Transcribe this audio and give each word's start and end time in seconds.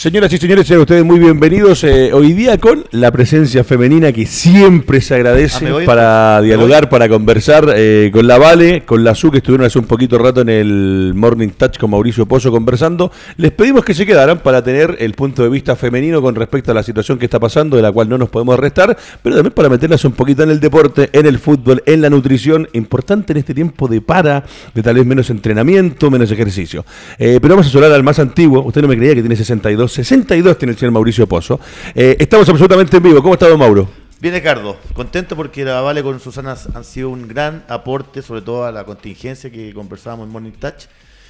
Señoras 0.00 0.32
y 0.32 0.38
señores, 0.38 0.66
sean 0.66 0.80
ustedes 0.80 1.04
muy 1.04 1.18
bienvenidos 1.18 1.84
eh, 1.84 2.10
hoy 2.14 2.32
día 2.32 2.56
con 2.56 2.86
la 2.90 3.12
presencia 3.12 3.64
femenina 3.64 4.12
que 4.12 4.24
siempre 4.24 5.02
se 5.02 5.14
agradece 5.14 5.68
Ah, 5.68 5.80
para 5.84 6.38
¿Me 6.40 6.46
dialogar, 6.46 6.88
para 6.88 7.06
conversar 7.06 7.70
eh, 7.76 8.08
con 8.10 8.26
la 8.26 8.38
Vale, 8.38 8.86
con 8.86 9.04
la 9.04 9.14
Su, 9.14 9.30
que 9.30 9.36
estuvieron 9.36 9.66
hace 9.66 9.78
un 9.78 9.84
poquito 9.84 10.16
rato 10.16 10.40
en 10.40 10.48
el 10.48 11.12
Morning 11.14 11.50
Touch 11.50 11.76
con 11.76 11.90
Mauricio 11.90 12.24
Pozo 12.24 12.50
conversando. 12.50 13.12
Les 13.36 13.50
pedimos 13.50 13.84
que 13.84 13.92
se 13.92 14.06
quedaran 14.06 14.38
para 14.38 14.64
tener 14.64 14.96
el 15.00 15.12
punto 15.12 15.42
de 15.42 15.50
vista 15.50 15.76
femenino 15.76 16.22
con 16.22 16.34
respecto 16.34 16.70
a 16.70 16.74
la 16.74 16.82
situación 16.82 17.18
que 17.18 17.26
está 17.26 17.38
pasando, 17.38 17.76
de 17.76 17.82
la 17.82 17.92
cual 17.92 18.08
no 18.08 18.16
nos 18.16 18.30
podemos 18.30 18.58
restar, 18.58 18.96
pero 19.22 19.34
también 19.36 19.52
para 19.52 19.68
meterlas 19.68 20.02
un 20.06 20.12
poquito 20.12 20.42
en 20.44 20.48
el 20.48 20.60
deporte, 20.60 21.10
en 21.12 21.26
el 21.26 21.38
fútbol, 21.38 21.82
en 21.84 22.00
la 22.00 22.08
nutrición, 22.08 22.66
importante 22.72 23.34
en 23.34 23.36
este 23.36 23.52
tiempo 23.52 23.86
de 23.86 24.00
para, 24.00 24.44
de 24.74 24.82
tal 24.82 24.94
vez 24.94 25.04
menos 25.04 25.28
entrenamiento, 25.28 26.10
menos 26.10 26.30
ejercicio. 26.30 26.86
Eh, 27.18 27.38
pero 27.42 27.52
vamos 27.52 27.66
a 27.66 27.70
sonar 27.70 27.92
al 27.92 28.02
más 28.02 28.18
antiguo, 28.18 28.62
usted 28.62 28.80
no 28.80 28.88
me 28.88 28.96
creía 28.96 29.14
que 29.14 29.20
tiene 29.20 29.36
62, 29.36 29.89
62 29.90 30.58
tiene 30.58 30.72
el 30.72 30.78
señor 30.78 30.92
Mauricio 30.92 31.26
Pozo. 31.26 31.60
Eh, 31.94 32.16
estamos 32.18 32.48
absolutamente 32.48 32.96
en 32.96 33.02
vivo, 33.02 33.22
¿cómo 33.22 33.34
está 33.34 33.48
don 33.48 33.58
Mauro? 33.58 33.88
Bien, 34.20 34.34
Ricardo, 34.34 34.76
contento 34.92 35.34
porque 35.34 35.64
la 35.64 35.80
Vale 35.80 36.02
con 36.02 36.20
Susana 36.20 36.54
han 36.74 36.84
sido 36.84 37.08
un 37.10 37.26
gran 37.26 37.64
aporte, 37.68 38.20
sobre 38.22 38.42
todo 38.42 38.64
a 38.66 38.72
la 38.72 38.84
contingencia 38.84 39.50
que 39.50 39.72
conversábamos 39.72 40.26
en 40.26 40.32
Morning 40.32 40.52
Touch. 40.52 40.84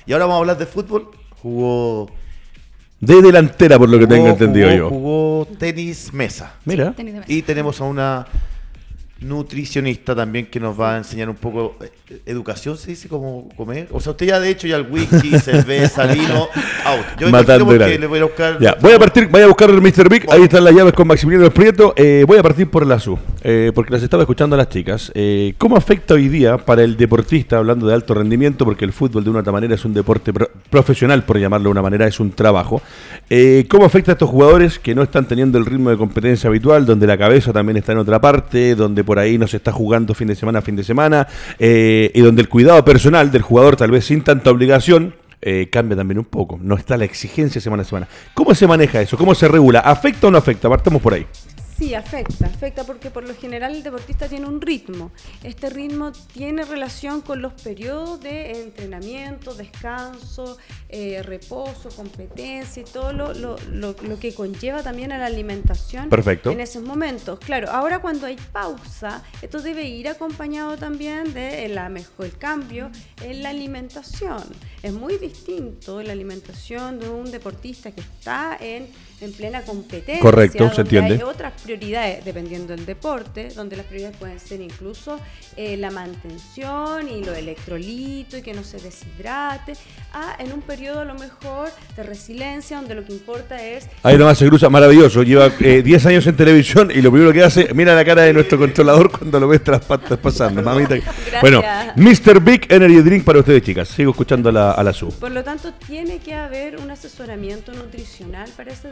Y 0.06 0.12
ahora 0.12 0.25
vamos 0.25 0.36
a 0.36 0.41
hablar 0.41 0.58
de 0.58 0.66
fútbol. 0.66 1.08
Jugó. 1.41 2.11
De 2.98 3.22
delantera, 3.22 3.78
por 3.78 3.88
lo 3.88 3.98
que 3.98 4.06
tengo 4.06 4.27
entendido 4.28 4.66
jugó- 4.69 4.78
yo. 4.78 4.88
Jugó 4.91 5.48
tenis 5.58 6.12
mesa. 6.12 6.55
Mira. 6.64 6.92
Tenis 6.92 7.14
de 7.14 7.20
mesa. 7.20 7.33
Y 7.33 7.42
tenemos 7.42 7.81
a 7.81 7.84
una 7.84 8.27
nutricionista 9.20 10.14
también 10.14 10.46
que 10.46 10.58
nos 10.60 10.78
va 10.78 10.94
a 10.94 10.98
enseñar 10.98 11.28
un 11.28 11.36
poco 11.36 11.76
eh, 11.80 12.20
educación, 12.26 12.76
se 12.76 12.90
dice, 12.90 13.08
cómo 13.08 13.48
comer. 13.56 13.88
O 13.92 14.00
sea, 14.00 14.12
usted 14.12 14.26
ya 14.26 14.40
de 14.40 14.48
hecho 14.50 14.66
ya 14.66 14.76
el 14.76 14.86
whisky, 14.90 15.38
cerveza, 15.38 16.06
vino, 16.06 16.48
out. 16.84 17.00
Yo 17.18 17.30
Matando 17.30 17.66
porque 17.66 17.98
le 17.98 18.06
voy 18.06 18.18
a 18.20 18.24
buscar. 18.24 18.58
Ya, 18.60 18.76
voy 18.80 18.92
a 18.92 18.98
partir, 18.98 19.28
vaya 19.28 19.44
a 19.44 19.48
buscar 19.48 19.70
el 19.70 19.80
Mr. 19.80 20.08
Big, 20.08 20.26
ahí 20.30 20.42
están 20.42 20.64
las 20.64 20.74
llaves 20.74 20.92
con 20.94 21.06
Maximiliano 21.06 21.44
del 21.44 21.52
Prieto. 21.52 21.92
Eh, 21.96 22.24
voy 22.26 22.38
a 22.38 22.42
partir 22.42 22.68
por 22.70 22.86
la 22.86 22.98
SU, 22.98 23.18
eh, 23.42 23.72
porque 23.74 23.92
las 23.92 24.02
estaba 24.02 24.22
escuchando 24.22 24.54
a 24.54 24.58
las 24.58 24.68
chicas. 24.68 25.12
Eh, 25.14 25.54
¿Cómo 25.58 25.76
afecta 25.76 26.14
hoy 26.14 26.28
día 26.28 26.56
para 26.58 26.82
el 26.82 26.96
deportista, 26.96 27.58
hablando 27.58 27.86
de 27.86 27.94
alto 27.94 28.14
rendimiento, 28.14 28.64
porque 28.64 28.84
el 28.84 28.92
fútbol 28.92 29.24
de 29.24 29.30
una 29.30 29.41
otra 29.41 29.52
manera 29.52 29.74
es 29.74 29.84
un 29.84 29.94
deporte 29.94 30.32
pro- 30.32 30.50
profesional, 30.70 31.24
por 31.24 31.38
llamarlo 31.38 31.64
de 31.64 31.72
una 31.72 31.82
manera, 31.82 32.06
es 32.06 32.20
un 32.20 32.31
trabajo? 32.32 32.81
Eh, 33.28 33.66
¿Cómo 33.69 33.84
afecta 33.84 34.12
a 34.12 34.14
estos 34.14 34.31
jugadores 34.31 34.78
que 34.78 34.94
no 34.94 35.03
están 35.03 35.26
teniendo 35.26 35.58
el 35.58 35.66
ritmo 35.66 35.91
de 35.91 35.97
competencia 35.97 36.48
habitual, 36.48 36.86
donde 36.86 37.06
la 37.06 37.19
cabeza 37.19 37.53
también 37.53 37.76
está 37.76 37.92
en 37.92 37.98
otra 37.98 38.20
parte, 38.20 38.75
donde 38.75 39.04
por 39.04 39.19
ahí 39.19 39.36
no 39.36 39.47
se 39.47 39.59
está 39.59 39.72
jugando 39.72 40.14
fin 40.14 40.28
de 40.28 40.34
semana 40.34 40.60
a 40.60 40.62
fin 40.62 40.76
de 40.76 40.84
semana, 40.84 41.26
eh, 41.59 42.10
y 42.14 42.20
donde 42.20 42.42
el 42.42 42.48
cuidado 42.48 42.84
personal 42.84 43.30
del 43.30 43.42
jugador, 43.42 43.76
tal 43.76 43.91
vez 43.91 44.06
sin 44.06 44.22
tanta 44.22 44.50
obligación, 44.50 45.14
eh, 45.42 45.69
cambia 45.70 45.97
también 45.97 46.19
un 46.19 46.25
poco. 46.26 46.59
No 46.62 46.76
está 46.76 46.97
la 46.97 47.04
exigencia 47.04 47.60
semana 47.60 47.82
a 47.82 47.86
semana. 47.86 48.09
¿Cómo 48.34 48.54
se 48.54 48.66
maneja 48.66 49.00
eso? 49.00 49.16
¿Cómo 49.16 49.34
se 49.34 49.48
regula? 49.48 49.80
¿Afecta 49.80 50.26
o 50.26 50.30
no 50.30 50.38
afecta? 50.38 50.69
Partamos 50.69 51.00
por 51.00 51.14
ahí. 51.14 51.26
Sí, 51.80 51.94
afecta, 51.94 52.44
afecta 52.44 52.84
porque 52.84 53.10
por 53.10 53.26
lo 53.26 53.34
general 53.34 53.74
el 53.74 53.82
deportista 53.82 54.28
tiene 54.28 54.44
un 54.44 54.60
ritmo. 54.60 55.12
Este 55.42 55.70
ritmo 55.70 56.12
tiene 56.12 56.62
relación 56.66 57.22
con 57.22 57.41
los 57.41 57.54
periodos 57.54 58.20
de 58.20 58.60
entrenamiento, 58.64 59.54
descanso, 59.54 60.58
eh, 60.91 61.22
reposo, 61.22 61.88
competencia 61.96 62.82
y 62.82 62.84
todo 62.84 63.14
lo, 63.14 63.32
lo- 63.32 63.56
lo- 63.70 63.96
lo 64.02 64.18
que 64.20 64.34
conlleva 64.34 64.82
también 64.82 65.10
a 65.10 65.16
la 65.16 65.24
alimentación 65.24 66.10
Perfecto. 66.10 66.50
en 66.50 66.60
esos 66.60 66.82
momentos. 66.82 67.38
Claro, 67.38 67.70
ahora 67.70 68.00
cuando 68.00 68.26
hay 68.26 68.36
pausa, 68.52 69.22
esto 69.41 69.62
debe 69.62 69.84
ir 69.84 70.06
acompañado 70.08 70.76
también 70.76 71.32
de 71.32 71.66
la 71.70 71.88
mejor 71.88 72.26
el 72.26 72.36
cambio 72.36 72.91
en 73.24 73.42
la 73.42 73.48
alimentación. 73.48 74.42
Es 74.82 74.92
muy 74.92 75.16
distinto 75.16 76.02
la 76.02 76.12
alimentación 76.12 77.00
de 77.00 77.08
un 77.08 77.30
deportista 77.30 77.91
que 77.92 78.02
está 78.02 78.58
en, 78.60 78.86
en 79.20 79.32
plena 79.32 79.62
competencia. 79.62 80.20
Correcto, 80.20 80.70
se 80.75 80.81
entiende. 80.82 81.14
Hay 81.14 81.22
otras 81.22 81.53
prioridades 81.62 82.25
dependiendo 82.25 82.75
del 82.75 82.86
deporte, 82.86 83.48
donde 83.54 83.76
las 83.76 83.86
prioridades 83.86 84.16
pueden 84.16 84.41
ser 84.41 84.60
incluso 84.60 85.20
eh, 85.56 85.76
la 85.76 85.91
mantención 85.91 87.08
y 87.08 87.25
los 87.25 87.36
electrolitos 87.36 88.41
y 88.41 88.42
que 88.42 88.54
no 88.54 88.64
se 88.64 88.78
deshidrate, 88.78 89.75
a 90.12 90.36
en 90.38 90.53
un 90.53 90.62
periodo 90.62 91.00
a 91.00 91.04
lo 91.04 91.14
mejor 91.14 91.69
de 91.97 92.03
resiliencia 92.03 92.78
donde 92.78 92.94
lo 92.94 93.04
que 93.04 93.12
importa 93.12 93.62
es 93.62 93.88
Ahí 94.03 94.16
nomás 94.16 94.38
se 94.38 94.48
cruza, 94.48 94.70
maravilloso. 94.70 95.22
Lleva 95.22 95.47
eh, 95.60 95.82
10 95.82 96.06
años 96.06 96.26
en 96.26 96.36
televisión 96.36 96.91
y 96.91 97.03
lo 97.03 97.10
primero 97.10 97.32
que 97.32 97.42
hace, 97.42 97.72
mira 97.75 97.94
la 97.94 98.04
cara 98.04 98.22
de 98.22 98.32
nuestro 98.32 98.59
controlador 98.59 99.10
cuando 99.10 99.38
lo 99.38 99.48
ves 99.48 99.62
tras 99.62 99.84
patas 99.84 100.19
pasando. 100.19 100.62
Mamita. 100.62 100.97
Bueno, 101.41 101.62
Mr. 101.97 102.41
Big 102.41 102.66
Energy 102.72 103.00
Drink 103.03 103.25
para 103.25 103.41
ustedes, 103.41 103.62
chicas. 103.62 103.88
Sigo 103.88 104.10
escuchando 104.12 104.48
a 104.48 104.53
la, 104.53 104.70
a 104.72 104.82
la 104.82 104.92
SU. 104.92 105.10
Por 105.20 105.30
lo 105.30 105.44
tanto, 105.44 105.72
tiene 105.86 106.19
que 106.19 106.34
haber 106.34 106.78
un 106.78 106.91
asesoramiento 106.91 107.72
nutricional 107.72 108.48
para 108.56 108.72
ese 108.72 108.88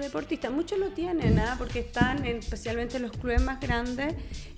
Muchos 0.50 0.78
lo 0.78 0.88
tienen, 0.88 1.38
¿ah? 1.38 1.54
porque 1.58 1.78
están, 1.80 2.24
en- 2.26 2.38
especialmente 2.38 2.98
los 2.98 3.12
clubes 3.12 3.40
más 3.42 3.60
grandes, 3.60 4.14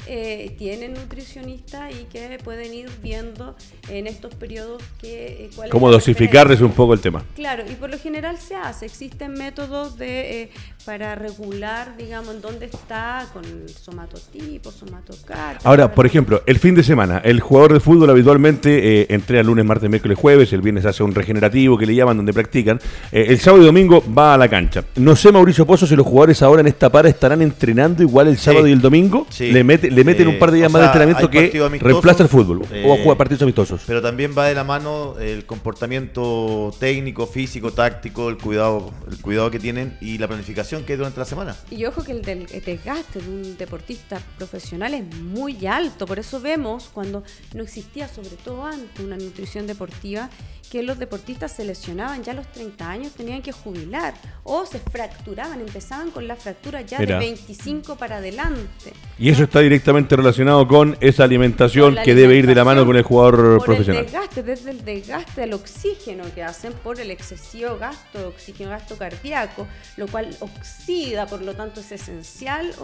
eh, 0.06 0.54
tienen 0.56 0.94
nutricionistas 0.94 1.92
y 1.92 2.04
que 2.04 2.38
pueden 2.42 2.72
ir 2.72 2.88
viendo 3.02 3.54
en 3.88 4.06
estos 4.06 4.34
periodos 4.34 4.82
que, 5.00 5.44
eh, 5.44 5.50
cuál 5.54 5.68
¿Cómo 5.68 5.90
dosificarles 5.90 6.62
un 6.62 6.72
poco 6.72 6.94
el 6.94 7.00
tema? 7.00 7.22
Claro, 7.36 7.64
y 7.70 7.74
por 7.74 7.90
lo 7.90 7.98
general 7.98 8.38
se 8.38 8.54
hace. 8.54 8.86
Existen 8.86 9.34
métodos 9.34 9.98
de 9.98 10.42
eh, 10.44 10.50
para 10.86 11.14
regular, 11.14 11.94
digamos, 11.98 12.34
en 12.34 12.40
dónde 12.40 12.66
está 12.66 13.26
con 13.34 13.44
el 13.44 13.68
somatotipo, 13.68 14.70
somatocardia. 14.72 15.60
Ahora, 15.64 15.94
por 15.94 16.06
ejemplo, 16.06 16.42
el 16.46 16.58
fin 16.58 16.74
de 16.74 16.82
semana, 16.82 17.18
el 17.22 17.40
jugador 17.40 17.74
de 17.74 17.80
fútbol 17.80 18.08
habitualmente 18.08 19.02
eh, 19.02 19.06
entrena 19.10 19.42
lunes, 19.42 19.64
martes, 19.66 19.90
miércoles, 19.90 20.16
jueves, 20.18 20.50
el 20.54 20.62
viernes 20.62 20.86
hace 20.86 21.02
un 21.02 21.14
regenerativo 21.14 21.76
que 21.76 21.84
le 21.84 21.94
llaman 21.94 22.16
donde 22.16 22.32
practican, 22.32 22.80
eh, 23.12 23.26
el 23.28 23.38
sábado 23.38 23.62
y 23.62 23.66
domingo 23.66 24.02
va 24.16 24.32
a 24.34 24.38
la 24.38 24.48
cancha. 24.48 24.82
No 24.96 25.14
sé, 25.14 25.30
Mauricio 25.30 25.49
Pozo, 25.54 25.86
si 25.86 25.94
los 25.96 26.06
jugadores 26.06 26.42
ahora 26.42 26.60
en 26.60 26.66
esta 26.68 26.90
para 26.90 27.08
estarán 27.08 27.42
entrenando 27.42 28.02
igual 28.02 28.28
el 28.28 28.38
sábado 28.38 28.66
y 28.66 28.72
el 28.72 28.80
domingo, 28.80 29.26
Sí. 29.30 29.50
le, 29.52 29.62
mete- 29.64 29.90
le 29.90 30.04
meten 30.04 30.26
Eh, 30.26 30.30
un 30.30 30.38
par 30.38 30.50
de 30.50 30.58
días 30.58 30.70
más 30.72 30.80
de 30.82 30.86
entrenamiento 30.86 31.28
que 31.30 31.50
reemplaza 31.80 32.22
el 32.22 32.28
fútbol 32.28 32.62
eh, 32.72 32.84
o 32.86 32.96
juega 32.96 33.16
partidos 33.16 33.42
amistosos. 33.42 33.82
Pero 33.86 34.00
también 34.02 34.32
va 34.36 34.46
de 34.46 34.54
la 34.54 34.64
mano 34.64 35.14
el 35.18 35.44
comportamiento 35.46 36.72
técnico, 36.78 37.26
físico, 37.26 37.72
táctico, 37.72 38.28
el 38.28 38.38
cuidado, 38.38 38.90
el 39.10 39.20
cuidado 39.20 39.50
que 39.50 39.58
tienen 39.58 39.96
y 40.00 40.18
la 40.18 40.28
planificación 40.28 40.84
que 40.84 40.92
hay 40.92 40.96
durante 40.98 41.18
la 41.18 41.24
semana. 41.26 41.56
Y 41.70 41.84
ojo 41.84 42.02
que 42.04 42.12
el, 42.12 42.22
del, 42.22 42.46
el 42.52 42.64
desgaste 42.64 43.20
de 43.20 43.28
un 43.28 43.56
deportista 43.56 44.20
profesional 44.38 44.94
es 44.94 45.04
muy 45.16 45.66
alto, 45.66 46.06
por 46.06 46.18
eso 46.18 46.40
vemos 46.40 46.90
cuando 46.92 47.22
no 47.54 47.62
existía, 47.62 48.08
sobre 48.08 48.30
todo 48.44 48.64
antes, 48.66 49.04
una 49.04 49.16
nutrición 49.16 49.66
deportiva, 49.66 50.30
que 50.70 50.84
los 50.84 50.98
deportistas 51.00 51.50
se 51.52 51.64
lesionaban 51.64 52.22
ya 52.22 52.30
a 52.30 52.36
los 52.36 52.46
30 52.52 52.88
años, 52.88 53.12
tenían 53.12 53.42
que 53.42 53.50
jubilar 53.50 54.14
o 54.44 54.64
se 54.66 54.78
fracturaban, 54.78 55.39
empezaban 55.44 56.10
con 56.10 56.26
la 56.28 56.36
fractura 56.36 56.80
ya 56.82 56.98
Mira. 56.98 57.18
de 57.18 57.26
25 57.26 57.96
para 57.96 58.16
adelante. 58.16 58.92
Y 59.18 59.28
eso 59.30 59.44
está 59.44 59.60
directamente 59.60 60.16
relacionado 60.16 60.66
con 60.66 60.96
esa 61.00 61.24
alimentación 61.24 61.94
Con 61.94 62.04
que 62.04 62.14
debe 62.14 62.36
ir 62.36 62.46
de 62.46 62.54
la 62.54 62.64
mano 62.64 62.86
con 62.86 62.96
el 62.96 63.02
jugador 63.02 63.58
por 63.58 63.66
profesional. 63.66 64.04
El 64.04 64.10
desgaste, 64.10 64.42
desde 64.42 64.70
el 64.70 64.84
desgaste 64.84 65.42
al 65.42 65.52
oxígeno 65.52 66.24
que 66.34 66.42
hacen 66.42 66.72
por 66.72 67.00
el 67.00 67.10
excesivo 67.10 67.76
gasto 67.78 68.18
de 68.18 68.24
oxígeno, 68.24 68.70
gasto 68.70 68.96
cardíaco, 68.96 69.66
lo 69.96 70.06
cual 70.06 70.34
oxida, 70.40 71.26
por 71.26 71.42
lo 71.42 71.54
tanto 71.54 71.80
es 71.80 71.92
esencial 71.92 72.74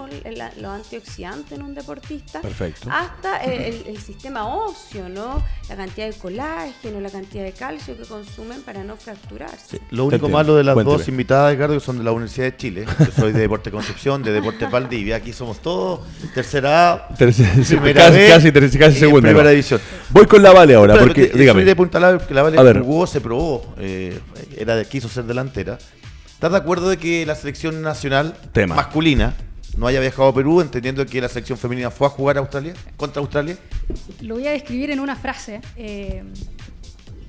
los 0.59 0.71
antioxidantes 0.71 1.53
en 1.53 1.63
un 1.65 1.75
deportista. 1.75 2.41
Perfecto. 2.41 2.89
Hasta 2.91 3.39
el, 3.45 3.85
el 3.87 3.99
sistema 3.99 4.47
óseo, 4.47 5.09
¿no? 5.09 5.43
La 5.69 5.77
cantidad 5.77 6.07
de 6.07 6.15
colágeno, 6.15 7.01
la 7.01 7.11
cantidad 7.11 7.45
de 7.45 7.53
calcio 7.53 7.97
que 7.97 8.05
consumen 8.05 8.63
para 8.63 8.85
no 8.85 8.97
fracturarse. 8.97 9.81
Lo 9.91 10.05
único 10.05 10.29
malo 10.29 10.55
de 10.57 10.65
las 10.65 10.75
Cuénteme. 10.75 10.99
dos 10.99 11.09
invitadas, 11.09 11.53
Ricardo, 11.53 11.75
que 11.75 11.81
son 11.81 11.99
de 11.99 12.05
la 12.05 12.13
Universidad 12.13 12.46
de 12.51 12.57
Chile. 12.57 12.85
Yo 12.99 13.07
soy 13.17 13.33
de 13.33 13.41
Deporte 13.41 13.71
Concepción, 13.71 14.23
de 14.23 14.33
Deportes. 14.33 14.71
Valdivia. 14.71 15.17
Aquí 15.17 15.33
somos 15.33 15.61
todos 15.61 16.01
tercera 16.35 16.93
A, 16.93 17.09
Tercera- 17.17 17.53
primera 17.69 18.05
casi, 18.07 18.17
B 18.19 18.29
casi, 18.29 18.53
casi, 18.53 18.79
casi 18.79 18.97
y 18.97 19.01
segunda. 19.01 19.29
primera 19.29 19.51
división. 19.51 19.81
Voy 20.11 20.27
con 20.27 20.43
la 20.43 20.53
Vale 20.53 20.75
ahora, 20.75 20.95
porque, 20.99 21.27
porque 21.27 21.39
dígame. 21.39 21.61
soy 21.61 21.65
de 21.65 21.77
Punta 21.77 22.01
La, 22.01 22.19
que 22.19 22.35
la 22.35 22.43
Vale 22.43 22.81
jugó, 22.81 23.07
se 23.07 23.21
probó, 23.21 23.75
eh, 23.79 24.19
era 24.57 24.77
de, 24.77 24.85
quiso 24.87 25.09
ser 25.09 25.25
delantera. 25.25 25.79
¿Estás 26.33 26.51
de 26.53 26.59
acuerdo 26.59 26.89
de 26.91 26.97
que 26.99 27.25
la 27.27 27.35
selección 27.35 27.81
nacional 27.83 28.35
Tema. 28.53 28.75
masculina 28.75 29.35
no 29.77 29.87
haya 29.87 30.01
viajado 30.01 30.29
a 30.29 30.35
Perú, 30.35 30.61
entendiendo 30.61 31.05
que 31.07 31.21
la 31.21 31.29
selección 31.29 31.59
femenina 31.59 31.91
fue 31.91 32.07
a 32.07 32.11
jugar 32.11 32.37
a 32.37 32.41
Australia, 32.41 32.75
contra 32.97 33.21
Australia? 33.21 33.57
Lo 34.21 34.35
voy 34.37 34.47
a 34.47 34.51
describir 34.53 34.91
en 34.91 35.01
una 35.01 35.17
frase. 35.17 35.61
eh, 35.77 36.23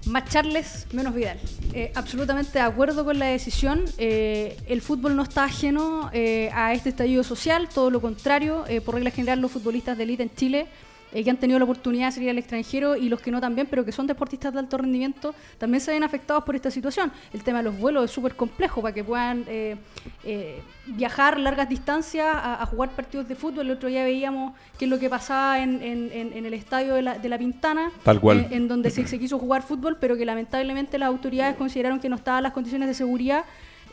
más 0.07 0.25
Charles, 0.29 0.87
menos 0.93 1.13
Vidal. 1.13 1.39
Eh, 1.73 1.91
absolutamente 1.95 2.53
de 2.53 2.61
acuerdo 2.61 3.05
con 3.05 3.19
la 3.19 3.27
decisión. 3.27 3.85
eh, 3.97 4.57
el 4.67 4.81
fútbol 4.81 5.15
no 5.15 5.23
está 5.23 5.43
ajeno 5.43 6.09
eh, 6.13 6.49
a 6.53 6.73
este 6.73 6.89
estallido 6.89 7.23
social, 7.23 7.69
todo 7.69 7.89
lo 7.89 8.01
contrario. 8.01 8.65
por 8.85 8.95
regla 8.95 9.11
general, 9.11 9.39
los 9.39 9.51
futbolistas 9.51 9.97
de 9.97 10.03
élite 10.03 10.23
en 10.23 10.35
Chile 10.35 10.67
eh, 11.13 11.23
que 11.23 11.29
han 11.29 11.37
tenido 11.37 11.57
la 11.59 11.65
oportunidad 11.65 12.07
de 12.07 12.11
salir 12.11 12.29
al 12.29 12.37
extranjero 12.37 12.95
y 12.97 13.07
los 13.09 13.21
que 13.21 13.31
no 13.31 13.39
también, 13.39 13.67
pero 13.69 13.85
que 13.85 13.91
son 13.91 14.07
deportistas 14.07 14.53
de 14.53 14.59
alto 14.59 14.77
rendimiento, 14.77 15.33
también 15.57 15.79
se 15.81 15.91
ven 15.91 16.03
afectados 16.03 16.43
por 16.43 16.55
esta 16.55 16.69
situación. 16.69 17.11
El 17.33 17.43
tema 17.43 17.59
de 17.59 17.63
los 17.65 17.77
vuelos 17.77 18.05
es 18.05 18.11
súper 18.11 18.35
complejo 18.35 18.81
para 18.81 18.93
que 18.93 19.03
puedan 19.03 19.45
eh, 19.47 19.77
eh, 20.23 20.61
viajar 20.87 21.39
largas 21.39 21.69
distancias 21.69 22.27
a, 22.27 22.61
a 22.61 22.65
jugar 22.65 22.89
partidos 22.91 23.27
de 23.27 23.35
fútbol. 23.35 23.65
El 23.67 23.71
otro 23.71 23.89
día 23.89 24.03
veíamos 24.03 24.53
qué 24.77 24.85
es 24.85 24.91
lo 24.91 24.99
que 24.99 25.09
pasaba 25.09 25.59
en, 25.61 25.81
en- 25.81 26.11
en- 26.11 26.33
en 26.33 26.45
el 26.45 26.53
estadio 26.53 26.93
de 26.95 27.01
la, 27.01 27.17
de 27.17 27.29
la 27.29 27.37
Pintana, 27.37 27.91
Tal 28.03 28.19
cual. 28.19 28.39
eh, 28.41 28.47
en 28.51 28.67
donde 28.67 28.89
se, 28.89 29.07
se 29.07 29.17
quiso 29.19 29.39
jugar 29.39 29.61
fútbol, 29.63 29.97
pero 29.99 30.17
que 30.17 30.25
lamentablemente 30.25 30.97
las 30.97 31.07
autoridades 31.07 31.55
consideraron 31.55 31.99
que 31.99 32.09
no 32.09 32.15
estaban 32.17 32.43
las 32.43 32.51
condiciones 32.53 32.87
de 32.89 32.93
seguridad. 32.93 33.43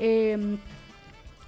eh, 0.01 0.57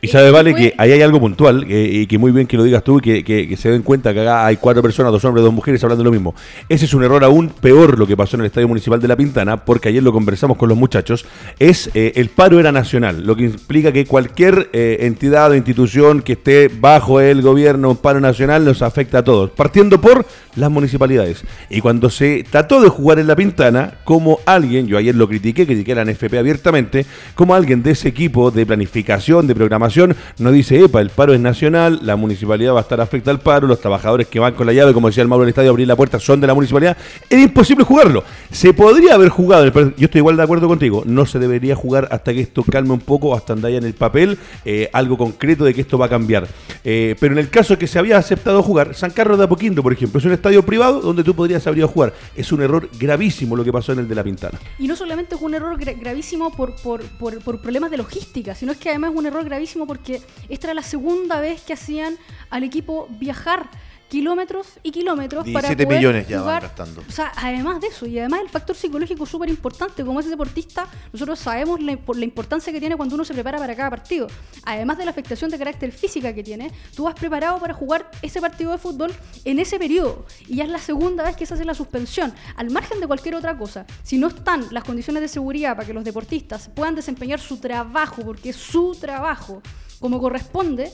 Y 0.07 0.13
sabe, 0.13 0.31
Vale, 0.31 0.55
que 0.55 0.75
ahí 0.79 0.93
hay 0.93 1.03
algo 1.03 1.21
puntual 1.21 1.65
eh, 1.69 1.89
y 1.93 2.07
que 2.07 2.19
muy 2.19 2.33
bien 2.33 2.47
que 2.47 2.57
lo 2.57 2.65
digas 2.65 2.83
tú 2.85 2.99
y 2.99 3.01
que, 3.01 3.25
que- 3.25 3.49
que 3.49 3.57
se 3.57 3.71
den 3.71 3.83
cuenta 3.83 4.13
que 4.15 4.21
acá 4.21 4.47
hay 4.47 4.57
cuatro 4.57 4.83
personas, 4.83 5.13
dos 5.13 5.25
hombres, 5.25 5.45
dos 5.45 5.53
mujeres 5.53 5.83
hablando 5.85 6.03
de 6.03 6.07
lo 6.07 6.13
mismo. 6.13 6.35
Ese 6.69 6.85
es 6.85 6.95
un 6.95 7.03
error 7.05 7.23
aún 7.25 7.49
peor 7.49 7.99
lo 7.99 8.07
que 8.07 8.17
pasó 8.17 8.37
en 8.37 8.41
el 8.41 8.47
Estadio 8.47 8.69
Municipal 8.69 9.01
de 9.01 9.09
La 9.09 9.17
Pintana, 9.17 9.65
porque 9.65 9.89
ayer 9.89 10.03
lo 10.03 10.13
conversamos 10.13 10.57
con 10.57 10.69
los 10.69 10.79
muchachos, 10.79 11.27
es 11.59 11.91
eh, 11.95 12.13
el 12.17 12.29
paro 12.31 12.59
era 12.61 12.73
nacional, 12.73 13.25
lo 13.27 13.37
que 13.37 13.45
implica 13.45 13.93
que 13.93 14.05
cualquier 14.07 14.71
eh, 14.73 14.99
entidad 15.01 15.51
o 15.51 15.55
institución 15.55 16.23
que 16.23 16.33
esté 16.35 16.69
bajo 16.69 17.21
el 17.21 17.43
gobierno, 17.43 17.91
un 17.91 17.97
paro 17.97 18.21
nacional, 18.21 18.65
nos 18.65 18.83
afecta 18.83 19.19
a 19.19 19.25
todos, 19.25 19.51
partiendo 19.51 20.01
por 20.01 20.25
las 20.57 20.71
municipalidades. 20.71 21.45
Y 21.71 21.81
cuando 21.81 22.09
se 22.11 22.45
trató 22.51 22.81
de 22.81 22.89
jugar 22.89 23.19
en 23.19 23.27
La 23.27 23.37
Pintana, 23.37 23.95
como 24.05 24.41
alguien, 24.47 24.87
yo 24.87 24.97
ayer 24.99 25.15
lo 25.15 25.29
critiqué, 25.29 25.67
critiqué 25.67 25.93
a 25.93 25.97
la 25.97 26.05
NFP 26.05 26.35
abiertamente, 26.39 27.05
como 27.35 27.55
alguien 27.55 27.83
de 27.83 27.91
ese 27.93 28.09
equipo 28.09 28.51
de 28.51 28.65
planificación, 28.65 29.47
de 29.47 29.55
programación, 29.55 29.96
nos 30.39 30.53
dice, 30.53 30.83
epa, 30.85 31.01
el 31.01 31.11
paro 31.11 31.33
es 31.35 31.41
nacional, 31.41 32.01
la 32.03 32.17
municipalidad 32.17 32.75
va 32.75 32.79
a 32.79 32.83
estar 32.83 33.01
afecta 33.01 33.31
al 33.31 33.41
paro, 33.41 33.67
los 33.67 33.81
trabajadores 33.81 34.27
que 34.27 34.39
van 34.39 34.55
con 34.55 34.67
la 34.67 34.73
llave, 34.73 34.93
como 34.93 35.09
decía 35.09 35.23
el 35.23 35.29
Mauro 35.29 35.43
del 35.45 35.51
estadio, 35.51 35.71
abrir 35.71 35.89
la 35.89 35.97
puerta, 35.97 36.19
son 36.21 36.41
de 36.41 36.47
la 36.47 36.55
municipalidad, 36.55 36.97
es 37.31 37.39
imposible 37.43 37.85
jugarlo. 37.85 38.25
Se 38.51 38.73
podría 38.75 39.15
haber 39.15 39.29
jugado, 39.31 39.65
yo 39.97 40.05
estoy 40.07 40.19
igual 40.19 40.37
de 40.37 40.43
acuerdo 40.43 40.69
contigo, 40.69 41.03
no 41.07 41.25
se 41.27 41.39
debería 41.39 41.75
jugar 41.77 42.09
hasta 42.11 42.33
que 42.33 42.41
esto 42.41 42.63
calme 42.63 42.93
un 42.93 43.01
poco, 43.01 43.35
hasta 43.35 43.53
andar 43.53 43.71
en 43.73 43.85
el 43.85 43.95
papel, 43.95 44.39
eh, 44.65 44.89
algo 44.93 45.17
concreto 45.17 45.65
de 45.65 45.75
que 45.75 45.81
esto 45.81 45.99
va 45.99 46.07
a 46.07 46.09
cambiar. 46.09 46.47
Eh, 46.85 47.17
pero 47.19 47.33
en 47.33 47.39
el 47.39 47.51
caso 47.51 47.77
que 47.79 47.87
se 47.87 47.99
había 47.99 48.17
aceptado 48.17 48.63
jugar, 48.63 48.95
San 48.95 49.11
Carlos 49.11 49.39
de 49.39 49.45
Apoquindo, 49.45 49.83
por 49.83 49.93
ejemplo, 49.93 50.19
es 50.19 50.25
un 50.25 50.33
estadio 50.33 50.63
privado 50.65 51.01
donde 51.01 51.25
tú 51.25 51.35
podrías 51.35 51.67
haber 51.67 51.79
ido 51.79 51.87
a 51.87 51.91
jugar. 51.91 52.13
Es 52.37 52.53
un 52.53 52.63
error 52.63 52.89
gravísimo 52.99 53.57
lo 53.57 53.65
que 53.65 53.73
pasó 53.73 53.93
en 53.93 53.99
el 53.99 54.09
de 54.09 54.15
la 54.15 54.23
Pintana. 54.23 54.59
Y 54.79 54.87
no 54.87 54.95
solamente 54.97 55.35
es 55.35 55.41
un 55.43 55.55
error 55.55 55.77
gra- 55.79 55.99
gravísimo 55.99 56.51
por, 56.53 56.75
por, 56.77 57.03
por- 57.03 57.39
por 57.41 57.61
problemas 57.61 57.91
de 57.91 57.97
logística, 57.97 58.55
sino 58.55 58.73
es 58.73 58.79
que 58.79 58.91
además 58.91 59.11
es 59.13 59.19
un 59.19 59.27
error 59.27 59.45
gravísimo 59.45 59.76
porque 59.85 60.23
esta 60.49 60.69
era 60.69 60.75
la 60.75 60.83
segunda 60.83 61.41
vez 61.41 61.63
que 61.63 61.73
hacían 61.73 62.17
al 62.51 62.63
equipo 62.63 63.09
viajar 63.11 63.69
kilómetros 64.09 64.67
y 64.83 64.91
kilómetros 64.91 65.45
para 65.45 65.69
17 65.69 65.85
poder 65.85 65.99
millones 65.99 66.29
ya 66.29 66.37
van 66.37 66.45
jugar. 66.45 66.63
gastando. 66.63 67.03
O 67.09 67.13
sea, 67.13 67.33
además 67.37 67.81
de 67.81 67.89
eso, 67.89 68.07
y 68.07 68.19
además 68.19 68.41
el 68.43 68.49
factor 68.49 68.77
psicológico 68.77 69.25
es 69.25 69.31
súper 69.31 69.49
importante, 69.49 70.05
como 70.05 70.21
es 70.21 70.29
deportista, 70.29 70.87
nosotros 71.13 71.39
sabemos 71.39 71.81
la, 71.81 71.99
la 72.15 72.25
importancia 72.25 72.73
que 72.73 72.81
tiene 72.81 72.97
cuando 72.97 73.15
uno 73.15 73.25
se 73.25 73.35
prepara 73.35 73.59
para 73.59 73.75
cada 73.75 73.91
partido. 73.91 74.27
Además 74.65 74.99
de 74.99 75.05
la 75.05 75.11
afectación 75.11 75.51
de 75.51 75.59
carácter 75.59 75.93
física 75.93 76.33
que 76.33 76.43
tiene, 76.43 76.71
tú 76.95 77.05
vas 77.05 77.15
preparado 77.15 77.59
para 77.59 77.75
jugar 77.75 78.11
ese 78.23 78.41
partido 78.41 78.73
de 78.73 78.79
fútbol 78.79 79.13
en 79.45 79.59
ese 79.59 79.79
periodo. 79.79 80.27
Y 80.47 80.57
ya 80.57 80.65
es 80.65 80.71
la 80.71 80.79
segunda 80.79 81.25
vez 81.25 81.37
que 81.37 81.47
se 81.47 81.55
hace 81.55 81.65
la 81.65 81.75
suspensión. 81.75 82.33
Al 82.57 82.71
margen 82.71 83.01
de 83.01 83.07
cualquier 83.07 83.35
otra 83.35 83.57
cosa, 83.57 83.87
si 84.03 84.19
no 84.19 84.29
están 84.29 84.67
las 84.71 84.85
condiciones 84.85 85.23
de 85.23 85.29
seguridad 85.29 85.77
para 85.77 85.87
que 85.87 85.93
los 85.93 86.05
deportistas 86.05 86.69
puedan 86.75 86.95
desempeñar 86.95 87.41
su 87.41 87.59
trabajo, 87.59 88.23
porque 88.23 88.51
es 88.51 88.57
su 88.57 88.95
trabajo, 88.95 89.63
como 90.01 90.21
corresponde, 90.21 90.93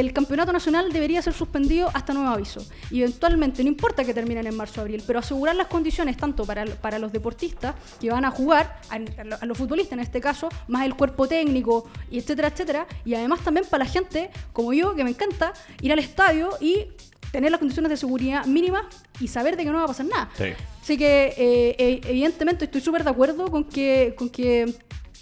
el 0.00 0.12
campeonato 0.12 0.52
nacional 0.52 0.92
debería 0.92 1.20
ser 1.22 1.32
suspendido 1.34 1.90
hasta 1.94 2.12
nuevo 2.12 2.28
aviso. 2.28 2.64
Y 2.90 3.00
eventualmente, 3.02 3.62
no 3.62 3.68
importa 3.68 4.04
que 4.04 4.14
terminen 4.14 4.46
en 4.46 4.56
marzo 4.56 4.80
o 4.80 4.82
abril, 4.82 5.02
pero 5.06 5.18
asegurar 5.18 5.56
las 5.56 5.66
condiciones 5.66 6.16
tanto 6.16 6.44
para, 6.44 6.64
para 6.64 6.98
los 6.98 7.12
deportistas 7.12 7.74
que 8.00 8.10
van 8.10 8.24
a 8.24 8.30
jugar, 8.30 8.80
a, 8.90 8.94
a 8.94 9.24
lo- 9.24 9.36
a 9.40 9.46
los 9.46 9.58
futbolistas 9.58 9.92
en 9.94 10.00
este 10.00 10.20
caso, 10.20 10.48
más 10.68 10.84
el 10.86 10.94
cuerpo 10.94 11.26
técnico, 11.28 11.88
y 12.10 12.18
etcétera, 12.18 12.48
etcétera. 12.48 12.86
Y 13.04 13.14
además 13.14 13.40
también 13.40 13.66
para 13.68 13.84
la 13.84 13.90
gente 13.90 14.30
como 14.52 14.72
yo, 14.72 14.94
que 14.94 15.04
me 15.04 15.10
encanta 15.10 15.52
ir 15.82 15.92
al 15.92 15.98
estadio 15.98 16.50
y 16.60 16.86
tener 17.32 17.50
las 17.50 17.58
condiciones 17.58 17.90
de 17.90 17.96
seguridad 17.96 18.46
mínimas 18.46 18.84
y 19.20 19.26
saber 19.26 19.56
de 19.56 19.64
que 19.64 19.70
no 19.70 19.78
va 19.78 19.84
a 19.84 19.88
pasar 19.88 20.06
nada. 20.06 20.30
Sí. 20.38 20.44
Así 20.80 20.96
que 20.96 21.34
eh, 21.36 21.76
eh, 21.78 22.00
evidentemente 22.06 22.66
estoy 22.66 22.80
súper 22.80 23.02
de 23.02 23.10
acuerdo 23.10 23.50
con 23.50 23.64
que, 23.64 24.14
con 24.16 24.28
que 24.28 24.72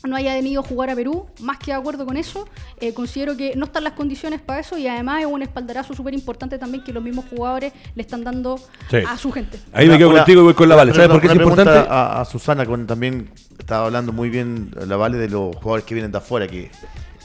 no 0.05 0.17
haya 0.17 0.35
venido 0.35 0.63
a 0.63 0.65
jugar 0.67 0.91
a 0.91 0.95
Perú, 0.97 1.27
más 1.41 1.59
que 1.59 1.67
de 1.67 1.75
acuerdo 1.75 2.05
con 2.07 2.17
eso. 2.17 2.49
Eh, 2.81 2.93
considero 2.93 3.37
que 3.37 3.55
no 3.57 3.67
están 3.67 3.85
las 3.85 3.93
condiciones 3.93 4.41
para 4.41 4.61
eso 4.61 4.77
y 4.77 4.87
además 4.89 5.21
es 5.21 5.27
un 5.27 5.43
espaldarazo 5.43 5.95
súper 5.95 6.15
importante 6.15 6.59
también 6.59 6.83
que 6.83 6.93
los 6.93 7.03
mismos 7.03 7.25
jugadores 7.31 7.73
le 7.95 8.03
están 8.03 8.25
dando 8.25 8.59
Sí. 8.91 8.97
a 9.07 9.17
su 9.17 9.31
gente. 9.31 9.59
Ahí 9.73 9.89
me 9.89 9.97
quedo 9.99 10.09
Una- 10.11 10.19
contigo 10.19 10.41
y 10.41 10.45
voy 10.45 10.55
con 10.55 10.69
la 10.69 10.77
Vale. 10.77 10.93
¿Sabes 10.93 11.09
por 11.09 11.21
qué 11.21 11.29
es 11.29 11.35
importante? 11.35 11.71
A, 11.89 12.21
a 12.21 12.25
Susana, 12.25 12.67
con 12.67 12.87
también 12.87 13.31
estaba 13.59 13.87
hablando 13.87 14.13
muy 14.13 14.29
bien 14.29 14.71
la 14.87 14.97
Vale 14.97 15.19
de 15.19 15.29
los 15.29 15.55
jugadores 15.57 15.85
que 15.85 15.95
vienen 15.95 16.11
de 16.11 16.19
afuera, 16.19 16.49
que 16.49 16.71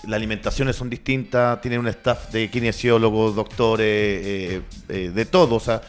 las 0.04 0.16
alimentaciones 0.18 0.76
son 0.76 0.90
distintas, 0.90 1.60
tienen 1.62 1.80
un 1.80 1.88
staff 1.88 2.32
de 2.32 2.50
kinesiólogos, 2.50 3.36
doctores, 3.36 3.86
eh, 3.88 4.62
eh, 4.90 5.12
de 5.14 5.26
todo. 5.26 5.56
O 5.56 5.60
sea, 5.60 5.82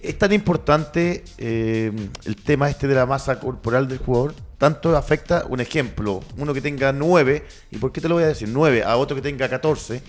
es 0.00 0.18
tan 0.18 0.32
importante 0.34 1.24
eh, 1.38 1.90
el 2.26 2.36
tema 2.36 2.68
este 2.68 2.86
de 2.86 2.94
la 2.94 3.06
masa 3.06 3.40
corporal 3.40 3.88
del 3.88 3.98
jugador. 3.98 4.34
Tanto 4.58 4.96
afecta, 4.96 5.44
un 5.48 5.60
ejemplo, 5.60 6.20
uno 6.36 6.54
que 6.54 6.60
tenga 6.60 6.92
9, 6.92 7.44
¿y 7.72 7.78
por 7.78 7.92
qué 7.92 8.00
te 8.00 8.08
lo 8.08 8.14
voy 8.14 8.24
a 8.24 8.28
decir? 8.28 8.48
9, 8.48 8.84
a 8.84 8.96
otro 8.96 9.16
que 9.16 9.22
tenga 9.22 9.48
14. 9.48 10.00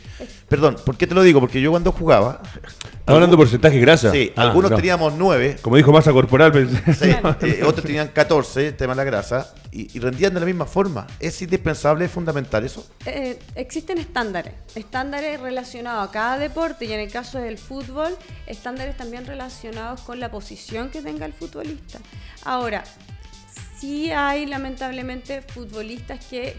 Perdón, 0.48 0.78
¿por 0.86 0.96
qué 0.98 1.08
te 1.08 1.16
lo 1.16 1.24
digo? 1.24 1.40
Porque 1.40 1.60
yo 1.62 1.72
cuando 1.72 1.92
jugaba... 1.92 2.42
¿Estás 2.46 3.14
hablando 3.14 3.36
de 3.36 3.38
porcentaje 3.38 3.80
grasa? 3.80 4.12
Sí, 4.12 4.32
Ah, 4.36 4.44
algunos 4.44 4.72
no. 4.72 4.78
teníamos 4.78 5.14
9, 5.16 5.58
Como 5.62 5.76
dijo 5.76 5.92
masa 5.92 6.12
corporal, 6.12 6.52
pensé. 6.52 6.94
Sí, 6.94 7.10
eh, 7.42 7.64
otros 7.64 7.86
tenían 7.86 8.08
14, 8.10 8.68
el 8.70 8.76
tema 8.78 8.94
de 8.94 8.98
la 8.98 9.04
grasa, 9.04 9.54
y, 9.72 9.96
y 9.96 10.00
rendían 10.00 10.34
de 10.34 10.40
la 10.40 10.46
misma 10.46 10.66
forma. 10.66 11.06
Es 11.20 11.42
indispensable, 11.42 12.06
es 12.06 12.12
fundamental 12.12 12.64
eso. 12.64 12.86
Eh, 13.06 13.40
existen 13.56 13.98
estándares, 13.98 14.54
estándares 14.76 15.40
relacionados 15.40 16.08
a 16.08 16.12
cada 16.12 16.38
deporte 16.38 16.86
y 16.86 16.94
en 16.94 17.00
el 17.00 17.12
caso 17.12 17.40
del 17.40 17.58
fútbol, 17.58 18.16
estándares 18.48 18.96
también 18.98 19.26
relacionados 19.26 20.02
con 20.02 20.20
la 20.20 20.30
posición 20.32 20.90
que 20.90 21.02
tenga 21.02 21.26
el 21.26 21.34
futbolista. 21.34 22.00
Ahora, 22.44 22.84
sí 23.80 24.12
hay 24.12 24.46
lamentablemente 24.46 25.42
futbolistas 25.42 26.26
que 26.26 26.56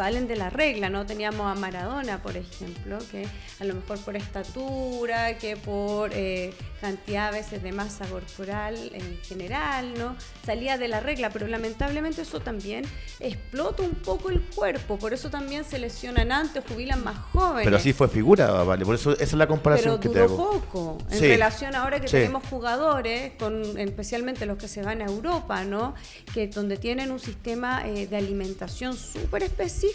salen 0.00 0.26
de 0.26 0.34
la 0.34 0.48
regla, 0.48 0.88
¿no? 0.88 1.04
Teníamos 1.04 1.46
a 1.46 1.54
Maradona, 1.60 2.22
por 2.22 2.34
ejemplo, 2.34 2.96
que 3.10 3.26
a 3.60 3.64
lo 3.66 3.74
mejor 3.74 3.98
por 3.98 4.16
estatura, 4.16 5.36
que 5.36 5.58
por 5.58 6.10
eh, 6.14 6.54
cantidad 6.80 7.28
a 7.28 7.30
veces 7.32 7.62
de 7.62 7.70
masa 7.72 8.06
corporal 8.06 8.76
en 8.94 9.18
general, 9.22 9.92
¿no? 9.98 10.16
Salía 10.46 10.78
de 10.78 10.88
la 10.88 11.00
regla, 11.00 11.28
pero 11.28 11.46
lamentablemente 11.48 12.22
eso 12.22 12.40
también 12.40 12.86
explota 13.20 13.82
un 13.82 13.90
poco 13.94 14.30
el 14.30 14.40
cuerpo, 14.40 14.98
por 14.98 15.12
eso 15.12 15.28
también 15.28 15.64
se 15.66 15.78
lesionan 15.78 16.32
antes, 16.32 16.64
jubilan 16.66 17.04
más 17.04 17.18
jóvenes. 17.34 17.64
Pero 17.64 17.76
así 17.76 17.92
fue 17.92 18.08
figura, 18.08 18.50
vale. 18.62 18.86
Por 18.86 18.94
eso 18.94 19.12
esa 19.12 19.22
es 19.24 19.32
la 19.34 19.46
comparación 19.46 19.98
Pero 20.00 20.12
que 20.14 20.18
te 20.18 20.24
hago. 20.24 20.36
poco 20.50 20.96
en 21.10 21.18
Sí. 21.18 21.28
relación 21.28 21.74
ahora 21.74 22.00
que 22.00 22.08
Sí. 22.08 22.12
tenemos 22.16 22.42
jugadores, 22.48 23.32
con, 23.38 23.78
especialmente 23.78 24.46
los 24.46 24.56
que 24.56 24.66
se 24.66 24.80
van 24.80 25.02
a 25.02 25.04
Europa, 25.04 25.62
¿no? 25.64 25.94
Que 26.32 26.46
donde 26.48 26.78
tienen 26.78 27.10
un 27.10 27.20
sistema 27.20 27.86
eh, 27.86 28.06
de 28.06 28.16
alimentación 28.16 28.96
súper 28.96 29.42
específico 29.42 29.89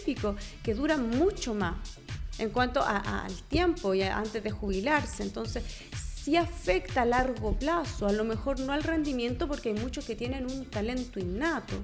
que 0.63 0.73
dura 0.73 0.97
mucho 0.97 1.53
más 1.53 1.75
en 2.37 2.49
cuanto 2.49 2.81
a- 2.81 3.25
al 3.25 3.33
tiempo 3.43 3.93
y 3.93 4.01
antes 4.03 4.43
de 4.43 4.51
jubilarse. 4.51 5.23
Entonces 5.23 5.63
sí 6.23 6.35
afecta 6.37 7.03
a 7.03 7.05
largo 7.05 7.53
plazo, 7.57 8.07
a 8.07 8.11
lo 8.11 8.23
mejor 8.23 8.59
no 8.59 8.73
al 8.73 8.83
rendimiento 8.83 9.47
porque 9.47 9.69
hay 9.69 9.75
muchos 9.79 10.05
que 10.05 10.15
tienen 10.15 10.45
un 10.45 10.65
talento 10.65 11.19
innato. 11.19 11.75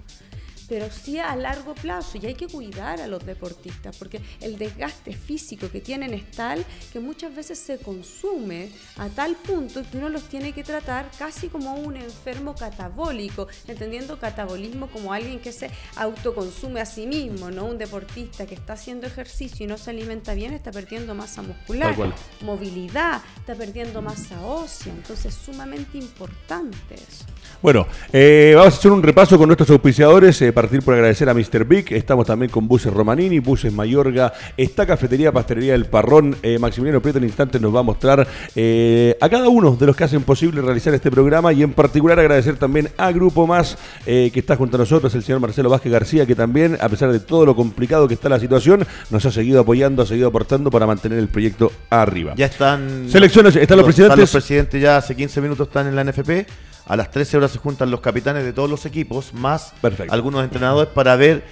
Pero 0.71 0.89
sí 0.89 1.19
a 1.19 1.35
largo 1.35 1.75
plazo. 1.75 2.17
Y 2.17 2.25
hay 2.27 2.33
que 2.33 2.47
cuidar 2.47 3.01
a 3.01 3.07
los 3.07 3.25
deportistas 3.25 3.93
porque 3.97 4.21
el 4.39 4.57
desgaste 4.57 5.11
físico 5.11 5.69
que 5.69 5.81
tienen 5.81 6.13
es 6.13 6.31
tal 6.31 6.65
que 6.93 7.01
muchas 7.01 7.35
veces 7.35 7.59
se 7.59 7.77
consume 7.77 8.71
a 8.95 9.09
tal 9.09 9.35
punto 9.35 9.83
que 9.83 9.97
uno 9.97 10.07
los 10.07 10.23
tiene 10.29 10.53
que 10.53 10.63
tratar 10.63 11.11
casi 11.19 11.49
como 11.49 11.73
un 11.73 11.97
enfermo 11.97 12.55
catabólico, 12.55 13.49
entendiendo 13.67 14.17
catabolismo 14.17 14.87
como 14.87 15.11
alguien 15.11 15.41
que 15.41 15.51
se 15.51 15.69
autoconsume 15.97 16.79
a 16.79 16.85
sí 16.85 17.05
mismo, 17.05 17.51
no 17.51 17.65
un 17.65 17.77
deportista 17.77 18.45
que 18.45 18.55
está 18.55 18.71
haciendo 18.71 19.07
ejercicio 19.07 19.65
y 19.65 19.67
no 19.67 19.77
se 19.77 19.89
alimenta 19.89 20.33
bien, 20.35 20.53
está 20.53 20.71
perdiendo 20.71 21.13
masa 21.13 21.41
muscular, 21.41 21.97
movilidad, 22.39 23.21
está 23.35 23.55
perdiendo 23.55 24.01
masa 24.01 24.41
ósea, 24.41 24.93
entonces 24.93 25.25
es 25.25 25.35
sumamente 25.35 25.97
importante 25.97 26.95
eso. 26.95 27.25
Bueno, 27.61 27.85
eh, 28.11 28.53
vamos 28.55 28.73
a 28.73 28.77
hacer 28.77 28.91
un 28.91 29.03
repaso 29.03 29.37
con 29.37 29.47
nuestros 29.47 29.69
auspiciadores. 29.69 30.41
eh, 30.41 30.51
partir 30.51 30.81
por 30.81 30.95
agradecer 30.95 31.29
a 31.29 31.33
Mr. 31.35 31.63
Big. 31.63 31.93
Estamos 31.93 32.25
también 32.25 32.51
con 32.51 32.67
Buses 32.67 32.91
Romanini, 32.91 33.37
Buses 33.37 33.71
Mayorga. 33.71 34.33
Está 34.57 34.87
Cafetería 34.87 35.31
Pastelería 35.31 35.75
El 35.75 35.85
Parrón. 35.85 36.35
Eh, 36.41 36.57
Maximiliano 36.57 37.01
Prieto 37.01 37.19
en 37.19 37.25
instantes 37.25 37.61
nos 37.61 37.73
va 37.73 37.81
a 37.81 37.83
mostrar 37.83 38.27
eh, 38.55 39.15
a 39.21 39.29
cada 39.29 39.47
uno 39.47 39.75
de 39.75 39.85
los 39.85 39.95
que 39.95 40.03
hacen 40.05 40.23
posible 40.23 40.59
realizar 40.63 40.91
este 40.95 41.11
programa. 41.11 41.53
Y 41.53 41.61
en 41.61 41.73
particular 41.73 42.19
agradecer 42.19 42.57
también 42.57 42.89
a 42.97 43.11
Grupo 43.11 43.45
Más, 43.45 43.77
eh, 44.07 44.31
que 44.33 44.39
está 44.39 44.55
junto 44.55 44.77
a 44.77 44.79
nosotros, 44.79 45.13
el 45.13 45.21
señor 45.21 45.39
Marcelo 45.39 45.69
Vázquez 45.69 45.91
García, 45.91 46.25
que 46.25 46.33
también, 46.33 46.79
a 46.81 46.89
pesar 46.89 47.11
de 47.11 47.19
todo 47.19 47.45
lo 47.45 47.55
complicado 47.55 48.07
que 48.07 48.15
está 48.15 48.27
la 48.27 48.39
situación, 48.39 48.87
nos 49.11 49.23
ha 49.27 49.31
seguido 49.31 49.61
apoyando, 49.61 50.01
ha 50.01 50.07
seguido 50.07 50.29
aportando 50.29 50.71
para 50.71 50.87
mantener 50.87 51.19
el 51.19 51.27
proyecto 51.27 51.71
arriba. 51.91 52.33
Ya 52.35 52.47
están. 52.47 53.07
Selecciones, 53.07 53.55
están 53.55 53.77
los 53.77 53.85
presidentes. 53.85 54.19
los 54.19 54.31
presidentes 54.31 54.81
ya 54.81 54.97
hace 54.97 55.15
15 55.15 55.41
minutos 55.41 55.67
están 55.67 55.85
en 55.85 55.95
la 55.95 56.03
NFP. 56.03 56.47
A 56.87 56.95
las 56.95 57.11
13 57.11 57.37
horas 57.37 57.51
se 57.51 57.57
juntan 57.59 57.91
los 57.91 58.01
capitanes 58.01 58.43
de 58.43 58.53
todos 58.53 58.69
los 58.69 58.85
equipos, 58.85 59.33
más 59.33 59.73
Perfecto. 59.81 60.13
algunos 60.13 60.43
entrenadores, 60.43 60.91
para 60.93 61.15
ver 61.15 61.43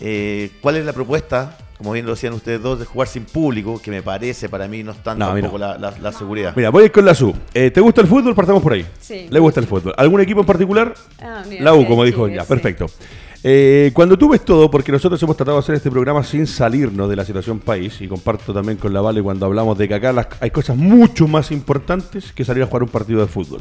eh, 0.00 0.50
cuál 0.60 0.76
es 0.76 0.84
la 0.84 0.92
propuesta, 0.92 1.56
como 1.78 1.92
bien 1.92 2.06
lo 2.06 2.12
decían 2.12 2.32
ustedes 2.32 2.60
dos, 2.62 2.78
de 2.78 2.84
jugar 2.86 3.08
sin 3.08 3.24
público, 3.24 3.80
que 3.82 3.90
me 3.90 4.02
parece 4.02 4.48
para 4.48 4.66
mí 4.68 4.82
no 4.82 4.92
a 4.92 4.94
mí 5.14 5.18
tampoco 5.18 5.58
no. 5.58 5.58
la, 5.58 5.78
la- 5.78 5.94
la 6.00 6.12
seguridad. 6.12 6.54
Mira, 6.56 6.70
voy 6.70 6.82
a 6.84 6.86
ir 6.86 6.92
con 6.92 7.04
la 7.04 7.14
SU. 7.14 7.34
Eh, 7.54 7.70
¿Te 7.70 7.80
gusta 7.80 8.00
el 8.00 8.06
fútbol? 8.06 8.34
Partamos 8.34 8.62
por 8.62 8.72
ahí. 8.72 8.86
Sí. 9.00 9.26
¿Le 9.28 9.38
gusta 9.38 9.60
el 9.60 9.66
fútbol? 9.66 9.92
¿Algún 9.96 10.20
equipo 10.20 10.40
en 10.40 10.46
particular? 10.46 10.94
Ah, 11.20 11.42
mira, 11.48 11.62
La 11.64 11.74
U, 11.74 11.86
como 11.86 12.04
dijo 12.04 12.26
sí. 12.28 12.34
Perfecto. 12.48 12.86
Eh, 13.44 13.90
cuando 13.92 14.16
tú 14.16 14.28
ves 14.28 14.44
todo, 14.44 14.70
porque 14.70 14.92
nosotros 14.92 15.20
hemos 15.22 15.36
tratado 15.36 15.56
de 15.58 15.62
hacer 15.64 15.74
este 15.74 15.90
programa 15.90 16.22
sin 16.22 16.46
salirnos 16.46 17.10
de 17.10 17.16
la 17.16 17.24
situación 17.24 17.58
país, 17.58 18.00
y 18.00 18.06
comparto 18.06 18.54
también 18.54 18.78
con 18.78 18.92
la 18.92 19.00
Vale 19.00 19.20
cuando 19.20 19.46
hablamos 19.46 19.76
de 19.76 19.88
que 19.88 19.94
acá 19.94 20.12
las- 20.12 20.28
hay 20.40 20.50
cosas 20.52 20.76
mucho 20.76 21.26
más 21.26 21.50
importantes 21.50 22.32
que 22.32 22.44
salir 22.44 22.62
a 22.62 22.66
jugar 22.66 22.84
un 22.84 22.88
partido 22.88 23.20
de 23.20 23.26
fútbol. 23.26 23.60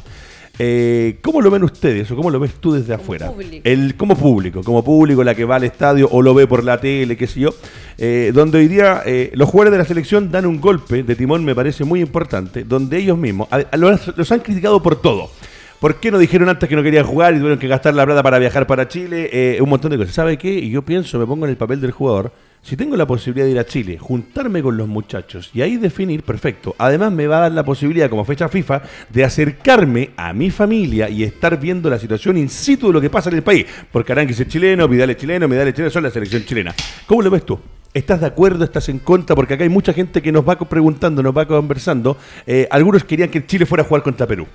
Eh, 0.64 1.18
¿Cómo 1.24 1.42
lo 1.42 1.50
ven 1.50 1.64
ustedes 1.64 2.12
o 2.12 2.16
cómo 2.16 2.30
lo 2.30 2.40
ves 2.40 2.54
tú 2.60 2.74
desde 2.74 2.92
Como 2.94 3.02
afuera? 3.04 3.32
público. 3.32 3.62
El, 3.64 3.96
como 3.96 4.16
público, 4.16 4.64
como 4.64 4.84
público, 4.84 5.24
la 5.24 5.34
que 5.34 5.44
va 5.44 5.56
al 5.56 5.64
estadio 5.64 6.08
o 6.12 6.22
lo 6.22 6.36
ve 6.36 6.46
por 6.46 6.64
la 6.64 6.80
tele, 6.80 7.18
qué 7.18 7.26
sé 7.26 7.40
yo, 7.40 7.50
eh, 7.98 8.32
donde 8.34 8.60
hoy 8.60 8.68
día 8.68 9.02
eh, 9.06 9.32
los 9.34 9.50
jugadores 9.50 9.72
de 9.72 9.78
la 9.80 9.86
selección 9.86 10.30
dan 10.32 10.46
un 10.46 10.62
golpe 10.62 11.02
de 11.02 11.16
timón, 11.16 11.44
me 11.44 11.56
parece 11.56 11.84
muy 11.84 12.00
importante, 12.00 12.64
donde 12.64 12.98
ellos 13.00 13.18
mismos 13.18 13.48
a- 13.52 13.64
a- 13.72 13.78
los, 13.78 14.16
los 14.16 14.32
han 14.32 14.42
criticado 14.42 14.84
por 14.84 15.02
todo. 15.02 15.32
¿Por 15.80 15.96
qué 16.00 16.12
no 16.12 16.20
dijeron 16.20 16.48
antes 16.48 16.70
que 16.70 16.76
no 16.76 16.84
querían 16.84 17.06
jugar 17.06 17.34
y 17.34 17.38
tuvieron 17.38 17.58
que 17.58 17.68
gastar 17.68 17.96
la 17.96 18.06
plata 18.06 18.22
para 18.22 18.38
viajar 18.38 18.68
para 18.68 18.88
Chile? 18.88 19.30
Eh, 19.34 19.60
un 19.64 19.70
montón 19.70 19.90
de 19.90 19.98
cosas. 19.98 20.14
¿Sabe 20.14 20.38
qué? 20.38 20.54
Y 20.54 20.70
yo 20.70 20.84
pienso, 20.84 21.18
me 21.18 21.26
pongo 21.26 21.46
en 21.46 21.50
el 21.50 21.58
papel 21.58 21.82
del 21.82 21.90
jugador. 21.90 22.32
Si 22.64 22.78
tengo 22.78 22.96
la 22.96 23.08
posibilidad 23.08 23.46
de 23.46 23.52
ir 23.52 23.60
a 23.60 23.66
Chile, 23.66 23.98
juntarme 23.98 24.62
con 24.62 24.78
los 24.78 24.88
muchachos 24.88 25.50
y 25.52 25.64
ahí 25.64 25.78
definir, 25.78 26.22
perfecto. 26.22 26.76
Además 26.78 27.12
me 27.12 27.26
va 27.26 27.38
a 27.38 27.42
dar 27.42 27.52
la 27.54 27.66
posibilidad, 27.66 28.08
como 28.08 28.24
fecha 28.24 28.50
FIFA, 28.50 28.84
de 29.10 29.24
acercarme 29.24 30.12
a 30.16 30.32
mi 30.32 30.52
familia 30.52 31.10
y 31.10 31.24
estar 31.24 31.60
viendo 31.60 31.90
la 31.90 31.98
situación 31.98 32.38
in 32.38 32.50
situ 32.50 32.88
de 32.88 32.94
lo 32.94 33.02
que 33.02 33.10
pasa 33.10 33.30
en 33.32 33.38
el 33.38 33.42
país. 33.42 33.66
Porque 33.92 34.12
Aranquis 34.12 34.40
es 34.40 34.48
chileno, 34.48 34.88
Vidal 34.88 35.10
es 35.10 35.18
chileno, 35.18 35.48
Vidal 35.48 35.70
es 35.70 35.74
chileno, 35.74 35.90
son 35.90 36.04
la 36.04 36.12
selección 36.12 36.46
chilena. 36.46 36.76
¿Cómo 37.08 37.24
lo 37.24 37.32
ves 37.32 37.46
tú? 37.46 37.60
¿Estás 37.96 38.22
de 38.22 38.28
acuerdo? 38.28 38.64
¿Estás 38.64 38.90
en 38.90 39.00
contra? 39.00 39.36
Porque 39.36 39.56
acá 39.56 39.64
hay 39.64 39.70
mucha 39.70 39.92
gente 39.92 40.22
que 40.22 40.32
nos 40.32 40.48
va 40.48 40.58
preguntando, 40.60 41.24
nos 41.24 41.36
va 41.36 41.48
conversando. 41.48 42.16
Eh, 42.46 42.68
algunos 42.70 43.04
querían 43.04 43.30
que 43.30 43.44
Chile 43.44 43.66
fuera 43.66 43.84
a 43.84 43.88
jugar 43.88 44.04
contra 44.04 44.28
Perú. 44.28 44.48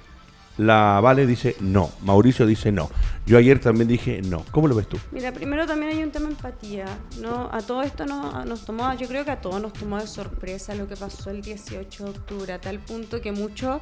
La 0.59 1.01
Vale 1.01 1.27
dice 1.27 1.55
no, 1.61 1.91
Mauricio 2.03 2.47
dice 2.47 2.73
no. 2.73 2.91
Yo 3.27 3.37
ayer 3.39 3.61
también 3.61 3.89
dije 3.89 4.23
no. 4.23 4.45
¿Cómo 4.53 4.69
lo 4.69 4.75
ves 4.75 4.89
tú? 4.89 4.99
Mira, 5.13 5.33
primero 5.33 5.67
también 5.67 5.93
hay 5.93 6.03
un 6.03 6.11
tema 6.11 6.27
de 6.29 6.33
empatía, 6.35 6.87
¿no? 7.21 7.51
A 7.53 7.61
todo 7.61 7.83
esto 7.83 8.07
no- 8.07 8.45
nos 8.45 8.65
tomó, 8.65 8.95
yo 8.95 9.07
creo 9.09 9.25
que 9.25 9.33
a 9.33 9.41
todos 9.41 9.61
nos 9.61 9.73
tomó 9.75 9.99
de 9.99 10.07
sorpresa 10.07 10.75
lo 10.75 10.89
que 10.89 10.97
pasó 10.97 11.31
el 11.31 11.43
18 11.43 12.05
de 12.05 12.11
octubre, 12.11 12.53
a 12.53 12.61
tal 12.61 12.79
punto 12.79 13.21
que 13.21 13.33
muchos 13.33 13.81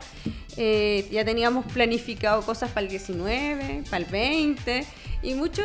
eh, 0.57 1.09
ya 1.13 1.25
teníamos 1.25 1.65
planificado 1.67 2.43
cosas 2.43 2.71
para 2.71 2.85
el 2.85 2.91
19, 2.91 3.85
para 3.91 4.05
el 4.05 4.11
20, 4.11 4.87
y 5.23 5.35
muchos 5.35 5.65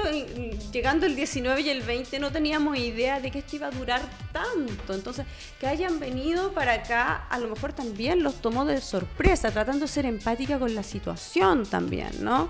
llegando 0.71 1.05
el 1.05 1.15
19 1.15 1.61
y 1.61 1.69
el 1.69 1.81
20 1.81 2.19
no 2.19 2.31
teníamos 2.31 2.77
idea 2.77 3.19
de 3.19 3.29
que 3.31 3.39
esto 3.39 3.55
iba 3.57 3.67
a 3.67 3.71
durar 3.71 4.01
tanto. 4.31 4.93
Entonces, 4.93 5.25
que 5.59 5.67
hayan 5.67 5.99
venido 5.99 6.51
para 6.53 6.73
acá, 6.73 7.25
a 7.29 7.39
lo 7.39 7.49
mejor 7.49 7.73
también 7.73 8.23
los 8.23 8.35
tomó 8.35 8.63
de 8.65 8.79
sorpresa, 8.79 9.51
tratando 9.51 9.81
de 9.85 9.87
ser 9.91 10.05
empática 10.05 10.59
con 10.59 10.73
la 10.75 10.83
situación 10.83 10.98
también, 11.69 12.11
¿no? 12.21 12.49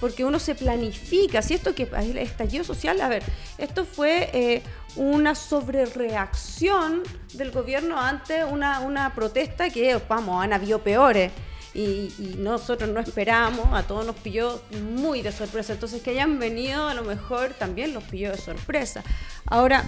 porque 0.00 0.24
uno 0.24 0.38
se 0.38 0.54
planifica. 0.54 1.42
Si 1.42 1.54
esto 1.54 1.74
que 1.74 1.88
el 1.96 2.16
estallido 2.18 2.64
social, 2.64 3.00
a 3.00 3.08
ver, 3.08 3.22
esto 3.58 3.84
fue 3.84 4.30
eh, 4.32 4.62
una 4.96 5.34
sobrereacción 5.34 7.02
del 7.34 7.50
gobierno 7.50 8.00
ante 8.00 8.44
una, 8.44 9.12
protesta 9.14 9.70
que, 9.70 10.00
vamos, 10.08 10.42
han 10.42 10.52
habido 10.52 10.80
peores. 10.80 11.30
Y, 11.72 12.12
y 12.18 12.34
nosotros 12.38 12.90
no 12.90 12.98
esperamos, 12.98 13.68
a 13.72 13.84
todos 13.84 14.04
nos 14.04 14.16
pilló 14.16 14.60
muy 14.92 15.22
de 15.22 15.30
sorpresa. 15.30 15.74
Entonces, 15.74 16.02
que 16.02 16.10
hayan 16.10 16.40
venido, 16.40 16.88
a 16.88 16.94
lo 16.94 17.04
mejor 17.04 17.54
también 17.54 17.94
los 17.94 18.02
pilló 18.04 18.32
de 18.32 18.38
sorpresa. 18.38 19.04
Ahora, 19.46 19.84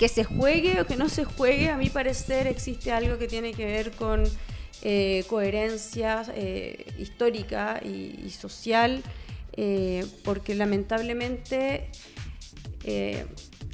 que 0.00 0.08
se 0.08 0.24
juegue 0.24 0.80
o 0.80 0.86
que 0.86 0.96
no 0.96 1.08
se 1.08 1.24
juegue, 1.24 1.68
a 1.68 1.76
mi 1.76 1.90
parecer 1.90 2.48
existe 2.48 2.90
algo 2.90 3.18
que 3.18 3.28
tiene 3.28 3.52
que 3.52 3.66
ver 3.66 3.92
con 3.92 4.24
eh, 4.82 5.24
coherencia 5.28 6.24
eh, 6.34 6.86
histórica 6.98 7.82
y, 7.84 8.30
social, 8.30 9.02
eh, 9.52 10.06
porque 10.24 10.54
lamentablemente 10.54 11.90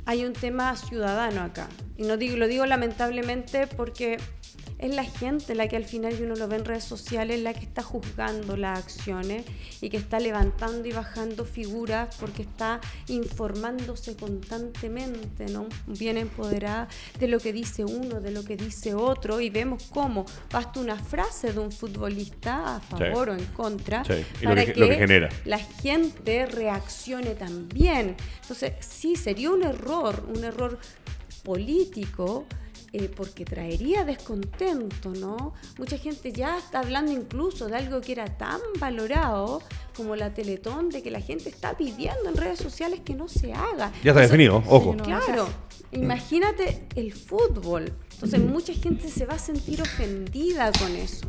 hay 0.04 0.24
un 0.24 0.32
tema 0.32 0.74
ciudadano 0.74 1.42
acá. 1.42 1.68
Y 1.96 2.02
no 2.02 2.16
digo, 2.16 2.36
lo 2.36 2.48
digo 2.48 2.66
lamentablemente 2.66 3.68
porque 3.68 4.18
es 4.78 4.94
la 4.94 5.04
gente 5.04 5.54
la 5.54 5.68
que 5.68 5.76
al 5.76 5.84
final, 5.84 6.14
y 6.18 6.22
uno 6.22 6.34
lo 6.36 6.48
ve 6.48 6.56
en 6.56 6.64
redes 6.66 6.84
sociales, 6.84 7.40
la 7.40 7.54
que 7.54 7.64
está 7.64 7.82
juzgando 7.82 8.56
las 8.58 8.78
acciones 8.78 9.44
y 9.80 9.88
que 9.88 9.96
está 9.96 10.20
levantando 10.20 10.86
y 10.86 10.92
bajando 10.92 11.44
figuras 11.46 12.14
porque 12.20 12.42
está 12.42 12.80
informándose 13.08 14.16
constantemente, 14.16 15.46
¿no? 15.46 15.66
Bien 15.86 16.16
empoderada 16.18 16.88
de 17.18 17.28
lo 17.28 17.38
que 17.40 17.52
dice 17.52 17.84
uno, 17.84 18.20
de 18.20 18.30
lo 18.30 18.44
que 18.44 18.56
dice 18.56 18.94
otro, 18.94 19.40
y 19.40 19.50
vemos 19.50 19.84
cómo 19.92 20.26
basta 20.52 20.80
una 20.80 20.96
frase 20.96 21.52
de 21.52 21.58
un 21.58 21.72
futbolista 21.72 22.76
a 22.76 22.80
favor 22.80 23.30
o 23.30 23.34
en 23.34 23.44
contra 23.46 24.04
Sí, 24.04 24.12
y 24.40 24.44
lo 24.44 24.50
para 24.50 24.64
que- 24.66 24.74
lo 24.74 24.88
que 24.88 24.94
genera. 24.96 25.28
la 25.44 25.58
gente 25.58 26.46
reaccione 26.46 27.34
también. 27.34 28.16
Entonces, 28.42 28.72
sí, 28.80 29.16
sería 29.16 29.50
un 29.50 29.62
error, 29.62 30.26
un 30.34 30.44
error 30.44 30.78
político, 31.42 32.44
eh, 32.98 33.10
porque 33.14 33.44
traería 33.44 34.04
descontento, 34.04 35.10
¿no? 35.10 35.52
Mucha 35.76 35.98
gente 35.98 36.32
ya 36.32 36.56
está 36.56 36.78
hablando 36.78 37.12
incluso 37.12 37.68
de 37.68 37.76
algo 37.76 38.00
que 38.00 38.12
era 38.12 38.24
tan 38.38 38.58
valorado 38.80 39.60
como 39.94 40.16
la 40.16 40.32
Teletón, 40.32 40.88
de 40.88 41.02
que 41.02 41.10
la 41.10 41.20
gente 41.20 41.50
está 41.50 41.76
pidiendo 41.76 42.26
en 42.26 42.36
redes 42.36 42.58
sociales 42.58 43.00
que 43.04 43.12
no 43.14 43.28
se 43.28 43.52
haga. 43.52 43.92
Ya 44.02 44.12
está 44.12 44.22
Entonces, 44.22 44.30
definido, 44.30 44.62
ojo. 44.66 44.94
no. 44.94 45.04
Claro, 45.04 45.46
imagínate 45.92 46.86
el 46.94 47.12
fútbol. 47.12 47.92
Entonces 48.14 48.40
mucha 48.40 48.72
gente 48.72 49.08
se 49.08 49.26
va 49.26 49.34
a 49.34 49.38
sentir 49.38 49.82
ofendida 49.82 50.72
con 50.72 50.96
eso. 50.96 51.26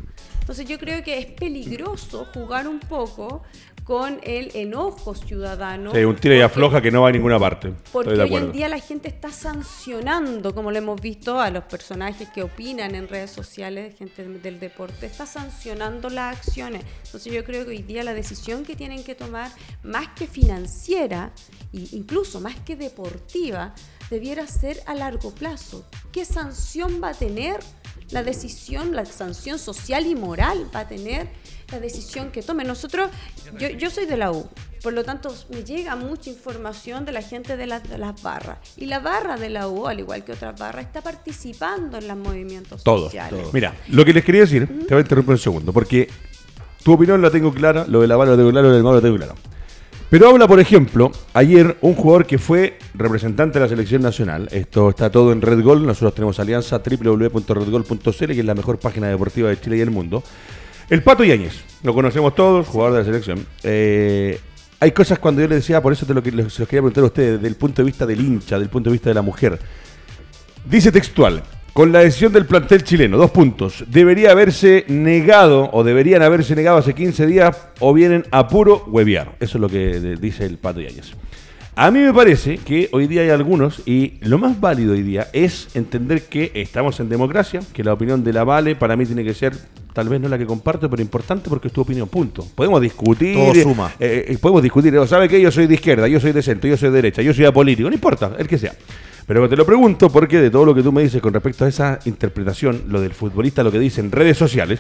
Entonces 0.47 0.65
yo 0.65 0.79
creo 0.79 1.03
que 1.03 1.17
es 1.19 1.25
peligroso 1.25 2.25
jugar 2.33 2.69
un 2.69 2.79
poco 2.79 3.43
con 3.83 4.21
el 4.23 4.49
enojo 4.55 5.13
ciudadano. 5.13 5.91
Sí, 5.93 6.03
un 6.05 6.15
tira 6.15 6.35
y 6.37 6.41
afloja 6.41 6.81
que 6.81 6.89
no 6.89 7.01
va 7.01 7.09
a 7.09 7.11
ninguna 7.11 7.37
parte. 7.37 7.73
porque 7.91 8.11
Estoy 8.13 8.29
de 8.29 8.35
hoy 8.35 8.43
en 8.43 8.51
día 8.53 8.69
la 8.69 8.79
gente 8.79 9.09
está 9.09 9.29
sancionando, 9.29 10.55
como 10.55 10.71
lo 10.71 10.77
hemos 10.77 11.01
visto, 11.01 11.37
a 11.39 11.49
los 11.49 11.65
personajes 11.65 12.29
que 12.29 12.43
opinan 12.43 12.95
en 12.95 13.09
redes 13.09 13.31
sociales, 13.31 13.95
gente 13.97 14.23
del- 14.23 14.41
del 14.41 14.59
deporte, 14.61 15.05
está 15.05 15.25
sancionando 15.25 16.09
las 16.09 16.37
acciones. 16.37 16.83
Entonces 17.05 17.33
yo 17.33 17.43
creo 17.43 17.65
que 17.65 17.71
hoy 17.71 17.81
día 17.83 18.03
la 18.05 18.13
decisión 18.13 18.63
que 18.63 18.75
tienen 18.77 19.03
que 19.03 19.15
tomar, 19.15 19.51
más 19.83 20.07
que 20.15 20.27
financiera, 20.27 21.31
e 21.73 21.87
incluso 21.91 22.39
más 22.39 22.55
que 22.61 22.77
deportiva, 22.77 23.73
debiera 24.09 24.47
ser 24.47 24.79
a 24.85 24.95
largo 24.95 25.31
plazo. 25.31 25.85
¿Qué 26.13 26.23
sanción 26.23 27.01
va 27.03 27.09
a 27.09 27.13
tener 27.13 27.59
la 28.11 28.23
decisión, 28.23 28.95
la 28.95 29.05
sanción 29.05 29.59
social 29.59 30.05
y 30.05 30.15
moral 30.15 30.69
va 30.75 30.81
a 30.81 30.87
tener 30.87 31.27
la 31.71 31.79
decisión 31.79 32.31
que 32.31 32.41
tome? 32.41 32.63
Nosotros, 32.63 33.09
yo, 33.59 33.69
yo 33.69 33.89
soy 33.89 34.05
de 34.05 34.15
la 34.17 34.31
U, 34.31 34.47
por 34.81 34.93
lo 34.93 35.03
tanto 35.03 35.33
me 35.49 35.63
llega 35.63 35.95
mucha 35.95 36.29
información 36.29 37.03
de 37.05 37.11
la 37.11 37.21
gente 37.21 37.57
de, 37.57 37.67
las- 37.67 37.87
de 37.89 37.97
las 37.97 38.21
barras. 38.21 38.59
Y 38.77 38.85
la 38.85 38.99
barra 38.99 39.35
de 39.37 39.49
la 39.49 39.67
U, 39.67 39.87
al 39.87 39.99
igual 39.99 40.23
que 40.23 40.31
otras 40.33 40.57
barras, 40.57 40.85
está 40.85 41.01
participando 41.01 41.97
en 41.97 42.07
los 42.07 42.17
movimientos 42.17 42.83
Todo. 42.83 43.05
sociales. 43.05 43.47
Mira, 43.53 43.75
lo 43.89 44.05
que 44.05 44.13
les 44.13 44.23
quería 44.23 44.41
decir, 44.41 44.67
te 44.67 44.93
voy 44.93 44.99
a 44.99 45.01
interrumpir 45.01 45.31
un 45.33 45.37
segundo, 45.39 45.73
porque 45.73 46.07
tu 46.83 46.93
opinión 46.93 47.21
la 47.21 47.29
tengo 47.29 47.53
clara, 47.53 47.85
lo 47.87 47.99
de 48.01 48.07
la 48.07 48.15
bala 48.15 48.31
lo 48.31 48.37
tengo 48.37 48.51
claro, 48.51 48.69
lo 48.69 48.73
del 48.75 48.83
malo 48.83 48.95
lo 48.95 49.01
tengo 49.01 49.17
claro. 49.17 49.35
Pero 50.09 50.29
habla, 50.29 50.47
por 50.47 50.59
ejemplo, 50.61 51.11
ayer 51.33 51.77
un 51.81 51.93
jugador 51.93 52.25
que 52.25 52.37
fue 52.37 52.79
representante 52.93 53.59
de 53.59 53.65
la 53.65 53.69
selección 53.69 54.01
nacional. 54.01 54.47
Esto 54.51 54.89
está 54.89 55.09
todo 55.11 55.33
en 55.33 55.41
Red 55.41 55.61
Gol. 55.61 55.85
Nosotros 55.85 56.15
tenemos 56.15 56.39
alianza 56.39 56.79
www.redgol.cl, 56.81 58.25
que 58.27 58.39
es 58.39 58.45
la 58.45 58.55
mejor 58.55 58.79
página 58.79 59.07
deportiva 59.07 59.49
de 59.49 59.59
Chile 59.59 59.77
y 59.77 59.81
el 59.81 59.91
mundo. 59.91 60.23
El 60.89 61.03
Pato 61.03 61.25
Yáñez, 61.25 61.61
lo 61.83 61.93
conocemos 61.93 62.33
todos, 62.35 62.65
jugador 62.67 62.93
de 62.93 62.99
la 62.99 63.05
selección. 63.05 63.45
Eh, 63.63 64.39
hay 64.79 64.91
cosas 64.93 65.19
cuando 65.19 65.41
yo 65.41 65.49
le 65.49 65.55
decía, 65.55 65.81
por 65.81 65.91
eso 65.91 66.05
te 66.05 66.13
lo, 66.13 66.23
que- 66.23 66.31
los 66.31 66.53
quería 66.55 66.67
preguntar 66.67 67.03
a 67.03 67.07
ustedes, 67.07 67.33
desde 67.33 67.47
el 67.49 67.55
punto 67.55 67.81
de 67.81 67.87
vista 67.87 68.05
del 68.05 68.21
hincha, 68.21 68.57
del 68.57 68.69
punto 68.69 68.89
de 68.89 68.93
vista 68.93 69.09
de 69.09 69.15
la 69.15 69.21
mujer. 69.21 69.59
Dice 70.63 70.89
textual, 70.89 71.43
con 71.77 71.91
la 71.91 71.99
decisión 71.99 72.33
del 72.33 72.47
plantel 72.47 72.83
chileno, 72.83 73.17
dos 73.17 73.29
puntos, 73.29 73.83
debería 73.87 74.31
haberse 74.31 74.83
negado 74.87 75.69
o 75.73 75.83
deberían 75.83 76.23
haberse 76.23 76.55
negado 76.55 76.79
hace 76.79 76.95
15 76.95 77.27
días 77.27 77.55
o 77.79 77.93
vienen 77.93 78.25
a 78.31 78.47
puro 78.47 78.83
hueviar. 78.87 79.35
Eso 79.39 79.59
es 79.59 79.61
lo 79.61 79.69
que 79.69 79.99
de- 79.99 80.15
dice 80.15 80.43
el 80.47 80.57
Pato 80.57 80.81
Yáñez. 80.81 81.11
A 81.79 81.91
mí 81.91 81.99
me 81.99 82.11
parece 82.11 82.57
que 82.57 82.89
hoy 82.91 83.05
día 83.05 83.21
hay 83.21 83.29
algunos, 83.29 83.83
y 83.85 84.13
lo 84.21 84.39
más 84.39 84.59
válido 84.59 84.93
hoy 84.93 85.03
día 85.03 85.27
es 85.31 85.67
entender 85.75 86.23
que 86.23 86.49
estamos 86.55 86.99
en 86.99 87.07
democracia, 87.07 87.59
que 87.71 87.83
la 87.83 87.93
opinión 87.93 88.23
de 88.23 88.33
la 88.33 88.43
Vale 88.43 88.75
para 88.75 88.95
mí 88.95 89.05
tiene 89.05 89.23
que 89.23 89.35
ser, 89.35 89.55
tal 89.93 90.09
vez 90.09 90.19
no 90.19 90.27
la 90.27 90.39
que 90.39 90.47
comparto, 90.47 90.89
pero 90.89 91.03
importante 91.03 91.51
porque 91.51 91.67
es 91.67 91.73
tu 91.75 91.81
opinión, 91.81 92.07
punto. 92.07 92.43
Podemos 92.55 92.81
discutir. 92.81 93.35
Todo 93.35 93.53
suma. 93.53 93.93
eh, 93.99 94.25
eh, 94.27 94.37
podemos 94.41 94.63
discutir, 94.63 94.99
¿sabe 95.05 95.29
qué? 95.29 95.39
Yo 95.39 95.51
soy 95.51 95.67
de 95.67 95.75
izquierda, 95.75 96.07
yo 96.07 96.19
soy 96.19 96.31
de 96.31 96.41
centro, 96.41 96.67
yo 96.67 96.77
soy 96.77 96.89
de 96.89 96.95
derecha, 96.95 97.21
yo 97.21 97.31
soy 97.31 97.45
apolítico, 97.45 97.87
no 97.87 97.93
importa, 97.93 98.31
el 98.39 98.47
que 98.47 98.57
sea. 98.57 98.73
Pero 99.27 99.47
te 99.47 99.55
lo 99.55 99.63
pregunto 99.63 100.09
porque 100.09 100.39
de 100.39 100.49
todo 100.49 100.65
lo 100.65 100.73
que 100.73 100.81
tú 100.81 100.91
me 100.91 101.03
dices 101.03 101.21
con 101.21 101.31
respecto 101.31 101.63
a 101.63 101.67
esa 101.67 101.99
interpretación, 102.05 102.85
lo 102.87 103.01
del 103.01 103.13
futbolista, 103.13 103.61
lo 103.61 103.71
que 103.71 103.77
dice 103.77 104.01
en 104.01 104.11
redes 104.11 104.35
sociales, 104.35 104.79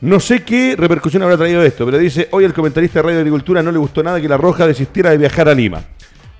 no 0.00 0.20
sé 0.20 0.42
qué 0.42 0.76
repercusión 0.76 1.22
habrá 1.22 1.38
traído 1.38 1.62
esto, 1.62 1.86
pero 1.86 1.96
dice, 1.96 2.28
hoy 2.30 2.44
el 2.44 2.52
comentarista 2.52 2.98
de 2.98 3.02
Radio 3.04 3.18
Agricultura 3.18 3.62
no 3.62 3.72
le 3.72 3.78
gustó 3.78 4.02
nada 4.02 4.20
que 4.20 4.28
La 4.28 4.36
Roja 4.36 4.66
desistiera 4.66 5.10
de 5.10 5.16
viajar 5.16 5.48
a 5.48 5.54
Lima. 5.54 5.82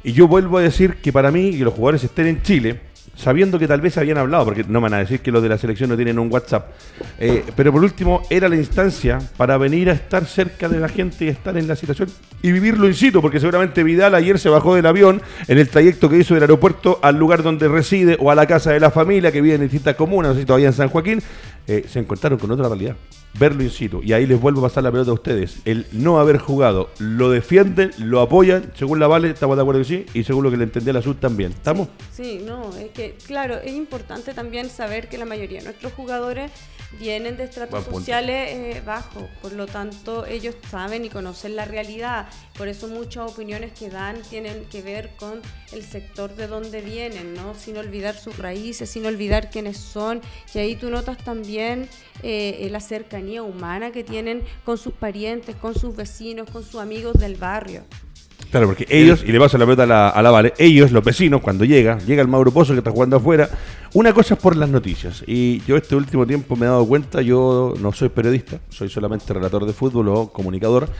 Y 0.04 0.12
yo 0.12 0.28
vuelvo 0.28 0.58
a 0.58 0.62
decir 0.62 0.96
que 0.96 1.12
para 1.12 1.30
mí 1.30 1.52
que 1.52 1.64
los 1.64 1.72
jugadores 1.72 2.04
estén 2.04 2.26
en 2.26 2.42
Chile, 2.42 2.80
sabiendo 3.16 3.58
que 3.58 3.66
tal 3.66 3.80
vez 3.80 3.96
habían 3.96 4.18
hablado, 4.18 4.44
porque 4.44 4.64
no 4.68 4.80
van 4.80 4.92
a 4.94 4.98
decir 4.98 5.20
que 5.20 5.32
los 5.32 5.42
de 5.42 5.48
la 5.48 5.58
selección 5.58 5.88
no 5.88 5.96
tienen 5.96 6.18
un 6.18 6.30
WhatsApp, 6.30 6.70
eh, 7.18 7.44
pero 7.56 7.72
por 7.72 7.82
último 7.82 8.22
era 8.28 8.48
la 8.48 8.56
instancia 8.56 9.18
para 9.38 9.56
venir 9.56 9.88
a 9.88 9.94
estar 9.94 10.26
cerca 10.26 10.68
de 10.68 10.78
la 10.78 10.88
gente 10.88 11.24
y 11.24 11.28
estar 11.28 11.56
en 11.56 11.66
la 11.66 11.76
situación 11.76 12.10
y 12.42 12.52
vivirlo 12.52 12.86
in 12.86 12.94
situ, 12.94 13.22
porque 13.22 13.40
seguramente 13.40 13.82
Vidal 13.82 14.14
ayer 14.14 14.38
se 14.38 14.50
bajó 14.50 14.74
del 14.74 14.84
avión 14.84 15.22
en 15.48 15.58
el 15.58 15.68
trayecto 15.68 16.10
que 16.10 16.18
hizo 16.18 16.34
del 16.34 16.42
aeropuerto 16.42 17.00
al 17.02 17.16
lugar 17.16 17.42
donde 17.42 17.68
reside 17.68 18.18
o 18.20 18.30
a 18.30 18.34
la 18.34 18.46
casa 18.46 18.70
de 18.72 18.80
la 18.80 18.90
familia 18.90 19.32
que 19.32 19.40
vive 19.40 19.54
en 19.54 19.62
distintas 19.62 19.96
comunas, 19.96 20.28
no 20.28 20.34
sé 20.34 20.40
si 20.40 20.46
todavía 20.46 20.68
en 20.68 20.74
San 20.74 20.88
Joaquín, 20.88 21.22
eh, 21.66 21.86
se 21.88 21.98
encontraron 21.98 22.38
con 22.38 22.50
otra 22.50 22.68
realidad. 22.68 22.96
Verlo 23.38 23.62
in 23.62 23.70
situ. 23.70 24.02
Y 24.02 24.12
ahí 24.12 24.26
les 24.26 24.40
vuelvo 24.40 24.60
a 24.60 24.68
pasar 24.68 24.82
la 24.84 24.90
pelota 24.90 25.10
a 25.10 25.14
ustedes. 25.14 25.58
El 25.64 25.86
no 25.92 26.18
haber 26.18 26.38
jugado, 26.38 26.90
lo 26.98 27.30
defienden, 27.30 27.90
lo 27.98 28.20
apoyan. 28.20 28.72
Según 28.74 28.98
la 28.98 29.06
Vale, 29.06 29.30
estamos 29.30 29.56
de 29.56 29.62
acuerdo 29.62 29.80
que 29.80 29.84
sí. 29.86 30.06
Y 30.14 30.24
según 30.24 30.44
lo 30.44 30.50
que 30.50 30.56
le 30.56 30.64
entendí 30.64 30.90
a 30.90 30.94
la 30.94 31.02
Sud 31.02 31.16
también. 31.16 31.52
¿Estamos? 31.52 31.88
Sí, 32.12 32.40
no, 32.44 32.70
es 32.76 32.90
que, 32.90 33.16
claro, 33.26 33.56
es 33.56 33.74
importante 33.74 34.32
también 34.32 34.70
saber 34.70 35.08
que 35.08 35.18
la 35.18 35.24
mayoría 35.24 35.58
de 35.58 35.64
nuestros 35.64 35.92
jugadores 35.92 36.50
vienen 36.98 37.36
de 37.36 37.44
estratos 37.44 37.84
sociales 37.84 38.50
eh, 38.50 38.82
bajos, 38.84 39.24
por 39.42 39.52
lo 39.52 39.66
tanto 39.66 40.26
ellos 40.26 40.54
saben 40.70 41.04
y 41.04 41.08
conocen 41.08 41.56
la 41.56 41.64
realidad, 41.64 42.28
por 42.56 42.68
eso 42.68 42.88
muchas 42.88 43.30
opiniones 43.30 43.72
que 43.72 43.88
dan 43.88 44.20
tienen 44.28 44.64
que 44.70 44.82
ver 44.82 45.10
con 45.18 45.40
el 45.72 45.82
sector 45.82 46.34
de 46.34 46.46
donde 46.46 46.80
vienen, 46.80 47.34
¿no? 47.34 47.54
sin 47.54 47.76
olvidar 47.76 48.16
sus 48.16 48.38
raíces, 48.38 48.90
sin 48.90 49.06
olvidar 49.06 49.50
quiénes 49.50 49.76
son, 49.76 50.20
y 50.54 50.58
ahí 50.58 50.76
tú 50.76 50.90
notas 50.90 51.18
también 51.18 51.88
eh, 52.22 52.58
eh, 52.60 52.68
la 52.70 52.80
cercanía 52.80 53.42
humana 53.42 53.92
que 53.92 54.04
tienen 54.04 54.42
con 54.64 54.78
sus 54.78 54.92
parientes, 54.94 55.56
con 55.56 55.74
sus 55.74 55.94
vecinos, 55.94 56.50
con 56.50 56.64
sus 56.64 56.80
amigos 56.80 57.14
del 57.14 57.36
barrio. 57.36 57.82
Claro, 58.50 58.68
porque 58.68 58.86
ellos, 58.88 59.24
y 59.26 59.32
le 59.32 59.38
paso 59.40 59.58
la 59.58 59.64
pelota 59.64 59.82
a 59.82 59.86
la, 59.86 60.08
a 60.08 60.22
la 60.22 60.30
Vale, 60.30 60.54
ellos, 60.58 60.92
los 60.92 61.02
vecinos, 61.02 61.40
cuando 61.40 61.64
llega, 61.64 61.98
llega 61.98 62.22
el 62.22 62.28
Mauro 62.28 62.52
Pozo 62.52 62.72
que 62.72 62.78
está 62.78 62.90
jugando 62.90 63.16
afuera, 63.16 63.50
una 63.96 64.12
cosa 64.12 64.34
es 64.34 64.40
por 64.40 64.56
las 64.56 64.68
noticias. 64.68 65.24
Y 65.26 65.62
yo 65.62 65.78
este 65.78 65.96
último 65.96 66.26
tiempo 66.26 66.54
me 66.54 66.66
he 66.66 66.68
dado 66.68 66.86
cuenta, 66.86 67.22
yo 67.22 67.72
no 67.80 67.92
soy 67.92 68.10
periodista, 68.10 68.60
soy 68.68 68.90
solamente 68.90 69.32
relator 69.32 69.64
de 69.64 69.72
fútbol 69.72 70.08
o 70.08 70.28
comunicador. 70.28 70.90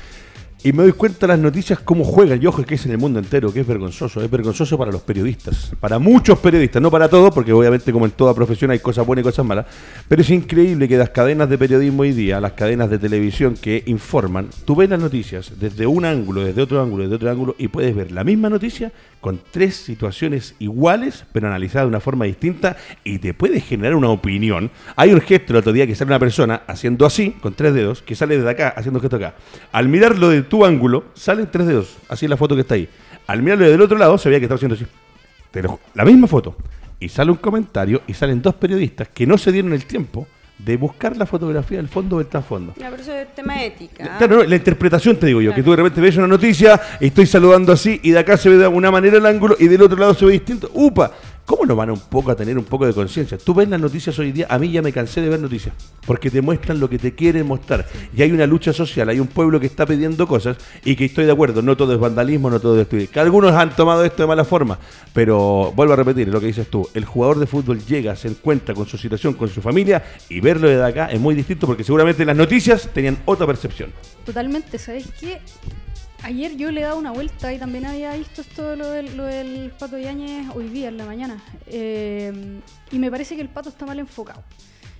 Y 0.65 0.73
me 0.73 0.83
doy 0.83 0.93
cuenta 0.93 1.21
de 1.21 1.29
las 1.29 1.39
noticias 1.39 1.79
cómo 1.79 2.03
juegan. 2.03 2.43
Y 2.43 2.47
ojo, 2.47 2.65
que 2.65 2.75
es 2.75 2.87
en 2.87 2.93
el 2.93 2.99
mundo 2.99 3.19
entero, 3.19 3.53
que 3.53 3.61
es 3.61 3.67
vergonzoso. 3.67 4.23
Es 4.23 4.31
vergonzoso 4.31 4.77
para 4.77 4.91
los 4.91 5.03
periodistas. 5.03 5.73
Para 5.79 5.99
muchos 5.99 6.39
periodistas, 6.39 6.83
no 6.83 6.91
para 6.91 7.09
todos, 7.09 7.33
porque 7.33 7.53
obviamente 7.53 7.93
como 7.93 8.07
en 8.07 8.13
toda 8.13 8.35
profesión 8.35 8.71
hay 8.71 8.79
cosas 8.79 9.07
buenas 9.07 9.23
y 9.23 9.25
cosas 9.25 9.45
malas. 9.45 9.67
Pero 10.09 10.23
es 10.23 10.31
increíble 10.31 10.89
que 10.89 10.97
las 10.97 11.11
cadenas 11.11 11.49
de 11.51 11.59
periodismo 11.59 12.03
hoy 12.03 12.13
día, 12.13 12.41
las 12.41 12.53
cadenas 12.53 12.91
de 12.91 12.99
televisión 12.99 13.55
que 13.55 13.83
informan, 13.87 14.49
tú 14.65 14.75
ves 14.75 14.89
las 14.91 14.99
noticias 14.99 15.53
desde 15.61 15.87
un 15.87 16.05
ángulo, 16.05 16.43
desde 16.43 16.63
otro 16.63 16.83
ángulo, 16.83 17.05
desde 17.05 17.17
otro 17.17 17.31
ángulo, 17.31 17.55
y 17.59 17.69
puedes 17.69 17.95
ver 17.95 18.11
la 18.11 18.25
misma 18.25 18.49
noticia 18.49 18.91
con 19.21 19.41
tres 19.51 19.77
situaciones 19.77 20.55
iguales, 20.59 21.25
pero 21.33 21.49
analizadas 21.49 21.87
de 21.87 21.89
una 21.89 22.01
forma 22.01 22.25
distinta, 22.25 22.77
y 23.05 23.19
te 23.19 23.35
puede 23.35 23.61
generar 23.61 23.95
una 23.95 24.09
opinión. 24.09 24.71
Hay 24.97 25.13
un 25.13 25.21
gesto 25.21 25.53
el 25.53 25.59
otro 25.59 25.73
día 25.73 25.87
que 25.87 25.95
sale 25.95 26.09
una 26.09 26.19
persona 26.19 26.63
haciendo 26.67 27.07
así, 27.07 27.33
con 27.41 27.55
tres 27.55 27.75
dedos, 27.75 28.03
que 28.03 28.15
sale 28.15 28.37
desde 28.37 28.51
acá, 28.51 28.69
haciendo 28.77 29.01
gesto 29.01 29.17
acá. 29.17 29.35
Al 29.73 29.89
mirarlo 29.89 30.29
de 30.29 30.46
tu 30.49 30.65
ángulo, 30.65 31.05
salen 31.15 31.49
tres 31.51 31.67
dedos, 31.67 31.97
así 32.09 32.27
es 32.27 32.31
la 32.31 32.37
foto 32.37 32.55
que 32.55 32.63
está 32.63 32.75
ahí. 32.75 32.89
Al 33.27 33.43
mirarlo 33.43 33.69
del 33.69 33.81
otro 33.81 33.99
lado, 33.99 34.19
se 34.19 34.29
veía 34.29 34.41
que 34.41 34.47
estaba 34.47 34.57
haciendo 34.57 34.75
así. 34.75 34.87
La 35.95 36.05
misma 36.05 36.27
foto. 36.27 36.57
Y 36.99 37.09
sale 37.09 37.31
un 37.31 37.37
comentario 37.37 38.03
y 38.07 38.15
salen 38.15 38.41
dos 38.41 38.55
periodistas 38.55 39.09
que 39.09 39.27
no 39.27 39.37
se 39.37 39.53
dieron 39.53 39.73
el 39.73 39.85
tiempo 39.85 40.27
de 40.59 40.77
buscar 40.77 41.17
la 41.17 41.27
fotografía 41.27 41.77
del 41.77 41.89
fondo 41.89 42.17
o 42.17 42.19
del 42.19 42.29
trasfondo. 42.29 42.75
Ya, 42.79 42.89
pero 42.91 43.03
eso 43.03 43.13
es 43.13 43.35
tema 43.35 43.63
ética. 43.63 44.17
Claro, 44.17 44.39
no, 44.39 44.45
la 44.45 44.57
interpretación 44.57 45.17
te 45.17 45.27
digo 45.27 45.43
yo, 45.43 45.55
que 45.55 45.63
tú 45.63 45.71
de 45.71 45.77
repente 45.77 46.01
ves 46.01 46.17
una 46.17 46.27
noticia 46.27 46.81
y 47.01 47.07
estoy 47.07 47.27
saludando 47.27 47.73
así 47.73 48.01
y 48.03 48.13
de 48.13 48.19
acá 48.19 48.37
se 48.37 48.49
ve 48.49 48.57
de 48.57 48.67
una 48.67 48.91
manera 48.91 49.19
el 49.19 49.27
ángulo 49.27 49.57
y 49.59 49.69
del 49.69 49.83
otro 49.83 49.99
lado 49.99 50.15
se 50.15 50.25
ve 50.25 50.33
distinto. 50.33 50.71
¡Upa! 50.73 51.13
¿Cómo 51.47 51.65
no 51.65 51.77
van 51.77 51.91
un 51.91 52.01
poco 52.01 52.33
a 52.33 52.35
tener 52.35 52.59
un 52.59 52.65
poco 52.65 52.87
de 52.87 52.93
conciencia? 52.93 53.39
Tú 53.39 53.55
ves 53.55 53.69
las 53.69 53.79
noticias 53.81 54.19
hoy 54.19 54.33
día, 54.33 54.49
a 54.51 54.59
mí 54.59 54.69
ya 54.73 54.83
me 54.83 54.93
cansé 54.93 55.21
de 55.21 55.29
ver 55.29 55.39
noticias, 55.39 55.73
porque 56.05 56.29
te 56.29 56.43
muestran 56.43 56.81
lo 56.81 56.91
que 56.91 56.99
te 56.99 57.15
quieren 57.15 57.47
mostrar. 57.47 57.87
Y 58.17 58.21
hay 58.23 58.33
una 58.33 58.49
lucha 58.49 58.73
social, 58.73 59.09
hay 59.09 59.21
un 59.21 59.29
pueblo 59.29 59.61
que 59.61 59.67
está 59.67 59.87
pidiendo 59.87 60.27
cosas 60.27 60.57
y 60.85 60.97
que 60.97 61.05
estoy 61.05 61.25
de 61.25 61.31
acuerdo, 61.31 61.63
no 61.63 61.77
todo 61.77 61.95
es 61.95 62.01
vandalismo, 62.01 62.51
no 62.51 62.59
todo 62.59 62.73
es 62.73 62.79
destruir. 62.79 63.11
Que 63.11 63.21
algunos 63.21 63.53
han 63.53 63.77
tomado 63.77 64.05
esto 64.05 64.25
de 64.25 64.27
mala 64.27 64.45
forma, 64.45 64.77
pero 65.13 65.73
vuelvo 65.77 65.93
a 65.93 65.97
repetir 65.97 66.27
lo 66.27 66.41
que 66.41 66.47
dices 66.47 66.69
tú, 66.69 66.89
el 66.95 67.05
jugador 67.05 67.39
de 67.39 67.47
fútbol 67.47 67.79
llega, 67.79 68.17
se 68.17 68.27
encuentra 68.27 68.75
con 68.75 68.89
su 68.89 68.99
situación, 68.99 69.35
con 69.35 69.49
su 69.49 69.63
familia 69.63 70.03
y 70.29 70.41
verlo 70.41 70.69
desde 70.69 70.85
acá 70.85 71.07
es 71.13 71.21
muy 71.21 71.37
distinto 71.37 71.69
porque 71.69 71.85
seguramente 71.85 72.25
las 72.25 72.37
noticias 72.37 72.91
tenían 72.93 73.19
otra 73.25 73.47
percepción. 73.47 73.93
Totalmente, 74.25 74.79
¿sabéis 74.79 75.07
qué? 75.21 75.39
Ayer 76.27 76.57
yo 76.57 76.73
le 76.73 76.81
he 76.81 76.83
dado 76.83 76.99
una 76.99 77.13
vuelta 77.13 77.53
y 77.55 77.59
también 77.61 77.87
había 77.87 78.13
visto 78.17 78.41
esto 78.41 78.75
lo 78.75 78.91
del, 78.91 79.17
lo 79.17 79.23
del 79.27 79.71
Pato 79.79 79.97
Yáñez 79.97 80.49
hoy 80.57 80.69
día, 80.69 80.89
en 80.89 80.97
la 80.97 81.05
mañana. 81.07 81.41
Eh, 81.69 82.61
y 82.91 82.99
me 82.99 83.13
parece 83.13 83.37
que 83.37 83.43
el 83.43 83.49
Pato 83.49 83.69
está 83.69 83.87
mal 83.87 83.97
enfocado. 84.01 84.43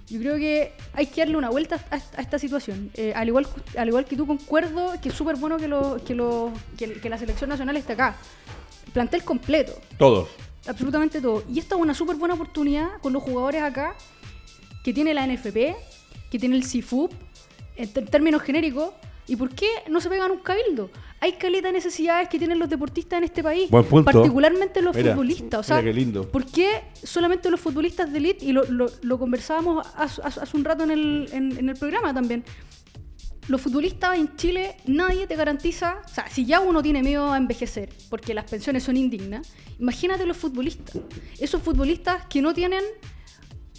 Yo 0.09 0.21
creo 0.21 0.37
que 0.37 0.73
hay 0.93 1.07
que 1.09 1.23
darle 1.23 1.37
una 1.37 1.51
vuelta 1.51 1.85
a, 1.91 1.97
a 1.97 2.21
esta 2.23 2.39
situación. 2.39 2.93
Eh, 2.95 3.13
al, 3.17 3.27
igual, 3.27 3.45
que- 3.49 3.77
al 3.77 3.89
igual 3.89 4.05
que 4.05 4.15
tú, 4.17 4.25
concuerdo 4.25 4.93
que 5.03 5.09
es 5.09 5.15
súper 5.17 5.35
bueno 5.35 5.57
que, 5.57 5.67
lo, 5.67 5.97
que, 6.05 6.15
lo, 6.15 6.53
que, 6.79 6.93
que 6.93 7.09
la 7.11 7.19
selección 7.19 7.51
nacional 7.51 7.77
esté 7.77 7.95
acá. 7.95 8.15
Plantel 8.93 9.25
completo, 9.25 9.73
Todos. 9.99 10.29
absolutamente 10.69 11.21
todo. 11.21 11.43
Y 11.53 11.59
esta 11.59 11.75
es 11.75 11.81
una 11.81 11.93
súper 11.93 12.15
buena 12.15 12.35
oportunidad 12.35 12.99
con 13.03 13.13
los 13.13 13.23
jugadores 13.25 13.63
acá 13.65 13.97
que 14.85 14.93
tiene 14.93 15.13
la 15.13 15.27
NFP, 15.27 15.75
que 16.31 16.39
tiene 16.39 16.55
el 16.55 16.63
CIFUP, 16.65 17.13
en 17.77 17.93
términos 18.07 18.43
genéricos. 18.43 18.91
¿Y 19.29 19.37
por 19.37 19.51
qué 19.51 19.69
no 19.89 20.01
se 20.01 20.09
pegan 20.09 20.31
un 20.31 20.39
cabildo? 20.39 20.91
Hay 21.21 21.33
caleta 21.33 21.69
de 21.69 21.73
necesidades 21.73 22.29
que 22.29 22.39
tienen 22.39 22.59
los 22.59 22.69
deportistas 22.69 23.19
en 23.19 23.25
este 23.25 23.43
país, 23.43 23.69
Buen 23.71 23.85
punto. 23.85 24.05
particularmente 24.13 24.81
los 24.83 24.95
Mira, 24.95 25.13
futbolistas. 25.13 25.61
O 25.61 25.63
sea, 25.63 25.77
mira 25.81 25.91
qué 25.93 25.99
lindo. 25.99 26.31
¿por 26.31 26.45
qué 26.47 26.85
solamente 27.03 27.51
los 27.51 27.59
futbolistas 27.61 28.13
de 28.13 28.19
elite? 28.19 28.45
Y 28.45 28.53
lo, 28.53 28.65
lo- 28.71 28.91
lo 29.03 29.19
conversábamos 29.19 29.87
hace, 29.97 30.57
un 30.57 30.65
rato 30.65 30.85
en 30.85 30.91
el, 30.93 31.29
en- 31.33 31.59
en 31.59 31.69
el 31.69 31.77
programa 31.77 32.13
también 32.15 32.45
los 33.49 33.61
futbolistas 33.61 34.19
en 34.19 34.35
Chile 34.35 34.77
nadie 34.87 35.29
te 35.29 35.37
garantiza, 35.37 36.03
o 36.05 36.09
sea, 36.09 36.29
si 36.29 36.45
ya 36.45 36.59
uno 36.59 36.83
tiene 36.83 37.01
miedo 37.05 37.33
a 37.33 37.37
envejecer 37.37 37.91
porque 38.11 38.35
las 38.35 38.45
pensiones 38.51 38.83
son 38.83 38.97
indignas, 38.97 39.53
imagínate 39.79 40.27
los 40.27 40.37
futbolistas, 40.37 40.99
esos 41.39 41.63
futbolistas 41.63 42.27
que 42.27 42.43
no 42.43 42.53
tienen 42.53 42.83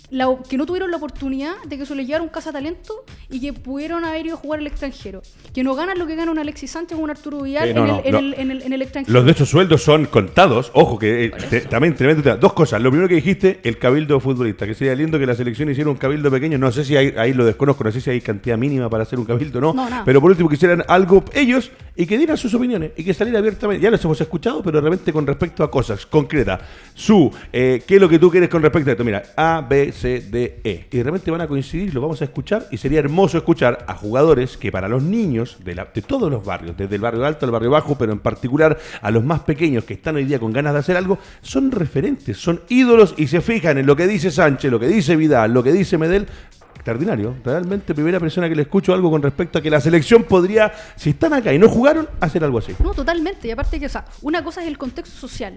la, 0.10 0.28
que 0.50 0.58
no 0.58 0.66
tuvieron 0.66 0.90
la 0.90 0.98
oportunidad 0.98 1.54
de 1.68 1.78
que 1.78 1.86
se 1.86 1.94
les 1.94 2.06
llegara 2.06 2.24
un 2.24 2.30
cazatalento 2.30 3.04
y 3.30 3.42
que 3.42 3.52
pudieron 3.52 4.06
haber 4.06 4.26
ido 4.26 4.36
a 4.36 4.38
jugar 4.40 4.60
al 4.62 4.68
extranjero, 4.68 5.22
que 5.54 5.64
no 5.64 5.76
ganan 5.76 6.00
lo 6.00 6.08
que 6.08 6.16
gana 6.16 6.32
un 6.32 6.40
Alexis 6.40 6.72
Sánchez 6.72 6.98
o 6.98 7.02
un 7.02 7.10
Arturo 7.10 7.42
Vidal 7.42 7.70
Eh, 7.70 7.74
no, 7.74 7.82
en, 7.84 7.88
no, 7.88 8.00
el, 8.00 8.06
en 8.06 8.16
el- 8.16 8.34
en 8.40 8.52
el- 8.52 8.62
en 8.64 8.74
el 8.74 8.82
extranjero. 8.84 9.14
Los 9.14 9.26
de 9.26 9.32
esos 9.32 9.50
sueldos 9.50 9.84
son 9.84 10.06
contados. 10.06 10.72
Ojo, 10.74 10.98
que 10.98 11.26
eh, 11.26 11.32
te- 11.50 11.62
también 11.62 11.96
tremendo. 11.96 12.38
Dos 12.38 12.54
cosas. 12.54 12.82
Lo 12.82 12.90
primero 12.90 13.10
que 13.10 13.16
dijiste, 13.16 13.60
el 13.64 13.78
cabildo 13.78 14.20
futbolista. 14.20 14.66
Que 14.66 14.74
sería 14.74 14.96
lindo 14.96 15.20
que 15.20 15.26
la 15.26 15.36
selección 15.36 15.70
hiciera 15.70 15.90
un 15.90 15.98
cabildo 15.98 16.32
pequeño. 16.32 16.58
No 16.58 16.72
sé 16.72 16.86
si 16.86 16.96
hay, 16.96 17.14
ahí 17.18 17.34
lo 17.34 17.44
desconozco, 17.46 17.84
no 17.84 17.92
sé 17.92 18.00
si 18.00 18.10
hay 18.10 18.22
cantidad 18.22 18.58
mínima 18.58 18.90
para 18.90 19.04
hacer 19.04 19.20
un 19.20 19.26
cabildo 19.26 19.60
o 19.60 19.74
no. 19.74 19.90
Pero 20.06 20.22
por 20.22 20.32
último, 20.32 20.48
que 20.48 20.56
hicieran 20.56 20.84
algo 20.88 21.24
ellos 21.34 21.72
y 21.98 22.06
que 22.06 22.18
dieran 22.18 22.38
sus 22.38 22.54
opiniones 22.54 22.92
y 22.96 23.04
que 23.04 23.14
saliera 23.14 23.40
abiertamente. 23.40 23.84
Ya 23.84 23.92
los 23.92 24.04
hemos 24.06 24.22
escuchado, 24.22 24.62
pero 24.64 24.80
de 24.82 24.90
repente 24.90 25.12
con 25.12 25.28
respecto 25.28 25.64
a 25.64 25.70
cosas 25.72 26.06
concretas. 26.06 26.62
Su, 26.94 27.30
eh, 27.52 27.84
¿qué 27.86 27.96
es 27.96 28.02
lo 28.02 28.08
que 28.08 28.20
tú 28.20 28.30
quieres 28.32 28.50
con 28.50 28.62
respecto 28.62 28.90
a 28.90 28.94
esto? 28.94 29.04
Mira, 29.04 29.24
A, 29.36 29.66
B, 29.68 29.92
C, 29.98 30.22
D, 30.22 30.62
E. 30.64 30.88
Y 30.92 30.98
de 30.98 31.04
repente 31.04 31.30
van 31.30 31.42
a 31.42 31.48
coincidir, 31.48 31.94
lo 31.94 32.00
vamos 32.02 32.22
a 32.22 32.24
escuchar 32.26 32.68
y 32.72 32.78
sería 32.78 33.00
hermoso 33.00 33.18
hermoso 33.18 33.38
escuchar 33.40 33.84
a 33.88 33.96
jugadores 33.96 34.58
que 34.58 34.72
para 34.72 34.88
los 34.88 35.02
niños 35.02 35.58
de, 35.66 35.74
la- 35.74 35.86
de 35.92 36.02
todos 36.04 36.30
los 36.30 36.46
barrios, 36.46 36.78
desde 36.78 36.96
el 36.96 37.02
barrio 37.02 37.26
alto 37.26 37.46
al 37.48 37.52
barrio 37.52 37.72
bajo, 37.72 37.98
pero 37.98 38.12
en 38.14 38.20
particular 38.20 38.78
a 39.02 39.10
los 39.10 39.24
más 39.24 39.40
pequeños 39.40 39.86
que 39.86 39.96
están 39.96 40.18
hoy 40.18 40.26
día 40.26 40.38
con 40.40 40.54
ganas 40.54 40.74
de 40.74 40.80
hacer 40.80 40.98
algo, 40.98 41.18
son 41.42 41.72
referentes, 41.72 42.38
son 42.38 42.62
ídolos 42.70 43.16
y 43.18 43.26
se 43.28 43.42
fijan 43.42 43.80
en 43.80 43.88
lo 43.88 43.96
que 43.96 44.06
dice 44.06 44.30
Sánchez, 44.30 44.70
lo 44.70 44.80
que 44.80 44.88
dice 44.88 45.16
Vidal, 45.16 45.52
lo 45.52 45.64
que 45.64 45.72
dice 45.72 45.98
Medel. 45.98 46.28
Extraordinario, 46.76 47.36
realmente 47.44 47.94
primera 47.96 48.20
persona 48.20 48.48
que 48.48 48.56
le 48.56 48.62
escucho 48.62 48.94
algo 48.94 49.10
con 49.12 49.22
respecto 49.22 49.58
a 49.60 49.62
que 49.62 49.70
la 49.70 49.82
selección 49.82 50.24
podría, 50.24 50.72
si 50.96 51.10
están 51.10 51.34
acá 51.34 51.54
y 51.54 51.60
no 51.60 51.68
jugaron, 51.68 52.08
hacer 52.22 52.44
algo 52.46 52.60
así. 52.60 52.74
No, 52.82 52.94
totalmente. 52.94 53.48
Y 53.48 53.52
aparte 53.52 53.78
que, 53.80 53.88
o 53.88 53.90
sea, 53.90 54.06
una 54.22 54.42
cosa 54.44 54.62
es 54.62 54.68
el 54.68 54.78
contexto 54.78 55.18
social. 55.18 55.56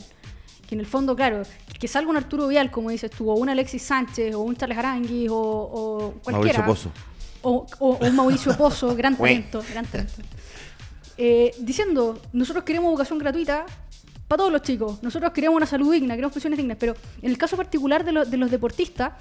Que 0.71 0.77
en 0.77 0.81
el 0.81 0.87
fondo, 0.87 1.17
claro, 1.17 1.43
que 1.81 1.89
salga 1.89 2.09
un 2.11 2.17
Arturo 2.17 2.47
Vial, 2.47 2.71
como 2.71 2.91
dices 2.91 3.11
tú, 3.11 3.29
o 3.29 3.35
un 3.35 3.49
Alexis 3.49 3.83
Sánchez, 3.83 4.35
o 4.37 4.41
un 4.41 4.55
Charles 4.57 4.79
Aranguis, 4.79 5.29
o, 5.29 5.37
o 5.37 6.15
cualquiera. 6.23 6.61
Mauricio 6.61 6.65
Pozo. 6.65 6.93
O, 7.43 7.67
o- 7.81 7.97
o 7.97 8.07
un 8.07 8.15
Mauricio 8.15 8.57
Pozo, 8.57 8.95
gran 8.97 9.17
talento, 9.17 9.63
gran 9.73 9.85
talento. 9.85 10.13
Eh, 11.19 11.51
diciendo, 11.59 12.21
nosotros 12.33 12.65
queremos 12.65 12.89
educación 12.91 13.19
gratuita 13.19 13.67
para 14.29 14.39
todos 14.39 14.53
los 14.53 14.63
chicos. 14.63 15.03
Nosotros 15.03 15.33
queremos 15.33 15.57
una 15.57 15.67
salud 15.67 15.93
digna, 15.93 16.15
queremos 16.15 16.33
pensiones 16.33 16.57
dignas. 16.57 16.77
Pero 16.79 16.95
en 17.21 17.31
el 17.31 17.37
caso 17.37 17.57
particular 17.57 18.05
de, 18.05 18.13
lo- 18.13 18.25
de 18.25 18.37
los 18.37 18.49
deportistas, 18.51 19.15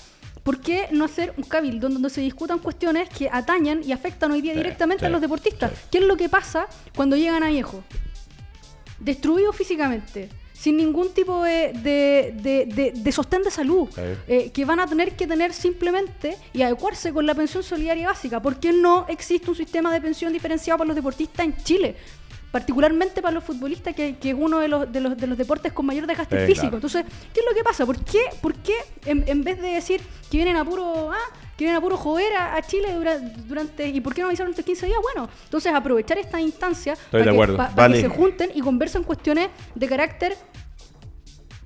¿por 0.43 0.61
qué 0.61 0.87
no 0.91 1.05
hacer 1.05 1.33
un 1.35 1.43
cabildo 1.45 1.89
donde 1.89 2.11
se 2.11 2.21
discutan 2.21 2.59
cuestiones 2.59 3.09
que 3.09 3.27
atañan 3.31 3.81
y 3.83 3.91
afectan 3.91 4.31
hoy 4.31 4.41
día 4.41 4.53
Sí, 4.53 4.59
directamente 4.59 5.05
a 5.07 5.09
los 5.09 5.19
deportistas? 5.19 5.71
sí. 5.71 5.77
¿Qué 5.91 5.97
es 5.97 6.03
lo 6.05 6.15
que 6.15 6.29
pasa 6.29 6.67
cuando 6.95 7.15
llegan 7.15 7.41
a 7.41 7.47
viejo? 7.49 7.83
Destruidos 8.99 9.55
físicamente, 9.55 10.29
sin 10.59 10.75
ningún 10.75 11.13
tipo 11.13 11.41
de, 11.43 11.71
de, 11.73 12.91
de- 12.93 13.11
sostén 13.13 13.43
de 13.43 13.51
salud, 13.51 13.87
eh, 14.27 14.51
que 14.53 14.65
van 14.65 14.79
a 14.81 14.87
tener 14.87 15.15
que 15.15 15.25
tener 15.25 15.53
simplemente 15.53 16.37
y 16.51 16.61
adecuarse 16.63 17.13
con 17.13 17.25
la 17.25 17.33
pensión 17.33 17.63
solidaria 17.63 18.07
básica. 18.09 18.41
¿Por 18.41 18.59
qué 18.59 18.73
no 18.73 19.05
existe 19.07 19.49
un 19.49 19.55
sistema 19.55 19.93
de 19.93 20.01
pensión 20.01 20.33
diferenciado 20.33 20.77
para 20.79 20.87
los 20.89 20.95
deportistas 20.95 21.45
en 21.45 21.55
Chile? 21.63 21.95
Particularmente 22.51 23.21
para 23.21 23.35
los 23.35 23.43
futbolistas, 23.43 23.95
que, 23.95 24.17
que 24.17 24.29
es 24.31 24.35
uno 24.37 24.59
de 24.59 24.67
los, 24.67 24.91
de, 24.91 24.99
los, 24.99 25.15
de 25.15 25.27
los 25.27 25.37
deportes 25.37 25.71
con 25.71 25.85
mayor 25.85 26.07
desgaste 26.07 26.35
Sí, 26.41 26.45
físico. 26.47 26.61
claro. 26.71 26.77
Entonces, 26.77 27.05
¿qué 27.33 27.39
es 27.41 27.45
lo 27.49 27.55
que 27.55 27.63
pasa? 27.63 27.85
¿Por 27.85 28.03
qué, 28.03 28.19
por 28.41 28.53
qué 28.55 28.73
en, 29.05 29.23
en 29.27 29.43
vez 29.43 29.61
de 29.61 29.69
decir 29.69 30.01
que 30.29 30.37
vienen 30.37 30.57
a 30.57 30.65
puro, 30.65 31.11
ah, 31.11 31.17
que 31.59 31.65
vienen 31.65 31.77
a 31.77 31.81
puro 31.81 31.97
joder 31.97 32.33
a, 32.35 32.55
a 32.55 32.61
Chile 32.61 32.93
dura- 32.93 33.19
durante, 33.19 33.85
¿y 33.89 33.99
por 33.99 34.13
qué 34.13 34.21
no 34.21 34.27
avisaron 34.27 34.51
estos 34.51 34.63
15 34.63 34.85
días? 34.85 34.99
Bueno, 35.01 35.29
entonces 35.43 35.73
aprovechar 35.73 36.17
esta 36.17 36.39
instancia 36.39 36.93
Estoy 36.93 37.19
para, 37.23 37.31
que, 37.33 37.37
pa- 37.37 37.55
para 37.57 37.73
Vale. 37.75 37.95
que 37.95 38.01
se 38.01 38.07
junten 38.07 38.49
y 38.55 38.61
conversen 38.61 39.03
cuestiones 39.03 39.49
de 39.75 39.87
carácter 39.89 40.37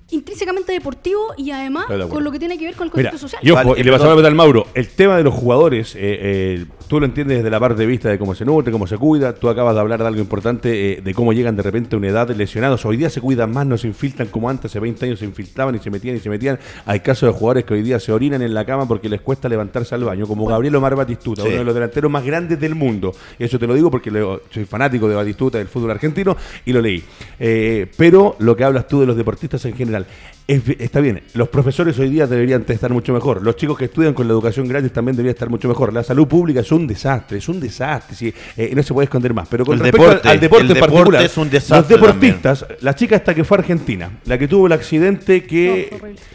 intrínsecamente 0.10 0.71
deportivo 0.71 1.34
y 1.38 1.51
además 1.51 1.88
de 1.89 2.08
con 2.08 2.23
lo 2.23 2.32
que 2.32 2.39
tiene 2.39 2.58
que 2.58 2.65
ver 2.65 2.75
con 2.75 2.88
el 2.88 2.93
Mira, 2.95 3.10
contexto 3.12 3.27
social. 3.27 3.41
y 3.43 3.51
ojo, 3.51 3.69
Vale, 3.69 3.82
y 3.82 3.84
le 3.84 3.91
pasaba 3.91 4.13
a 4.19 4.25
al 4.25 4.36
Mauro, 4.36 4.65
el 4.73 4.88
tema 4.89 5.15
de 5.17 5.23
los 5.23 5.34
jugadores, 5.34 5.95
eh, 5.95 5.99
eh, 6.01 6.65
tú 6.93 6.99
lo 6.99 7.08
entiendes 7.08 7.38
desde 7.38 7.49
la 7.49 7.60
parte 7.60 7.82
de 7.82 7.88
vista 7.88 8.08
de 8.08 8.19
cómo 8.19 8.36
se 8.36 8.45
nutre, 8.45 8.71
cómo 8.71 8.86
se 8.86 8.99
cuida, 8.99 9.34
tú 9.34 9.49
acabas 9.49 9.73
de 9.73 9.82
hablar 9.82 9.99
de 9.99 10.06
algo 10.10 10.19
importante, 10.21 10.91
eh, 10.91 11.01
de 11.01 11.13
cómo 11.15 11.34
llegan 11.34 11.56
de 11.56 11.63
repente 11.63 11.95
a 11.95 11.97
una 11.97 12.10
edad 12.10 12.29
lesionados, 12.29 12.86
hoy 12.86 12.97
día 12.97 13.10
se 13.10 13.19
cuidan 13.19 13.51
más, 13.51 13.65
no 13.65 13.79
se 13.79 13.88
infiltran 13.88 14.27
como 14.27 14.47
antes, 14.47 14.69
hace 14.69 14.79
20 14.79 15.03
años 15.08 15.17
se 15.17 15.25
infiltraban 15.25 15.73
y 15.73 15.79
se 15.79 15.89
metían 15.89 16.17
y 16.17 16.19
se 16.19 16.29
metían, 16.29 16.60
hay 16.86 16.99
casos 16.99 17.34
de 17.34 17.39
jugadores 17.39 17.63
que 17.65 17.73
hoy 17.73 17.82
día 17.82 17.99
se 17.99 18.12
orinan 18.12 18.43
en 18.43 18.53
la 18.53 18.63
cama 18.63 18.88
porque 18.88 19.10
les 19.10 19.21
cuesta 19.21 19.49
levantarse 19.49 19.95
al 19.95 20.03
baño, 20.03 20.27
como 20.27 20.45
Gabriel 20.45 20.75
Omar 20.75 20.95
Batistuta, 20.95 21.41
Sí. 21.41 21.47
uno 21.47 21.58
de 21.58 21.63
los 21.63 21.73
delanteros 21.73 22.12
más 22.12 22.23
grandes 22.23 22.60
del 22.60 22.75
mundo, 22.75 23.12
y 23.39 23.43
eso 23.43 23.58
te 23.58 23.65
lo 23.65 23.73
digo 23.73 23.89
porque 23.89 24.12
leo- 24.12 24.41
soy 24.51 24.65
fanático 24.65 25.10
de 25.10 25.15
Batistuta, 25.15 25.58
del 25.58 25.69
fútbol 25.69 25.89
argentino, 25.89 26.38
y 26.63 26.73
lo 26.73 26.79
leí. 26.82 27.03
Eh, 27.39 27.88
pero 27.97 28.36
lo 28.38 28.56
que 28.56 28.65
hablas 28.65 28.88
tú 28.88 28.99
de 28.99 29.08
los 29.08 29.17
deportistas 29.17 29.65
en 29.65 29.73
general, 29.73 30.06
es 30.47 30.62
está 30.79 30.99
bien, 30.99 31.23
los 31.34 31.47
profesores 31.49 31.97
hoy 31.99 32.10
día 32.10 32.27
deberían 32.27 32.65
estar 32.67 32.91
mucho 32.91 33.13
mejor, 33.13 33.41
los 33.41 33.56
chicos 33.56 33.77
que 33.77 33.86
estudian 33.86 34.13
con 34.13 34.27
la 34.27 34.34
educación 34.34 34.67
gratis 34.67 34.91
también 34.91 35.15
deberían 35.15 35.36
estar 35.36 35.49
mucho 35.49 35.67
mejor, 35.67 35.93
la 35.93 36.03
salud 36.03 36.27
pública 36.27 36.60
es 36.60 36.71
un 36.71 36.86
desastre, 36.86 37.38
es 37.38 37.47
un 37.47 37.60
desastre, 37.60 38.15
sí, 38.15 38.34
eh, 38.58 38.73
no 38.75 38.84
se 38.84 38.93
puede 38.93 39.06
esconder 39.06 39.34
más, 39.34 39.47
pero 39.47 39.65
con 39.65 39.75
El 39.75 39.82
respecto 39.82 40.08
deporte, 40.08 40.29
al, 40.29 40.39
deporte 40.39 40.65
el 40.65 40.71
en 40.71 40.73
deporte 40.75 40.93
particular, 40.93 41.23
es 41.23 41.38
un 41.38 41.49
desastre 41.49 41.97
los 41.97 42.01
deportistas, 42.01 42.65
la 42.82 42.95
chica 42.95 43.15
esta 43.15 43.34
que 43.34 43.43
fue 43.43 43.58
a 43.58 43.60
Argentina, 43.62 44.12
la 44.25 44.38
que 44.38 44.47
tuvo 44.47 44.67
el 44.67 44.73
accidente 44.73 45.43
que... 45.43 45.89
No. 46.01 46.34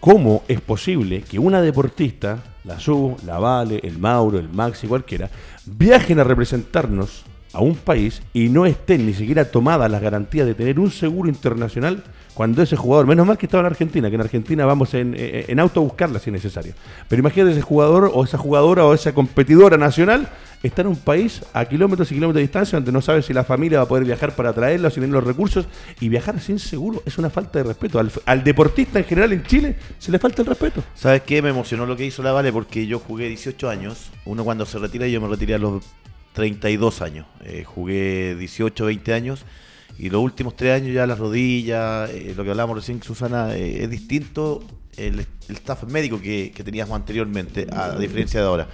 ¿Cómo 0.00 0.44
es 0.48 0.62
posible 0.62 1.20
que 1.20 1.38
una 1.38 1.60
deportista, 1.60 2.42
la 2.64 2.80
Su, 2.80 3.18
la 3.26 3.38
Vale, 3.38 3.80
el 3.82 3.98
Mauro, 3.98 4.38
el 4.38 4.48
Maxi, 4.48 4.86
cualquiera, 4.86 5.28
viajen 5.66 6.18
a 6.18 6.24
representarnos 6.24 7.24
a 7.52 7.60
un 7.60 7.74
país 7.74 8.22
y 8.32 8.48
no 8.48 8.64
estén 8.64 9.04
ni 9.04 9.12
siquiera 9.12 9.44
tomadas 9.50 9.90
las 9.90 10.00
garantías 10.00 10.46
de 10.46 10.54
tener 10.54 10.80
un 10.80 10.90
seguro 10.90 11.28
internacional 11.28 12.02
cuando 12.40 12.62
ese 12.62 12.74
jugador, 12.74 13.06
menos 13.06 13.26
mal 13.26 13.36
que 13.36 13.44
estaba 13.44 13.60
en 13.60 13.66
Argentina, 13.66 14.08
que 14.08 14.14
en 14.14 14.22
Argentina 14.22 14.64
vamos 14.64 14.94
en, 14.94 15.14
eh, 15.14 15.44
en 15.48 15.60
auto 15.60 15.80
a 15.80 15.82
buscarla 15.82 16.18
si 16.18 16.30
es 16.30 16.32
necesario. 16.32 16.72
Pero 17.06 17.20
imagínate 17.20 17.52
ese 17.52 17.60
jugador 17.60 18.10
o 18.14 18.24
esa 18.24 18.38
jugadora 18.38 18.86
o 18.86 18.94
esa 18.94 19.12
competidora 19.12 19.76
nacional 19.76 20.26
está 20.62 20.80
en 20.80 20.88
un 20.88 20.96
país 20.96 21.42
a 21.52 21.66
kilómetros 21.66 22.10
y 22.10 22.14
kilómetros 22.14 22.36
de 22.36 22.40
distancia 22.40 22.78
donde 22.78 22.92
no 22.92 23.02
sabe 23.02 23.20
si 23.20 23.34
la 23.34 23.44
familia 23.44 23.80
va 23.80 23.84
a 23.84 23.88
poder 23.88 24.06
viajar 24.06 24.34
para 24.34 24.54
traerla 24.54 24.88
o 24.88 24.90
si 24.90 25.00
tiene 25.00 25.12
los 25.12 25.22
recursos 25.22 25.66
y 26.00 26.08
viajar 26.08 26.40
sin 26.40 26.58
seguro 26.58 27.02
es 27.04 27.18
una 27.18 27.28
falta 27.28 27.58
de 27.58 27.64
respeto. 27.64 27.98
Al, 27.98 28.10
al 28.24 28.42
deportista 28.42 28.98
en 28.98 29.04
general 29.04 29.34
en 29.34 29.42
Chile 29.42 29.76
se 29.98 30.10
le 30.10 30.18
falta 30.18 30.40
el 30.40 30.48
respeto. 30.48 30.82
¿Sabes 30.94 31.20
qué? 31.24 31.42
Me 31.42 31.50
emocionó 31.50 31.84
lo 31.84 31.94
que 31.94 32.06
hizo 32.06 32.22
la 32.22 32.32
Vale 32.32 32.54
porque 32.54 32.86
yo 32.86 33.00
jugué 33.00 33.28
18 33.28 33.68
años. 33.68 34.10
Uno 34.24 34.44
cuando 34.44 34.64
se 34.64 34.78
retira, 34.78 35.06
yo 35.06 35.20
me 35.20 35.28
retiré 35.28 35.56
a 35.56 35.58
los 35.58 35.84
32 36.32 37.02
años. 37.02 37.26
Eh, 37.44 37.64
jugué 37.64 38.34
18, 38.34 38.86
20 38.86 39.12
años. 39.12 39.44
Y 40.02 40.08
los 40.08 40.22
últimos 40.22 40.56
tres 40.56 40.80
años 40.80 40.94
ya 40.94 41.06
las 41.06 41.18
rodillas, 41.18 42.08
eh, 42.10 42.32
lo 42.34 42.42
que 42.42 42.48
hablábamos 42.50 42.76
recién, 42.78 43.02
Susana, 43.02 43.54
eh, 43.54 43.84
es 43.84 43.90
distinto 43.90 44.64
el, 44.96 45.20
el 45.48 45.54
staff 45.56 45.84
médico 45.84 46.18
que, 46.20 46.52
que 46.54 46.64
teníamos 46.64 46.96
anteriormente, 46.96 47.66
a, 47.70 47.96
diferencia 47.98 48.40
de 48.40 48.46
ahora. 48.46 48.68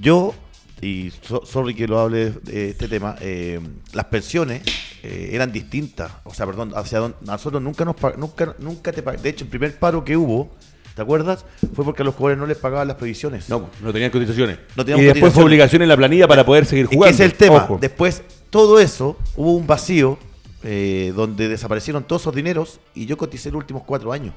Yo, 0.00 0.34
y 0.80 1.12
so- 1.22 1.44
sorry 1.44 1.74
que 1.74 1.86
lo 1.86 2.00
hable 2.00 2.30
de 2.42 2.70
este 2.70 2.88
tema, 2.88 3.16
eh, 3.20 3.60
las 3.92 4.06
pensiones 4.06 4.62
eh, 5.02 5.30
eran 5.32 5.52
distintas. 5.52 6.10
O 6.24 6.32
sea, 6.32 6.46
perdón, 6.46 6.72
hacia 6.76 6.98
don- 6.98 7.14
nosotros 7.20 7.62
nunca 7.62 7.84
nos 7.84 7.96
nunca, 8.16 8.56
nunca 8.58 8.90
te 8.92 9.02
De 9.02 9.28
hecho, 9.28 9.44
el 9.44 9.50
primer 9.50 9.78
paro 9.78 10.02
que 10.02 10.16
hubo, 10.16 10.50
¿te 10.94 11.02
acuerdas? 11.02 11.44
Fue 11.74 11.84
porque 11.84 12.00
a 12.02 12.04
los 12.06 12.14
jugadores 12.14 12.38
no 12.40 12.46
les 12.46 12.56
pagaban 12.56 12.88
las 12.88 12.96
previsiones. 12.96 13.50
No, 13.50 13.68
no 13.82 13.92
tenían 13.92 14.10
cotizaciones. 14.10 14.58
No 14.76 14.82
teníamos 14.84 15.04
y 15.04 15.06
después 15.08 15.32
fue 15.34 15.44
obligación 15.44 15.82
en 15.82 15.88
la 15.88 15.96
planilla 15.96 16.26
para 16.26 16.44
poder 16.46 16.64
seguir 16.64 16.84
Es 16.84 16.90
que 16.90 16.96
jugando. 16.96 17.14
es 17.14 17.20
el 17.20 17.34
tema. 17.34 17.56
Ojo. 17.64 17.78
Después, 17.80 18.22
todo 18.52 18.78
eso, 18.78 19.16
hubo 19.34 19.54
un 19.56 19.66
vacío 19.66 20.18
eh, 20.62 21.12
donde 21.16 21.48
desaparecieron 21.48 22.04
todos 22.04 22.22
esos 22.22 22.34
dineros 22.34 22.78
y 22.94 23.06
yo 23.06 23.16
coticé 23.16 23.50
los 23.50 23.56
últimos 23.58 23.82
cuatro 23.84 24.12
años. 24.12 24.34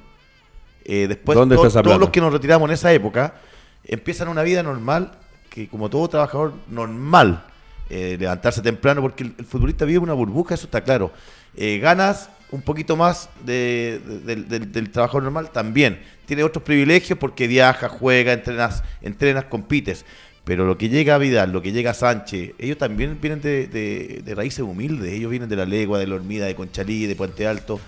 Eh, 0.85 1.05
después, 1.07 1.37
¿Dónde 1.37 1.55
to- 1.55 1.61
está 1.67 1.79
esa 1.79 1.83
todos 1.83 1.99
los 1.99 2.09
que 2.11 2.21
nos 2.21 2.31
retiramos 2.31 2.67
en 2.69 2.73
esa 2.73 2.93
época 2.93 3.35
empiezan 3.83 4.29
una 4.29 4.41
vida 4.41 4.63
normal, 4.63 5.11
que 5.49 5.67
como 5.67 5.89
todo 5.89 6.07
trabajador 6.07 6.53
normal, 6.69 7.45
eh, 7.89 8.15
levantarse 8.19 8.61
temprano, 8.61 9.01
porque 9.01 9.23
el, 9.25 9.35
el 9.37 9.45
futbolista 9.45 9.85
vive 9.85 9.99
una 9.99 10.13
burbuja, 10.13 10.55
eso 10.55 10.65
está 10.65 10.81
claro. 10.81 11.11
Ganas 11.57 12.29
un 12.51 12.61
poquito 12.61 12.95
más 12.95 13.29
de- 13.45 13.99
de- 14.05 14.19
del- 14.19 14.47
del, 14.47 14.71
del 14.71 14.91
trabajador 14.91 15.23
normal 15.23 15.51
también. 15.51 16.01
Tiene 16.25 16.43
otros 16.43 16.63
privilegios 16.63 17.19
porque 17.19 17.47
viaja, 17.47 17.87
juega, 17.89 18.33
entrenas, 18.33 18.83
entrenas, 19.01 19.45
compites. 19.45 20.05
Pero 20.45 20.65
lo 20.67 20.77
que 20.77 20.89
llega 20.89 21.15
a 21.15 21.17
Vidal, 21.17 21.51
lo 21.51 21.61
que 21.61 21.71
llega 21.71 21.91
a 21.91 21.93
Sánchez, 21.95 22.51
ellos 22.59 22.77
también 22.77 23.17
vienen 23.19 23.41
de, 23.41 23.65
de- 23.67 24.21
de 24.23 24.35
raíces 24.35 24.59
humildes. 24.59 25.11
Ellos 25.11 25.29
vienen 25.31 25.49
de 25.49 25.55
la 25.55 25.65
Legua, 25.65 25.97
de 25.99 26.05
la 26.07 26.15
Hormida, 26.15 26.45
de 26.45 26.53
Conchalí, 26.55 27.07
de 27.07 27.15
Puente 27.15 27.47
Alto. 27.47 27.79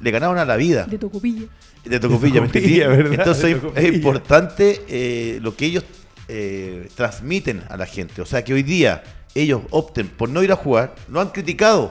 Le 0.00 0.10
ganaron 0.12 0.38
a 0.38 0.44
la 0.44 0.56
vida. 0.56 0.84
De 0.86 0.96
Tocopilla. 0.96 1.42
De 1.84 1.98
Tocopilla, 2.00 2.40
¿me 2.40 2.46
entendí? 2.46 2.78
Tocopilla, 2.78 2.88
¿verdad? 2.88 3.14
Entonces 3.18 3.42
De 3.42 3.54
Tocopilla. 3.60 3.88
es 3.88 3.94
importante 3.94 4.80
eh, 4.88 5.38
lo 5.42 5.56
que 5.56 5.66
ellos 5.66 5.84
eh, 6.28 6.88
transmiten 6.94 7.62
a 7.68 7.76
la 7.76 7.84
gente. 7.86 8.22
O 8.22 8.26
sea, 8.26 8.44
que 8.44 8.54
hoy 8.54 8.62
día 8.62 9.02
ellos 9.34 9.62
opten 9.70 10.06
por 10.06 10.28
no 10.28 10.40
ir 10.44 10.52
a 10.52 10.56
jugar, 10.56 10.94
lo 11.08 11.20
han 11.20 11.30
criticado, 11.30 11.90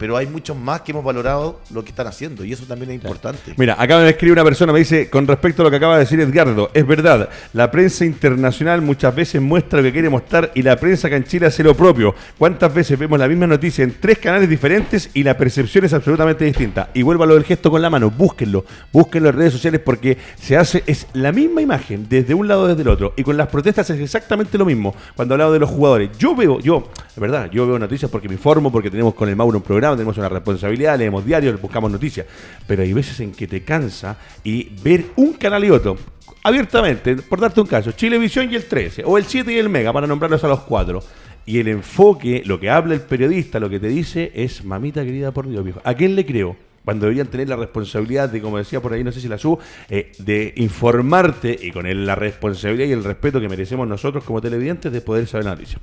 pero 0.00 0.16
hay 0.16 0.26
muchos 0.26 0.56
más 0.56 0.80
que 0.80 0.92
hemos 0.92 1.04
valorado 1.04 1.60
lo 1.74 1.84
que 1.84 1.90
están 1.90 2.06
haciendo 2.06 2.42
y 2.42 2.54
eso 2.54 2.64
también 2.64 2.90
es 2.90 2.94
importante. 2.94 3.52
Mira, 3.58 3.76
acá 3.78 3.98
me 3.98 4.08
escribe 4.08 4.32
una 4.32 4.44
persona, 4.44 4.72
me 4.72 4.78
dice, 4.78 5.10
con 5.10 5.26
respecto 5.26 5.60
a 5.60 5.64
lo 5.66 5.70
que 5.70 5.76
acaba 5.76 5.92
de 5.92 6.00
decir 6.00 6.18
Edgardo, 6.18 6.70
es 6.72 6.86
verdad, 6.86 7.28
la 7.52 7.70
prensa 7.70 8.06
internacional 8.06 8.80
muchas 8.80 9.14
veces 9.14 9.42
muestra 9.42 9.80
lo 9.80 9.84
que 9.84 9.92
quiere 9.92 10.08
mostrar 10.08 10.52
y 10.54 10.62
la 10.62 10.76
prensa 10.76 11.08
acá 11.08 11.16
en 11.16 11.24
Chile 11.24 11.44
hace 11.44 11.62
lo 11.62 11.74
propio. 11.74 12.14
¿Cuántas 12.38 12.72
veces 12.72 12.98
vemos 12.98 13.18
la 13.18 13.28
misma 13.28 13.46
noticia 13.46 13.84
en 13.84 13.94
tres 14.00 14.16
canales 14.16 14.48
diferentes 14.48 15.10
y 15.12 15.22
la 15.22 15.36
percepción 15.36 15.84
es 15.84 15.92
absolutamente 15.92 16.46
distinta? 16.46 16.88
Y 16.94 17.02
vuelvo 17.02 17.24
a 17.24 17.26
lo 17.26 17.34
del 17.34 17.44
gesto 17.44 17.70
con 17.70 17.82
la 17.82 17.90
mano, 17.90 18.10
búsquenlo, 18.10 18.64
búsquenlo 18.90 19.28
en 19.28 19.36
redes 19.36 19.52
sociales 19.52 19.82
porque 19.84 20.16
se 20.40 20.56
hace, 20.56 20.82
es 20.86 21.08
la 21.12 21.30
misma 21.30 21.60
imagen 21.60 22.06
desde 22.08 22.32
un 22.32 22.48
lado 22.48 22.66
desde 22.68 22.80
el 22.80 22.88
otro. 22.88 23.12
Y 23.18 23.22
con 23.22 23.36
las 23.36 23.48
protestas 23.48 23.90
es 23.90 24.00
exactamente 24.00 24.56
lo 24.56 24.64
mismo. 24.64 24.94
Cuando 25.14 25.34
hablaba 25.34 25.52
de 25.52 25.58
los 25.58 25.68
jugadores, 25.68 26.08
yo 26.16 26.34
veo, 26.34 26.58
yo, 26.60 26.88
es 27.06 27.20
verdad, 27.20 27.50
yo 27.50 27.66
veo 27.66 27.78
noticias 27.78 28.10
porque 28.10 28.28
me 28.28 28.34
informo, 28.36 28.72
porque 28.72 28.90
tenemos 28.90 29.12
con 29.12 29.28
el 29.28 29.36
Mauro 29.36 29.58
un 29.58 29.62
programa, 29.62 29.89
tenemos 29.96 30.16
una 30.18 30.28
responsabilidad, 30.28 30.98
leemos 30.98 31.24
diarios, 31.24 31.60
buscamos 31.60 31.90
noticias. 31.90 32.26
Pero 32.66 32.82
hay 32.82 32.92
veces 32.92 33.20
en 33.20 33.32
que 33.32 33.46
te 33.46 33.62
cansa 33.62 34.16
y 34.44 34.68
ver 34.82 35.06
un 35.16 35.34
canal 35.34 35.64
y 35.64 35.70
otro. 35.70 35.96
Abiertamente, 36.42 37.16
por 37.16 37.40
darte 37.40 37.60
un 37.60 37.66
caso, 37.66 37.92
Chilevisión 37.92 38.50
y 38.50 38.56
el 38.56 38.64
13, 38.64 39.04
o 39.04 39.18
el 39.18 39.24
7 39.24 39.52
y 39.52 39.58
el 39.58 39.68
Mega, 39.68 39.92
para 39.92 40.06
nombrarlos 40.06 40.42
a 40.44 40.48
los 40.48 40.60
cuatro. 40.60 41.02
Y 41.44 41.58
el 41.58 41.68
enfoque, 41.68 42.42
lo 42.46 42.58
que 42.60 42.70
habla 42.70 42.94
el 42.94 43.00
periodista, 43.00 43.60
lo 43.60 43.68
que 43.68 43.80
te 43.80 43.88
dice 43.88 44.32
es, 44.34 44.64
mamita 44.64 45.04
querida 45.04 45.32
por 45.32 45.48
Dios, 45.48 45.64
viejo. 45.64 45.80
¿A 45.84 45.94
quién 45.94 46.14
le 46.16 46.24
creo? 46.24 46.56
Cuando 46.84 47.06
deberían 47.06 47.26
tener 47.28 47.48
la 47.48 47.56
responsabilidad 47.56 48.28
de, 48.28 48.40
como 48.40 48.58
decía 48.58 48.80
por 48.80 48.92
ahí, 48.92 49.04
no 49.04 49.12
sé 49.12 49.20
si 49.20 49.28
la 49.28 49.38
subo, 49.38 49.60
eh, 49.88 50.12
de 50.18 50.52
informarte 50.56 51.56
y 51.60 51.70
con 51.70 51.86
el- 51.86 52.06
la 52.06 52.14
responsabilidad 52.14 52.88
y 52.88 52.92
el 52.92 53.04
respeto 53.04 53.40
que 53.40 53.48
merecemos 53.48 53.86
nosotros 53.86 54.24
como 54.24 54.40
televidentes 54.40 54.90
de 54.92 55.00
poder 55.00 55.26
saber 55.26 55.44
la 55.44 55.50
noticia. 55.52 55.78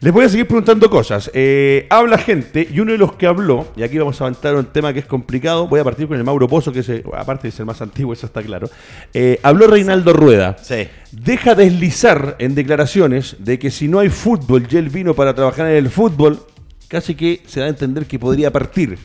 Les 0.00 0.12
voy 0.12 0.24
a 0.26 0.28
seguir 0.28 0.46
preguntando 0.46 0.90
cosas. 0.90 1.30
Eh, 1.32 1.86
habla 1.88 2.18
gente 2.18 2.68
y 2.70 2.78
uno 2.80 2.92
de 2.92 2.98
los 2.98 3.14
que 3.14 3.26
habló, 3.26 3.68
y 3.74 3.82
aquí 3.84 3.96
vamos 3.96 4.20
a 4.20 4.24
avanzar 4.24 4.54
un 4.54 4.66
tema 4.66 4.92
que 4.92 4.98
es 4.98 5.06
complicado, 5.06 5.66
voy 5.66 5.80
a 5.80 5.84
partir 5.84 6.06
con 6.06 6.18
el 6.18 6.24
Mauro 6.24 6.46
Pozo, 6.46 6.72
que 6.72 6.80
es, 6.80 6.88
eh, 6.90 7.02
aparte 7.14 7.48
de 7.48 7.52
ser 7.52 7.64
más 7.64 7.80
antiguo, 7.80 8.12
eso 8.12 8.26
está 8.26 8.42
claro. 8.42 8.68
Eh, 9.14 9.38
habló 9.42 9.66
Reinaldo 9.66 10.12
Rueda. 10.12 10.56
Sí. 10.62 10.88
Deja 11.10 11.54
deslizar 11.54 12.36
en 12.38 12.54
declaraciones 12.54 13.36
de 13.38 13.58
que 13.58 13.70
si 13.70 13.88
no 13.88 14.00
hay 14.00 14.10
fútbol 14.10 14.66
y 14.70 14.76
él 14.76 14.90
vino 14.90 15.14
para 15.14 15.34
trabajar 15.34 15.68
en 15.68 15.76
el 15.76 15.88
fútbol, 15.88 16.40
casi 16.88 17.14
que 17.14 17.40
se 17.46 17.60
da 17.60 17.66
a 17.66 17.70
entender 17.70 18.04
que 18.04 18.18
podría 18.18 18.52
partir. 18.52 18.98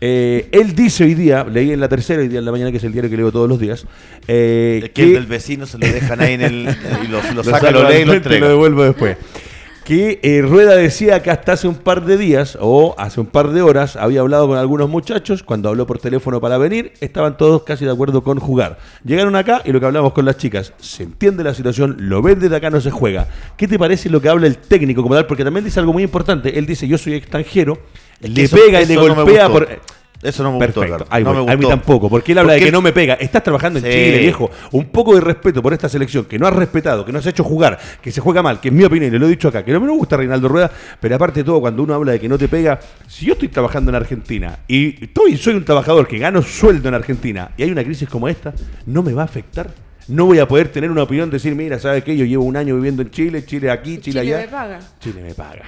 Eh, 0.00 0.48
él 0.52 0.74
dice 0.74 1.04
hoy 1.04 1.14
día, 1.14 1.44
leí 1.44 1.72
en 1.72 1.80
la 1.80 1.88
tercera 1.88 2.22
hoy 2.22 2.28
día 2.28 2.38
en 2.38 2.44
la 2.46 2.52
mañana, 2.52 2.70
que 2.70 2.78
es 2.78 2.84
el 2.84 2.92
diario 2.92 3.10
que 3.10 3.16
leo 3.18 3.30
todos 3.30 3.48
los 3.48 3.58
días, 3.60 3.86
eh, 4.28 4.80
Es 4.84 4.90
que 4.90 5.02
el 5.02 5.12
del 5.12 5.26
vecino 5.26 5.66
se 5.66 5.76
lo 5.78 5.86
dejan 5.86 6.20
ahí 6.20 6.34
en 6.34 6.40
el. 6.40 6.76
y 7.04 7.08
lo, 7.08 7.20
lo 7.34 7.44
saca, 7.44 7.60
saco 7.60 7.72
lo 7.82 7.90
lee 7.90 7.96
y 7.96 8.04
lo 8.04 8.12
frente 8.12 8.12
y 8.12 8.16
entrega. 8.16 8.40
lo 8.40 8.48
devuelvo 8.48 8.84
después. 8.84 9.16
Que 9.84 10.20
eh, 10.22 10.42
Rueda 10.42 10.76
decía 10.76 11.20
que 11.22 11.30
hasta 11.30 11.52
hace 11.52 11.66
un 11.66 11.74
par 11.74 12.04
de 12.04 12.16
días 12.16 12.56
o 12.60 12.94
hace 12.96 13.18
un 13.20 13.26
par 13.26 13.50
de 13.50 13.60
horas 13.60 13.96
había 13.96 14.20
hablado 14.20 14.46
con 14.46 14.56
algunos 14.56 14.88
muchachos. 14.88 15.42
Cuando 15.42 15.68
habló 15.68 15.86
por 15.86 15.98
teléfono 15.98 16.40
para 16.40 16.58
venir, 16.58 16.92
estaban 17.00 17.36
todos 17.36 17.64
casi 17.64 17.86
de 17.86 17.90
acuerdo 17.90 18.22
con 18.22 18.38
jugar. 18.38 18.78
Llegaron 19.04 19.34
acá 19.34 19.62
y 19.64 19.72
lo 19.72 19.80
que 19.80 19.86
hablamos 19.86 20.12
con 20.12 20.26
las 20.26 20.36
chicas, 20.36 20.74
se 20.78 21.02
entiende 21.02 21.42
la 21.42 21.54
situación, 21.54 21.96
lo 21.98 22.22
ven 22.22 22.38
desde 22.38 22.54
acá, 22.56 22.70
no 22.70 22.80
se 22.80 22.90
juega. 22.90 23.26
¿Qué 23.56 23.66
te 23.66 23.78
parece 23.78 24.08
lo 24.10 24.20
que 24.20 24.28
habla 24.28 24.46
el 24.46 24.58
técnico 24.58 25.02
como 25.02 25.14
tal? 25.16 25.26
Porque 25.26 25.44
también 25.44 25.64
dice 25.64 25.80
algo 25.80 25.92
muy 25.92 26.04
importante. 26.04 26.56
Él 26.56 26.66
dice: 26.66 26.86
Yo 26.86 26.96
soy 26.96 27.14
extranjero, 27.14 27.78
Es 28.20 28.28
que 28.28 28.34
le 28.34 28.42
eso- 28.42 28.56
pega 28.56 28.82
y 28.82 28.86
le 28.86 28.94
no 28.94 29.00
golpea 29.14 29.46
gustó. 29.46 29.66
por. 29.66 30.00
Eso 30.22 30.42
no 30.42 30.52
me 30.52 30.58
gustó, 30.66 30.80
Perfecto. 30.82 31.06
Ahí 31.08 31.24
no 31.24 31.32
me 31.32 31.38
A 31.50 31.56
mí 31.56 31.62
gustó. 31.64 31.68
tampoco. 31.70 32.10
Porque 32.10 32.32
él 32.32 32.38
habla 32.38 32.52
de 32.52 32.60
que 32.60 32.70
no 32.70 32.82
me 32.82 32.92
pega. 32.92 33.14
Estás 33.14 33.42
trabajando 33.42 33.78
en 33.78 33.86
Sí. 33.86 33.90
Chile, 33.90 34.18
viejo. 34.18 34.50
Un 34.72 34.84
poco 34.90 35.14
de 35.14 35.22
respeto 35.22 35.62
por 35.62 35.72
esta 35.72 35.88
selección 35.88 36.26
que 36.26 36.38
no 36.38 36.46
has 36.46 36.52
respetado, 36.52 37.06
que 37.06 37.10
no 37.12 37.20
has 37.20 37.26
hecho 37.26 37.42
jugar, 37.42 37.78
que 38.02 38.12
se 38.12 38.20
juega 38.20 38.42
mal, 38.42 38.60
que 38.60 38.68
es 38.68 38.74
mi 38.74 38.84
opinión, 38.84 39.14
y 39.14 39.18
lo 39.18 39.24
he 39.24 39.30
dicho 39.30 39.48
acá, 39.48 39.64
que 39.64 39.72
no 39.72 39.80
me 39.80 39.88
gusta 39.90 40.18
Reinaldo 40.18 40.46
Rueda, 40.48 40.70
pero 41.00 41.14
aparte 41.16 41.40
de 41.40 41.44
todo, 41.44 41.58
cuando 41.62 41.82
uno 41.82 41.94
habla 41.94 42.12
de 42.12 42.20
que 42.20 42.28
no 42.28 42.36
te 42.36 42.48
pega, 42.48 42.78
si 43.08 43.24
yo 43.24 43.32
estoy 43.32 43.48
trabajando 43.48 43.90
en 43.92 43.94
Argentina 43.94 44.58
y 44.68 45.02
estoy, 45.04 45.38
soy 45.38 45.54
un 45.54 45.64
trabajador 45.64 46.06
que 46.06 46.18
gano 46.18 46.42
sueldo 46.42 46.90
en 46.90 46.96
Argentina 46.96 47.52
y 47.56 47.62
hay 47.62 47.70
una 47.70 47.82
crisis 47.82 48.06
como 48.06 48.28
esta, 48.28 48.52
¿no 48.84 49.02
me 49.02 49.14
va 49.14 49.22
a 49.22 49.24
afectar? 49.24 49.70
No 50.08 50.26
voy 50.26 50.38
a 50.38 50.46
poder 50.46 50.68
tener 50.68 50.90
una 50.90 51.04
opinión, 51.04 51.30
decir, 51.30 51.54
mira, 51.54 51.78
¿sabes 51.78 52.04
qué? 52.04 52.14
Yo 52.14 52.26
llevo 52.26 52.44
un 52.44 52.58
año 52.58 52.74
viviendo 52.74 53.00
en 53.00 53.10
Chile, 53.10 53.46
Chile 53.46 53.70
aquí, 53.70 53.96
Chile, 53.96 54.20
Chile 54.20 54.34
allá. 54.34 54.38
me 54.44 54.48
paga. 54.48 54.78
Chile 55.00 55.22
me 55.22 55.32
paga. 55.32 55.62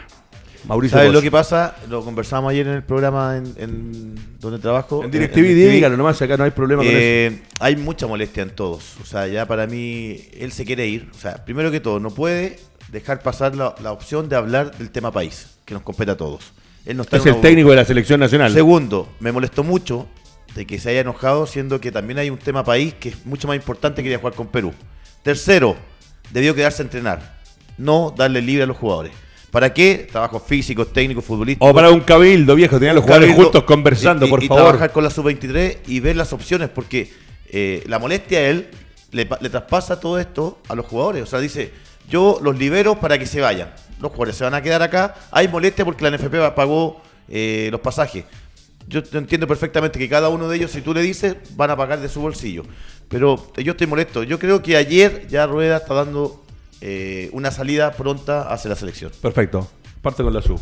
Mauricio 0.64 0.96
¿Sabes 0.96 1.08
Bosch. 1.08 1.14
lo 1.14 1.22
que 1.22 1.30
pasa? 1.30 1.76
Lo 1.88 2.04
conversamos 2.04 2.50
ayer 2.50 2.66
en 2.66 2.74
el 2.74 2.82
programa 2.82 3.36
en, 3.36 3.52
en 3.56 4.14
donde 4.38 4.58
trabajo. 4.58 5.02
En 5.02 5.10
DirecTV, 5.10 5.70
dígalo 5.70 5.96
nomás, 5.96 6.20
acá 6.22 6.36
no 6.36 6.44
hay 6.44 6.52
problema 6.52 6.82
con 6.82 6.90
eso. 6.90 6.98
Eh, 7.00 7.42
hay 7.60 7.76
mucha 7.76 8.06
molestia 8.06 8.42
en 8.42 8.50
todos. 8.50 8.96
O 9.02 9.04
sea, 9.04 9.26
ya 9.26 9.46
para 9.46 9.66
mí, 9.66 10.20
él 10.38 10.52
se 10.52 10.64
quiere 10.64 10.86
ir. 10.86 11.10
O 11.14 11.18
sea, 11.18 11.44
primero 11.44 11.70
que 11.70 11.80
todo, 11.80 11.98
no 11.98 12.10
puede 12.10 12.58
dejar 12.90 13.22
pasar 13.22 13.56
la, 13.56 13.74
la 13.82 13.92
opción 13.92 14.28
de 14.28 14.36
hablar 14.36 14.76
del 14.76 14.90
tema 14.90 15.10
país, 15.10 15.48
que 15.64 15.74
nos 15.74 15.82
compete 15.82 16.12
a 16.12 16.16
todos. 16.16 16.52
Él 16.84 16.96
no 16.96 17.02
está 17.02 17.16
Es 17.16 17.26
el 17.26 17.32
una 17.32 17.42
técnico 17.42 17.70
de 17.70 17.76
la 17.76 17.84
selección 17.84 18.20
nacional. 18.20 18.52
Segundo, 18.52 19.08
me 19.20 19.32
molestó 19.32 19.64
mucho 19.64 20.08
de 20.54 20.66
que 20.66 20.78
se 20.78 20.90
haya 20.90 21.00
enojado, 21.00 21.46
siendo 21.46 21.80
que 21.80 21.90
también 21.90 22.18
hay 22.18 22.30
un 22.30 22.38
tema 22.38 22.64
país 22.64 22.94
que 22.94 23.10
es 23.10 23.26
mucho 23.26 23.48
más 23.48 23.56
importante 23.56 24.02
que 24.02 24.10
ir 24.10 24.14
a 24.14 24.18
jugar 24.18 24.34
con 24.34 24.48
Perú. 24.48 24.72
Tercero, 25.22 25.76
debió 26.30 26.54
quedarse 26.54 26.82
a 26.82 26.84
entrenar, 26.84 27.40
no 27.78 28.12
darle 28.16 28.42
libre 28.42 28.64
a 28.64 28.66
los 28.66 28.76
jugadores. 28.76 29.12
¿Para 29.52 29.72
qué? 29.74 30.08
Trabajos 30.10 30.42
físicos, 30.46 30.92
técnicos, 30.94 31.24
futbolísticos. 31.26 31.68
O 31.70 31.74
para 31.74 31.90
un 31.90 32.00
cabildo, 32.00 32.54
viejo, 32.54 32.78
tenían 32.78 32.94
los 32.96 33.04
jugadores 33.04 33.34
juntos 33.36 33.62
conversando, 33.64 34.24
y- 34.24 34.28
y- 34.28 34.30
por 34.30 34.42
y 34.42 34.48
favor. 34.48 34.62
trabajar 34.64 34.92
con 34.92 35.04
la 35.04 35.10
sub-23 35.10 35.76
y 35.86 36.00
ver 36.00 36.16
las 36.16 36.32
opciones, 36.32 36.70
porque 36.70 37.12
eh, 37.50 37.84
la 37.86 37.98
molestia 37.98 38.38
a 38.38 38.42
él 38.48 38.68
le, 39.10 39.26
pa- 39.26 39.36
le 39.42 39.50
traspasa 39.50 40.00
todo 40.00 40.18
esto 40.18 40.58
a 40.70 40.74
los 40.74 40.86
jugadores. 40.86 41.22
O 41.22 41.26
sea, 41.26 41.38
dice, 41.38 41.70
yo 42.08 42.40
los 42.42 42.58
libero 42.58 42.98
para 42.98 43.18
que 43.18 43.26
se 43.26 43.42
vayan. 43.42 43.70
Los 44.00 44.10
jugadores 44.12 44.36
se 44.36 44.44
van 44.44 44.54
a 44.54 44.62
quedar 44.62 44.82
acá. 44.82 45.14
Hay 45.30 45.48
molestia 45.48 45.84
porque 45.84 46.02
la 46.02 46.16
NFP 46.16 46.34
pagó 46.56 47.02
eh, 47.28 47.68
los 47.70 47.80
pasajes. 47.82 48.24
Yo 48.88 49.02
entiendo 49.12 49.46
perfectamente 49.46 49.98
que 49.98 50.08
cada 50.08 50.30
uno 50.30 50.48
de 50.48 50.56
ellos, 50.56 50.70
si 50.70 50.80
tú 50.80 50.94
le 50.94 51.02
dices, 51.02 51.36
van 51.56 51.70
a 51.70 51.76
pagar 51.76 52.00
de 52.00 52.08
su 52.08 52.20
bolsillo. 52.22 52.64
Pero 53.08 53.52
yo 53.58 53.72
estoy 53.72 53.86
molesto. 53.86 54.22
Yo 54.22 54.38
creo 54.38 54.62
que 54.62 54.76
ayer 54.78 55.26
ya 55.28 55.46
Rueda 55.46 55.76
está 55.76 55.92
dando 55.94 56.41
eh, 56.82 57.30
una 57.32 57.52
salida 57.52 57.92
pronta 57.92 58.52
hacia 58.52 58.68
la 58.68 58.76
selección. 58.76 59.12
Perfecto. 59.22 59.70
Parte 60.02 60.24
con 60.24 60.34
la 60.34 60.42
sub. 60.42 60.60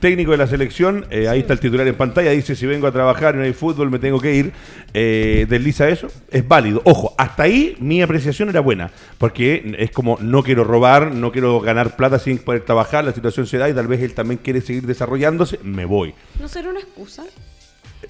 Técnico 0.00 0.32
de 0.32 0.38
la 0.38 0.48
selección, 0.48 1.06
eh, 1.10 1.28
ahí 1.28 1.38
está 1.38 1.52
el 1.52 1.60
titular 1.60 1.86
en 1.86 1.94
pantalla, 1.94 2.32
dice 2.32 2.56
si 2.56 2.66
vengo 2.66 2.88
a 2.88 2.92
trabajar 2.92 3.36
y 3.36 3.38
no 3.38 3.44
hay 3.44 3.52
fútbol 3.52 3.88
me 3.88 4.00
tengo 4.00 4.18
que 4.18 4.34
ir. 4.34 4.52
Eh, 4.92 5.46
desliza 5.48 5.88
eso, 5.88 6.08
es 6.28 6.46
válido. 6.48 6.82
Ojo, 6.84 7.14
hasta 7.16 7.44
ahí 7.44 7.76
mi 7.78 8.02
apreciación 8.02 8.48
era 8.48 8.58
buena, 8.58 8.90
porque 9.18 9.76
es 9.78 9.92
como 9.92 10.18
no 10.20 10.42
quiero 10.42 10.64
robar, 10.64 11.14
no 11.14 11.30
quiero 11.30 11.60
ganar 11.60 11.94
plata 11.94 12.18
sin 12.18 12.38
poder 12.38 12.64
trabajar, 12.64 13.04
la 13.04 13.12
situación 13.12 13.46
se 13.46 13.58
da 13.58 13.70
y 13.70 13.74
tal 13.74 13.86
vez 13.86 14.02
él 14.02 14.14
también 14.14 14.40
quiere 14.42 14.60
seguir 14.60 14.84
desarrollándose, 14.84 15.60
me 15.62 15.84
voy. 15.84 16.12
¿No 16.40 16.48
será 16.48 16.70
una 16.70 16.80
excusa? 16.80 17.22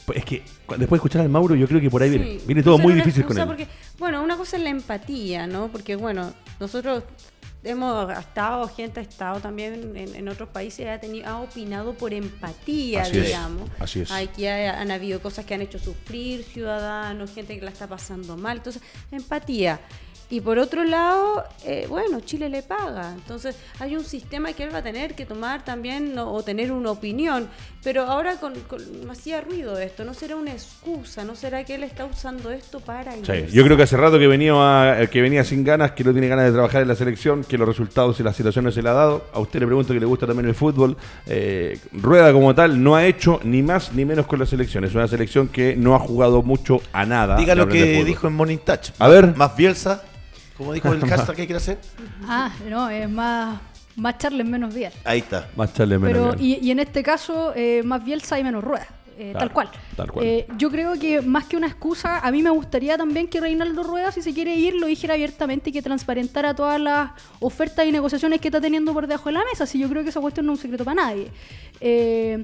Pues 0.06 0.18
Es 0.18 0.24
que 0.24 0.42
después 0.68 0.88
de 0.88 0.94
escuchar 0.96 1.20
al 1.20 1.28
Mauro 1.28 1.54
yo 1.54 1.68
creo 1.68 1.80
que 1.82 1.90
por 1.90 2.02
ahí 2.02 2.08
viene. 2.08 2.24
Sí. 2.24 2.40
Viene 2.46 2.62
todo 2.62 2.78
No 2.78 2.84
muy 2.84 2.94
difícil 2.94 3.26
con 3.26 3.36
él. 3.36 3.46
Porque, 3.46 3.68
bueno, 3.98 4.22
una 4.22 4.38
cosa 4.38 4.56
es 4.56 4.62
la 4.62 4.70
empatía, 4.70 5.46
¿no? 5.46 5.68
Porque, 5.68 5.96
bueno, 5.96 6.32
nosotros 6.58 7.04
hemos 7.64 8.10
estado, 8.18 8.68
gente 8.68 9.00
ha 9.00 9.02
estado 9.02 9.40
también 9.40 9.96
en, 9.96 10.14
en 10.14 10.28
otros 10.28 10.48
países, 10.48 10.86
ha, 10.88 10.98
tenido, 10.98 11.28
ha 11.28 11.40
opinado 11.40 11.94
por 11.94 12.12
empatía, 12.12 13.02
Así 13.02 13.18
es, 13.18 13.26
digamos. 13.26 13.70
así 13.78 14.00
es. 14.00 14.10
Aquí 14.10 14.46
ha- 14.46 14.80
han 14.80 14.90
habido 14.90 15.20
cosas 15.20 15.44
que 15.44 15.54
han 15.54 15.62
hecho 15.62 15.78
sufrir 15.78 16.44
ciudadanos, 16.44 17.32
gente 17.32 17.58
que 17.58 17.64
la 17.64 17.70
está 17.70 17.86
pasando 17.86 18.36
mal. 18.36 18.58
Entonces, 18.58 18.82
empatía. 19.10 19.80
Y 20.30 20.40
por 20.40 20.58
otro 20.58 20.82
lado, 20.84 21.44
eh, 21.64 21.84
bueno, 21.90 22.20
Chile 22.20 22.48
le 22.48 22.62
paga. 22.62 23.12
Entonces, 23.12 23.54
hay 23.78 23.96
un 23.96 24.04
sistema 24.04 24.54
que 24.54 24.62
él 24.64 24.74
va 24.74 24.78
a 24.78 24.82
tener 24.82 25.14
que 25.14 25.26
tomar 25.26 25.62
también 25.62 26.14
¿no? 26.14 26.32
o 26.32 26.42
tener 26.42 26.72
una 26.72 26.90
opinión. 26.90 27.50
Pero 27.84 28.02
ahora 28.04 28.36
con, 28.36 28.54
con- 28.60 28.80
me 29.06 29.12
hacía 29.12 29.40
ruido 29.40 29.76
esto. 29.78 30.04
¿No 30.04 30.14
será 30.14 30.36
una 30.36 30.52
excusa? 30.52 31.24
¿No 31.24 31.34
será 31.34 31.64
que 31.64 31.74
él 31.74 31.82
está 31.82 32.04
usando 32.04 32.50
esto 32.52 32.78
para 32.78 33.12
Sí, 33.12 33.46
yo 33.52 33.64
creo 33.64 33.76
que 33.76 33.82
hace 33.82 33.96
rato 33.96 34.18
que 34.20 34.28
venía, 34.28 35.08
que 35.10 35.20
venía 35.20 35.42
sin 35.42 35.64
ganas, 35.64 35.90
que 35.92 36.04
no 36.04 36.12
tiene 36.12 36.28
ganas 36.28 36.44
de 36.46 36.52
trabajar 36.52 36.82
en 36.82 36.88
la 36.88 36.94
selección, 36.94 37.42
que 37.42 37.58
los 37.58 37.66
resultados 37.66 38.20
y 38.20 38.22
las 38.22 38.36
situaciones 38.36 38.74
se 38.74 38.82
le 38.82 38.88
ha 38.88 38.92
dado. 38.92 39.26
A 39.32 39.40
usted 39.40 39.58
le 39.60 39.66
pregunto 39.66 39.92
que 39.92 39.98
le 40.00 40.06
gusta 40.06 40.26
también 40.28 40.48
el 40.48 40.54
fútbol. 40.54 40.96
Eh, 41.26 41.78
Rueda 41.92 42.32
como 42.32 42.54
tal 42.54 42.80
no 42.82 42.94
ha 42.94 43.04
hecho 43.04 43.40
ni 43.42 43.62
más 43.62 43.92
ni 43.92 44.04
menos 44.04 44.26
con 44.26 44.38
la 44.38 44.46
selección. 44.46 44.84
Es 44.84 44.94
una 44.94 45.08
selección 45.08 45.48
que 45.48 45.74
no 45.74 45.96
ha 45.96 45.98
jugado 45.98 46.42
mucho 46.42 46.80
a 46.92 47.04
nada. 47.04 47.36
Diga 47.36 47.54
lo 47.56 47.66
que 47.68 48.04
dijo 48.04 48.28
en 48.28 48.34
Morning 48.34 48.58
Touch. 48.58 48.90
A 49.00 49.08
ver. 49.08 49.34
Más 49.36 49.56
Bielsa, 49.56 50.02
como 50.56 50.72
dijo 50.72 50.92
el 50.92 51.00
hashtag 51.08 51.34
que 51.34 51.46
quiere 51.46 51.56
hacer. 51.56 51.78
Ah, 52.28 52.52
no, 52.68 52.88
es 52.88 53.10
más, 53.10 53.58
más 53.96 54.18
Charles, 54.18 54.46
menos 54.46 54.74
Biel. 54.74 54.92
Ahí 55.04 55.18
está. 55.20 55.48
Más 55.56 55.72
charle 55.74 55.98
menos 55.98 56.34
Pero, 56.34 56.42
y, 56.42 56.58
y 56.60 56.70
en 56.70 56.78
este 56.80 57.02
caso, 57.02 57.52
eh, 57.54 57.82
más 57.84 58.04
Bielsa 58.04 58.38
y 58.38 58.44
menos 58.44 58.62
Rueda. 58.64 58.86
eh, 59.18 59.30
Claro, 59.32 59.38
tal 59.38 59.52
cual. 59.52 59.68
tal 59.96 60.10
cual. 60.10 60.26
Eh, 60.26 60.46
yo 60.56 60.70
creo 60.70 60.94
que 60.98 61.20
más 61.20 61.44
que 61.44 61.56
una 61.56 61.66
excusa, 61.66 62.18
a 62.20 62.30
mí 62.30 62.42
me 62.42 62.50
gustaría 62.50 62.96
también 62.96 63.28
que 63.28 63.40
Reinaldo 63.40 63.82
Rueda, 63.82 64.10
si 64.10 64.22
se 64.22 64.32
quiere 64.32 64.54
ir, 64.56 64.74
lo 64.74 64.86
dijera 64.86 65.14
abiertamente 65.14 65.70
y 65.70 65.72
que 65.72 65.82
transparentara 65.82 66.54
todas 66.54 66.80
las 66.80 67.10
ofertas 67.38 67.86
y 67.86 67.92
negociaciones 67.92 68.40
que 68.40 68.48
está 68.48 68.60
teniendo 68.60 68.92
por 68.94 69.06
debajo 69.06 69.28
de 69.28 69.34
la 69.34 69.44
mesa. 69.44 69.66
Si 69.66 69.78
yo 69.78 69.88
creo 69.88 70.02
que 70.02 70.08
esa 70.08 70.20
cuestión 70.20 70.46
no 70.46 70.52
es 70.54 70.58
un 70.58 70.62
secreto 70.62 70.84
para 70.84 70.94
nadie. 71.06 71.28
Eh, 71.80 72.42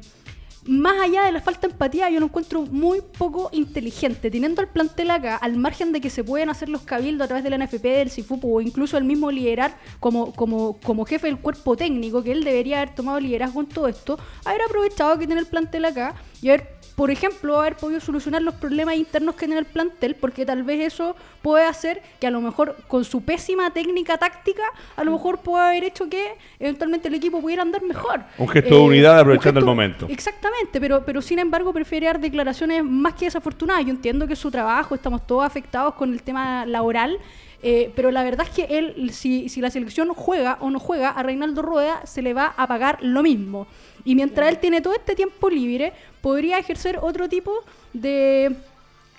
más 0.69 1.01
allá 1.01 1.25
de 1.25 1.33
la 1.33 1.41
falta 1.41 1.67
de 1.67 1.73
empatía, 1.73 2.11
yo 2.11 2.21
lo 2.21 2.27
encuentro 2.27 2.67
muy 2.67 3.01
poco 3.01 3.49
inteligente. 3.53 4.31
Teniendo 4.31 4.61
el 4.61 4.69
plantel 4.69 5.11
acá, 5.11 5.37
al 5.37 5.57
margen 5.57 5.93
de 5.93 6.01
que 6.03 6.11
se 6.11 6.23
pueden 6.23 6.51
hacer 6.51 6.69
los 6.69 6.83
cabildos 6.83 7.25
a 7.25 7.29
través 7.29 7.43
de 7.43 7.51
la 7.51 7.57
NFP, 7.57 7.83
del 7.83 8.11
CIFUPO 8.11 8.49
o 8.49 8.61
incluso 8.61 8.99
el 8.99 9.05
mismo 9.05 9.31
liderar 9.31 9.79
como, 9.99 10.35
como, 10.35 10.79
como 10.81 11.07
jefe 11.07 11.27
del 11.27 11.39
cuerpo 11.39 11.75
técnico, 11.75 12.23
que 12.23 12.33
él 12.33 12.45
debería 12.45 12.83
haber 12.83 12.95
tomado 12.95 13.19
liderazgo 13.19 13.61
en 13.61 13.67
todo 13.67 13.89
esto, 13.89 14.19
haber 14.45 14.61
aprovechado 14.61 15.19
que 15.19 15.27
tiene 15.27 15.41
el 15.41 15.47
plantel 15.47 15.87
acá 15.87 16.15
y 16.43 16.49
haber, 16.51 16.78
por 16.99 17.13
ejemplo, 17.13 17.61
haber 17.61 17.77
podido 17.77 18.01
solucionar 18.01 18.43
los 18.43 18.55
problemas 18.55 18.97
internos 18.97 19.37
que 19.37 19.47
tiene 19.47 19.61
el 19.61 19.67
plantel, 19.67 20.17
porque 20.17 20.45
tal 20.45 20.65
vez 20.65 20.95
eso 20.95 21.15
puede 21.43 21.65
hacer 21.65 22.03
que 22.19 22.27
a 22.27 22.31
lo 22.33 22.41
mejor 22.41 22.75
con 22.89 23.05
su 23.05 23.23
pésima 23.23 23.71
técnica 23.71 24.19
táctica, 24.19 24.65
a 24.97 25.05
lo 25.05 25.13
mejor 25.13 25.39
puede 25.39 25.65
haber 25.65 25.85
hecho 25.85 26.09
que 26.09 26.35
eventualmente 26.59 27.07
el 27.07 27.15
equipo 27.15 27.41
pudiera 27.41 27.63
andar 27.63 27.83
mejor. 27.83 28.19
Eh, 28.19 28.43
Un 28.43 28.49
gesto 28.49 28.75
de 28.75 28.81
unidad 28.81 29.15
un 29.15 29.21
aprovechando 29.21 29.61
el 29.61 29.67
momento. 29.67 30.07
Exactamente, 30.09 30.81
pero, 30.81 31.05
pero 31.05 31.23
sin 31.23 31.39
embargo 31.39 31.73
prefiere 31.73 32.07
dar 32.07 32.19
declaraciones 32.19 32.83
más 32.83 33.15
que 33.15 33.27
desafortunadas. 33.27 33.85
Yo 33.85 33.91
entiendo 33.91 34.27
que 34.27 34.33
es 34.33 34.39
su 34.41 34.51
trabajo, 34.51 34.97
estamos 34.97 35.25
todos 35.25 35.45
afectados 35.45 35.95
con 35.95 36.13
el 36.13 36.25
tema 36.25 36.67
laboral, 36.67 37.17
eh, 37.63 37.93
pero 37.95 38.11
la 38.11 38.25
verdad 38.25 38.45
es 38.49 38.55
que 38.55 38.77
él, 38.77 39.11
si, 39.13 39.49
si 39.49 39.61
la 39.61 39.71
selección 39.71 40.09
juega 40.15 40.59
o 40.61 40.69
no 40.69 40.81
juega, 40.81 41.11
a 41.11 41.23
Reinaldo 41.23 41.63
Rueda 41.63 42.05
se 42.07 42.23
le 42.23 42.35
va 42.35 42.55
a 42.57 42.67
pagar 42.67 42.99
lo 43.03 43.23
mismo. 43.23 43.69
Y 44.05 44.15
mientras 44.15 44.49
él 44.49 44.59
tiene 44.59 44.81
todo 44.81 44.95
este 44.95 45.15
tiempo 45.15 45.51
libre, 45.51 45.93
podría 46.21 46.59
ejercer 46.59 46.99
otro 47.01 47.29
tipo 47.29 47.53
de 47.93 48.57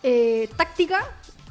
eh, 0.04 0.50
táctica, 0.56 1.06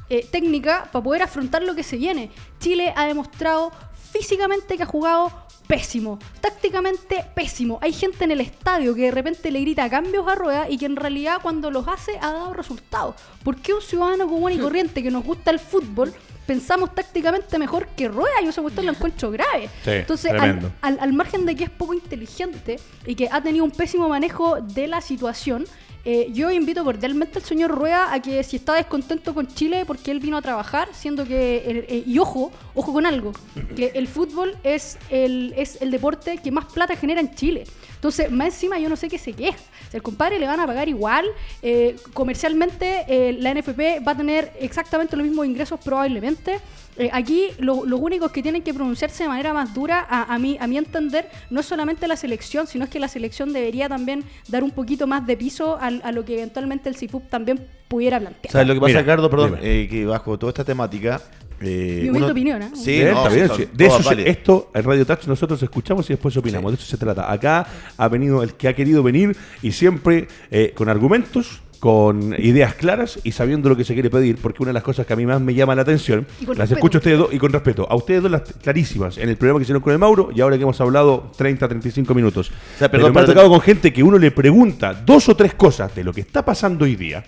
eh, 0.09 0.25
técnica, 0.31 0.89
para 0.91 1.03
poder 1.03 1.21
afrontar 1.21 1.63
lo 1.63 1.75
que 1.75 1.83
se 1.83 1.97
viene. 1.97 2.31
Chile 2.59 2.93
ha 2.95 3.05
demostrado 3.05 3.71
físicamente 4.11 4.75
que 4.75 4.83
ha 4.83 4.87
jugado 4.87 5.31
pésimo, 5.69 6.17
tácticamente 6.41 7.23
pésimo. 7.35 7.77
Hay 7.83 7.93
gente 7.93 8.23
en 8.23 8.31
el 8.31 8.41
estadio 8.41 8.95
que 8.95 9.03
de 9.03 9.11
repente 9.11 9.51
le 9.51 9.61
grita 9.61 9.87
cambios 9.87 10.27
a 10.27 10.33
rueda 10.33 10.67
y 10.67 10.79
que 10.79 10.87
en 10.87 10.95
realidad 10.95 11.37
cuando 11.43 11.69
los 11.69 11.87
hace 11.87 12.17
ha 12.17 12.33
dado 12.33 12.53
resultados. 12.55 13.15
¿Por 13.43 13.57
qué 13.57 13.75
un 13.75 13.81
ciudadano 13.81 14.27
común 14.27 14.51
y 14.51 14.57
corriente 14.65 15.03
que 15.03 15.11
nos 15.11 15.23
gusta 15.23 15.51
el 15.51 15.59
fútbol 15.59 16.11
pensamos 16.53 16.95
tácticamente 16.95 17.59
mejor 17.59 17.83
que 17.97 18.07
rueda? 18.07 18.41
Yo 18.43 18.49
esa 18.49 18.63
cuestión 18.63 18.85
lo 18.87 18.91
encuentro 18.93 19.29
grave. 19.29 19.69
Sí, 19.85 19.91
Entonces, 19.91 20.31
al, 20.31 20.71
al- 20.81 20.99
al 20.99 21.13
margen 21.13 21.45
de 21.45 21.55
que 21.55 21.65
es 21.65 21.69
poco 21.69 21.93
inteligente 21.93 22.79
y 23.05 23.13
que 23.13 23.29
ha 23.31 23.39
tenido 23.41 23.63
un 23.63 23.71
pésimo 23.71 24.09
manejo 24.09 24.59
de 24.59 24.87
la 24.87 24.99
situación, 24.99 25.65
eh, 26.05 26.29
yo 26.31 26.49
invito 26.49 26.83
cordialmente 26.83 27.37
al 27.39 27.43
señor 27.45 27.69
Rueda 27.71 28.11
a 28.13 28.21
que 28.21 28.41
si 28.43 28.55
está 28.55 28.73
descontento 28.73 29.33
con 29.33 29.45
Chile 29.47 29.83
porque 29.85 30.09
él 30.11 30.19
vino 30.19 30.37
a 30.37 30.41
trabajar, 30.41 30.87
siendo 30.93 31.23
que, 31.25 31.85
eh, 31.87 32.03
y 32.07 32.17
ojo, 32.19 32.51
ojo 32.73 32.93
con 32.93 33.05
algo, 33.05 33.31
que 33.75 33.91
el 33.93 34.07
fútbol 34.07 34.55
es 34.63 34.97
el, 35.11 35.53
es 35.57 35.77
el 35.81 35.91
deporte 35.91 36.37
que 36.43 36.51
más 36.51 36.65
plata 36.65 36.95
genera 36.95 37.19
en 37.21 37.35
Chile. 37.35 37.65
Entonces, 37.99 38.31
más 38.31 38.47
encima 38.53 38.79
yo 38.79 38.87
no 38.87 38.95
sé 38.95 39.09
qué 39.09 39.17
se 39.17 39.33
queja. 39.33 39.57
O 39.57 39.91
sea, 39.91 39.97
el 39.97 40.01
compadre 40.01 40.39
le 40.39 40.47
van 40.47 40.59
a 40.61 40.65
pagar 40.65 40.87
igual. 40.87 41.25
eh, 41.61 41.97
comercialmente, 42.13 43.03
eh, 43.09 43.33
la 43.39 43.51
NFP 43.53 43.99
va 44.07 44.13
a 44.13 44.15
tener 44.17 44.53
exactamente 44.61 45.17
los 45.17 45.25
mismos 45.25 45.45
ingresos 45.45 45.79
probablemente. 45.83 46.59
Eh, 46.97 47.09
aquí 47.11 47.47
lo- 47.59 47.85
los 47.85 47.99
únicos 47.99 48.31
que 48.31 48.41
tienen 48.41 48.61
que 48.61 48.73
pronunciarse 48.73 49.23
de 49.23 49.29
manera 49.29 49.53
más 49.53 49.73
dura, 49.73 50.05
a, 50.09 50.33
a 50.33 50.39
mí, 50.39 50.57
a 50.61 50.67
mi 50.67 50.77
entender, 50.77 51.29
no 51.49 51.59
es 51.59 51.65
solamente 51.65 52.07
la 52.07 52.15
selección, 52.15 52.67
sino 52.67 52.85
es 52.85 52.89
que 52.89 52.99
la 52.99 53.07
selección 53.09 53.51
debería 53.51 53.89
también 53.89 54.23
dar 54.47 54.63
un 54.63 54.71
poquito 54.71 55.05
más 55.07 55.25
de 55.27 55.35
piso 55.35 55.77
al- 55.81 56.01
a, 56.05 56.11
lo 56.13 56.23
que 56.23 56.35
eventualmente 56.35 56.87
el 56.87 56.95
CIFUP 56.95 57.27
también 57.29 57.67
pudiera 57.89 58.19
plantear. 58.19 58.51
¿Sabes 58.51 58.67
lo 58.67 58.73
que 58.75 58.79
pasa, 58.79 58.87
Mira, 58.89 59.01
Ricardo? 59.01 59.29
Perdón, 59.29 59.59
eh, 59.61 59.87
que 59.89 60.05
bajo 60.05 60.37
toda 60.39 60.51
esta 60.51 60.63
temática. 60.63 61.21
Eh, 61.61 61.99
Mi 62.03 62.09
humilde 62.09 62.31
opinión, 62.31 62.61
¿eh? 62.61 62.69
Sí, 62.73 62.91
Bien, 62.91 63.11
no, 63.11 63.17
está 63.23 63.33
bien, 63.35 63.47
son. 63.47 63.57
De 63.73 63.85
eso 63.85 64.03
se- 64.03 64.29
esto 64.29 64.71
en 64.73 64.83
Radio 64.83 65.05
Touch 65.05 65.25
nosotros 65.27 65.61
escuchamos 65.61 66.09
y 66.09 66.13
después 66.13 66.35
opinamos. 66.37 66.71
De 66.71 66.77
eso 66.77 66.85
se 66.85 66.97
trata. 66.97 67.31
Acá 67.31 67.65
ha 67.97 68.07
venido 68.07 68.43
el 68.43 68.53
que 68.53 68.67
ha 68.67 68.73
querido 68.75 69.03
venir 69.03 69.35
y 69.61 69.71
siempre 69.71 70.27
eh, 70.51 70.73
con 70.75 70.89
argumentos, 70.89 71.61
con 71.79 72.35
ideas 72.37 72.73
claras 72.75 73.19
y 73.23 73.31
sabiendo 73.31 73.69
lo 73.69 73.77
que 73.77 73.85
se 73.85 73.93
quiere 73.93 74.09
pedir, 74.09 74.37
porque 74.37 74.61
una 74.63 74.69
de 74.71 74.73
las 74.73 74.83
cosas 74.83 75.05
que 75.05 75.13
a 75.13 75.15
mí 75.15 75.25
más 75.25 75.39
me 75.39 75.53
llama 75.53 75.75
la 75.75 75.81
atención, 75.83 76.27
las 76.39 76.57
respeto. 76.57 76.73
escucho 76.75 76.97
a 76.97 76.99
ustedes 76.99 77.17
dos 77.19 77.33
y 77.33 77.37
con 77.37 77.53
respeto. 77.53 77.87
A 77.89 77.95
ustedes 77.95 78.21
dos 78.21 78.29
las 78.31 78.41
clarísimas 78.41 79.17
en 79.17 79.29
el 79.29 79.37
programa 79.37 79.59
que 79.59 79.63
hicieron 79.63 79.81
con 79.81 79.93
el 79.93 79.99
Mauro 79.99 80.29
y 80.35 80.41
ahora 80.41 80.57
que 80.57 80.63
hemos 80.63 80.79
hablado 80.81 81.31
30, 81.37 81.67
35 81.69 82.13
minutos. 82.13 82.51
sea, 82.77 82.91
Pero 82.91 83.03
perdón, 83.03 83.13
me 83.13 83.21
ha 83.21 83.25
tocado 83.25 83.49
con 83.49 83.61
gente 83.61 83.93
que 83.93 84.03
uno 84.03 84.17
le 84.17 84.31
pregunta 84.31 84.93
dos 84.93 85.29
o 85.29 85.35
tres 85.37 85.53
cosas 85.53 85.95
de 85.95 86.03
lo 86.03 86.11
que 86.11 86.19
está 86.21 86.43
pasando 86.43 86.83
hoy 86.83 86.97
día. 86.97 87.23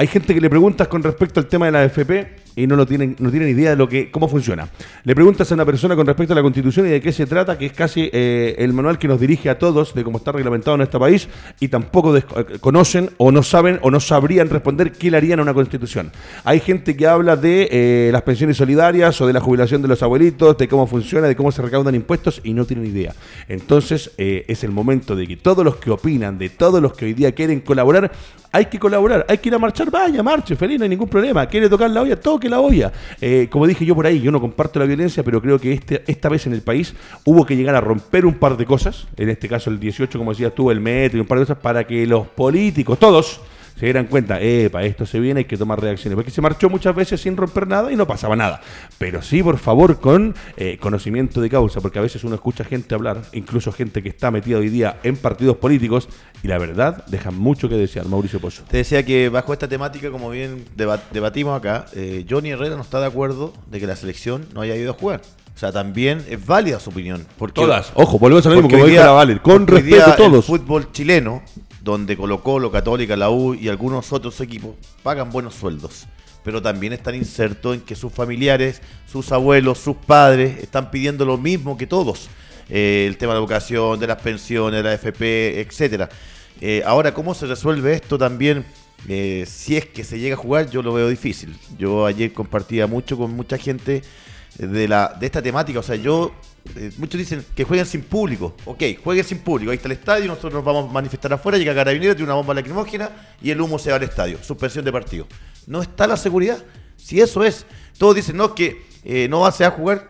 Hay 0.00 0.06
gente 0.06 0.32
que 0.32 0.40
le 0.40 0.48
preguntas 0.48 0.88
con 0.88 1.02
respecto 1.02 1.40
al 1.40 1.46
tema 1.46 1.66
de 1.66 1.72
la 1.72 1.82
AFP 1.82 2.40
y 2.56 2.66
no 2.66 2.74
lo 2.74 2.86
tienen, 2.86 3.16
no 3.18 3.30
tienen 3.30 3.50
idea 3.50 3.68
de 3.68 3.76
lo 3.76 3.86
que, 3.86 4.10
cómo 4.10 4.28
funciona. 4.28 4.66
Le 5.04 5.14
preguntas 5.14 5.52
a 5.52 5.54
una 5.54 5.66
persona 5.66 5.94
con 5.94 6.06
respecto 6.06 6.32
a 6.32 6.36
la 6.36 6.42
constitución 6.42 6.86
y 6.86 6.88
de 6.88 7.02
qué 7.02 7.12
se 7.12 7.26
trata, 7.26 7.58
que 7.58 7.66
es 7.66 7.72
casi 7.74 8.08
eh, 8.10 8.54
el 8.56 8.72
manual 8.72 8.98
que 8.98 9.06
nos 9.06 9.20
dirige 9.20 9.50
a 9.50 9.58
todos 9.58 9.92
de 9.92 10.02
cómo 10.02 10.16
está 10.16 10.32
reglamentado 10.32 10.74
en 10.76 10.80
este 10.80 10.98
país, 10.98 11.28
y 11.60 11.68
tampoco 11.68 12.16
eh, 12.16 12.24
conocen 12.60 13.10
o 13.18 13.30
no 13.30 13.42
saben 13.42 13.78
o 13.82 13.90
no 13.90 14.00
sabrían 14.00 14.48
responder 14.48 14.92
qué 14.92 15.10
le 15.10 15.18
harían 15.18 15.38
a 15.38 15.42
una 15.42 15.52
constitución. 15.52 16.10
Hay 16.44 16.60
gente 16.60 16.96
que 16.96 17.06
habla 17.06 17.36
de 17.36 17.68
eh, 17.70 18.08
las 18.10 18.22
pensiones 18.22 18.56
solidarias 18.56 19.20
o 19.20 19.26
de 19.26 19.34
la 19.34 19.40
jubilación 19.40 19.82
de 19.82 19.88
los 19.88 20.02
abuelitos, 20.02 20.56
de 20.56 20.66
cómo 20.66 20.86
funciona, 20.86 21.28
de 21.28 21.36
cómo 21.36 21.52
se 21.52 21.60
recaudan 21.60 21.94
impuestos 21.94 22.40
y 22.42 22.54
no 22.54 22.64
tienen 22.64 22.86
idea. 22.86 23.14
Entonces 23.48 24.12
es 24.16 24.64
el 24.64 24.70
momento 24.70 25.14
de 25.14 25.26
que 25.26 25.36
todos 25.36 25.62
los 25.62 25.76
que 25.76 25.90
opinan, 25.90 26.38
de 26.38 26.48
todos 26.48 26.80
los 26.80 26.94
que 26.94 27.04
hoy 27.04 27.12
día 27.12 27.32
quieren 27.32 27.60
colaborar, 27.60 28.12
hay 28.52 28.66
que 28.66 28.78
colaborar, 28.78 29.24
hay 29.28 29.38
que 29.38 29.48
ir 29.48 29.54
a 29.54 29.58
marchar, 29.58 29.90
vaya, 29.90 30.22
marche, 30.22 30.56
feliz, 30.56 30.78
no 30.78 30.84
hay 30.84 30.90
ningún 30.90 31.08
problema. 31.08 31.46
Quiere 31.46 31.68
tocar 31.68 31.90
la 31.90 32.02
olla, 32.02 32.18
toque 32.18 32.48
la 32.48 32.60
olla. 32.60 32.92
Eh, 33.20 33.48
como 33.50 33.66
dije 33.66 33.84
yo 33.84 33.94
por 33.94 34.06
ahí, 34.06 34.20
yo 34.20 34.32
no 34.32 34.40
comparto 34.40 34.78
la 34.78 34.86
violencia, 34.86 35.22
pero 35.22 35.40
creo 35.40 35.58
que 35.58 35.72
este, 35.72 36.02
esta 36.06 36.28
vez 36.28 36.46
en 36.46 36.52
el 36.52 36.62
país 36.62 36.94
hubo 37.24 37.46
que 37.46 37.56
llegar 37.56 37.74
a 37.74 37.80
romper 37.80 38.26
un 38.26 38.34
par 38.34 38.56
de 38.56 38.66
cosas, 38.66 39.06
en 39.16 39.28
este 39.28 39.48
caso 39.48 39.70
el 39.70 39.78
18, 39.78 40.18
como 40.18 40.32
decías 40.32 40.54
tú, 40.54 40.70
el 40.70 40.80
metro 40.80 41.18
y 41.18 41.20
un 41.20 41.26
par 41.26 41.38
de 41.38 41.44
cosas, 41.44 41.58
para 41.58 41.84
que 41.84 42.06
los 42.06 42.26
políticos, 42.26 42.98
todos, 42.98 43.40
se 43.80 43.86
dieran 43.86 44.06
cuenta, 44.06 44.38
epa, 44.40 44.82
esto 44.84 45.06
se 45.06 45.18
viene, 45.18 45.38
hay 45.38 45.44
que 45.46 45.56
tomar 45.56 45.80
reacciones. 45.80 46.14
Porque 46.14 46.30
se 46.30 46.40
marchó 46.42 46.68
muchas 46.68 46.94
veces 46.94 47.20
sin 47.20 47.36
romper 47.36 47.66
nada 47.66 47.90
y 47.90 47.96
no 47.96 48.06
pasaba 48.06 48.36
nada. 48.36 48.60
Pero 48.98 49.22
sí, 49.22 49.42
por 49.42 49.56
favor, 49.58 49.98
con 50.00 50.34
eh, 50.58 50.76
conocimiento 50.78 51.40
de 51.40 51.48
causa, 51.48 51.80
porque 51.80 51.98
a 51.98 52.02
veces 52.02 52.22
uno 52.22 52.34
escucha 52.34 52.62
gente 52.62 52.94
hablar, 52.94 53.22
incluso 53.32 53.72
gente 53.72 54.02
que 54.02 54.10
está 54.10 54.30
metida 54.30 54.58
hoy 54.58 54.68
día 54.68 54.98
en 55.02 55.16
partidos 55.16 55.56
políticos, 55.56 56.08
y 56.42 56.48
la 56.48 56.58
verdad 56.58 57.04
dejan 57.06 57.36
mucho 57.38 57.68
que 57.70 57.74
desear, 57.76 58.06
Mauricio 58.06 58.38
Pozo. 58.38 58.62
Te 58.70 58.76
decía 58.76 59.04
que 59.04 59.28
bajo 59.30 59.52
esta 59.52 59.66
temática, 59.66 60.10
como 60.10 60.28
bien 60.30 60.64
deba- 60.76 61.00
debatimos 61.12 61.56
acá, 61.58 61.86
eh, 61.94 62.24
Johnny 62.28 62.50
Herrera 62.50 62.76
no 62.76 62.82
está 62.82 63.00
de 63.00 63.06
acuerdo 63.06 63.52
de 63.70 63.80
que 63.80 63.86
la 63.86 63.96
selección 63.96 64.46
no 64.54 64.60
haya 64.60 64.76
ido 64.76 64.90
a 64.90 64.94
jugar. 64.94 65.22
O 65.54 65.58
sea, 65.60 65.72
también 65.72 66.22
es 66.30 66.46
válida 66.46 66.80
su 66.80 66.90
opinión. 66.90 67.26
Porque, 67.36 67.60
Todas. 67.60 67.92
Ojo, 67.94 68.18
volvemos 68.18 68.46
a 68.46 68.50
lo 68.50 68.54
mismo, 68.56 68.70
como 68.70 68.82
hoy 68.84 68.90
dijo 68.90 69.00
día- 69.02 69.06
la 69.10 69.12
Valer, 69.12 69.40
con 69.42 69.66
respeto 69.66 70.04
a 70.04 70.16
todos. 70.16 70.36
El 70.48 70.58
fútbol 70.58 70.92
chileno, 70.92 71.42
donde 71.82 72.16
Colo 72.16 72.42
Colo, 72.42 72.70
Católica, 72.70 73.16
la 73.16 73.30
U 73.30 73.54
y 73.54 73.68
algunos 73.68 74.12
otros 74.12 74.40
equipos 74.40 74.74
pagan 75.02 75.30
buenos 75.30 75.54
sueldos. 75.54 76.06
Pero 76.44 76.62
también 76.62 76.92
están 76.92 77.14
insertos 77.14 77.74
en 77.74 77.80
que 77.82 77.94
sus 77.94 78.12
familiares, 78.12 78.80
sus 79.10 79.30
abuelos, 79.32 79.78
sus 79.78 79.96
padres 79.96 80.58
están 80.58 80.90
pidiendo 80.90 81.24
lo 81.24 81.36
mismo 81.36 81.76
que 81.76 81.86
todos. 81.86 82.28
Eh, 82.68 83.04
el 83.06 83.16
tema 83.16 83.32
de 83.32 83.40
la 83.40 83.44
educación, 83.44 83.98
de 83.98 84.06
las 84.06 84.22
pensiones, 84.22 84.78
de 84.78 84.82
la 84.82 84.94
FP, 84.94 85.60
etcétera. 85.60 86.08
Eh, 86.60 86.82
ahora, 86.86 87.12
¿cómo 87.12 87.34
se 87.34 87.46
resuelve 87.46 87.94
esto 87.94 88.16
también? 88.16 88.64
Eh, 89.08 89.44
si 89.46 89.76
es 89.76 89.86
que 89.86 90.04
se 90.04 90.18
llega 90.18 90.34
a 90.34 90.38
jugar, 90.38 90.70
yo 90.70 90.82
lo 90.82 90.92
veo 90.92 91.08
difícil. 91.08 91.56
Yo 91.78 92.06
ayer 92.06 92.32
compartía 92.32 92.86
mucho 92.86 93.16
con 93.16 93.34
mucha 93.34 93.58
gente 93.58 94.02
de, 94.58 94.88
la, 94.88 95.16
de 95.18 95.26
esta 95.26 95.42
temática. 95.42 95.80
O 95.80 95.82
sea, 95.82 95.96
yo. 95.96 96.32
Eh, 96.76 96.90
muchos 96.98 97.18
dicen 97.18 97.44
que 97.54 97.64
jueguen 97.64 97.86
sin 97.86 98.02
público. 98.02 98.54
Ok, 98.64 98.82
jueguen 99.02 99.24
sin 99.24 99.38
público. 99.38 99.70
Ahí 99.70 99.76
está 99.76 99.88
el 99.88 99.92
estadio, 99.92 100.26
nosotros 100.26 100.52
nos 100.54 100.64
vamos 100.64 100.88
a 100.90 100.92
manifestar 100.92 101.32
afuera. 101.32 101.58
Llega 101.58 101.74
Carabinero, 101.74 102.14
tiene 102.14 102.26
una 102.30 102.34
bomba 102.34 102.54
lacrimógena 102.54 103.10
y 103.42 103.50
el 103.50 103.60
humo 103.60 103.78
se 103.78 103.90
va 103.90 103.96
al 103.96 104.02
estadio. 104.02 104.38
Suspensión 104.42 104.84
de 104.84 104.92
partido. 104.92 105.26
No 105.66 105.82
está 105.82 106.06
la 106.06 106.16
seguridad. 106.16 106.58
Si 106.96 107.20
eso 107.20 107.44
es. 107.44 107.66
Todos 107.98 108.14
dicen, 108.14 108.36
no, 108.36 108.54
que 108.54 108.82
eh, 109.04 109.26
no 109.28 109.40
va- 109.40 109.52
se 109.52 109.64
va 109.64 109.68
a 109.68 109.72
jugar. 109.72 110.08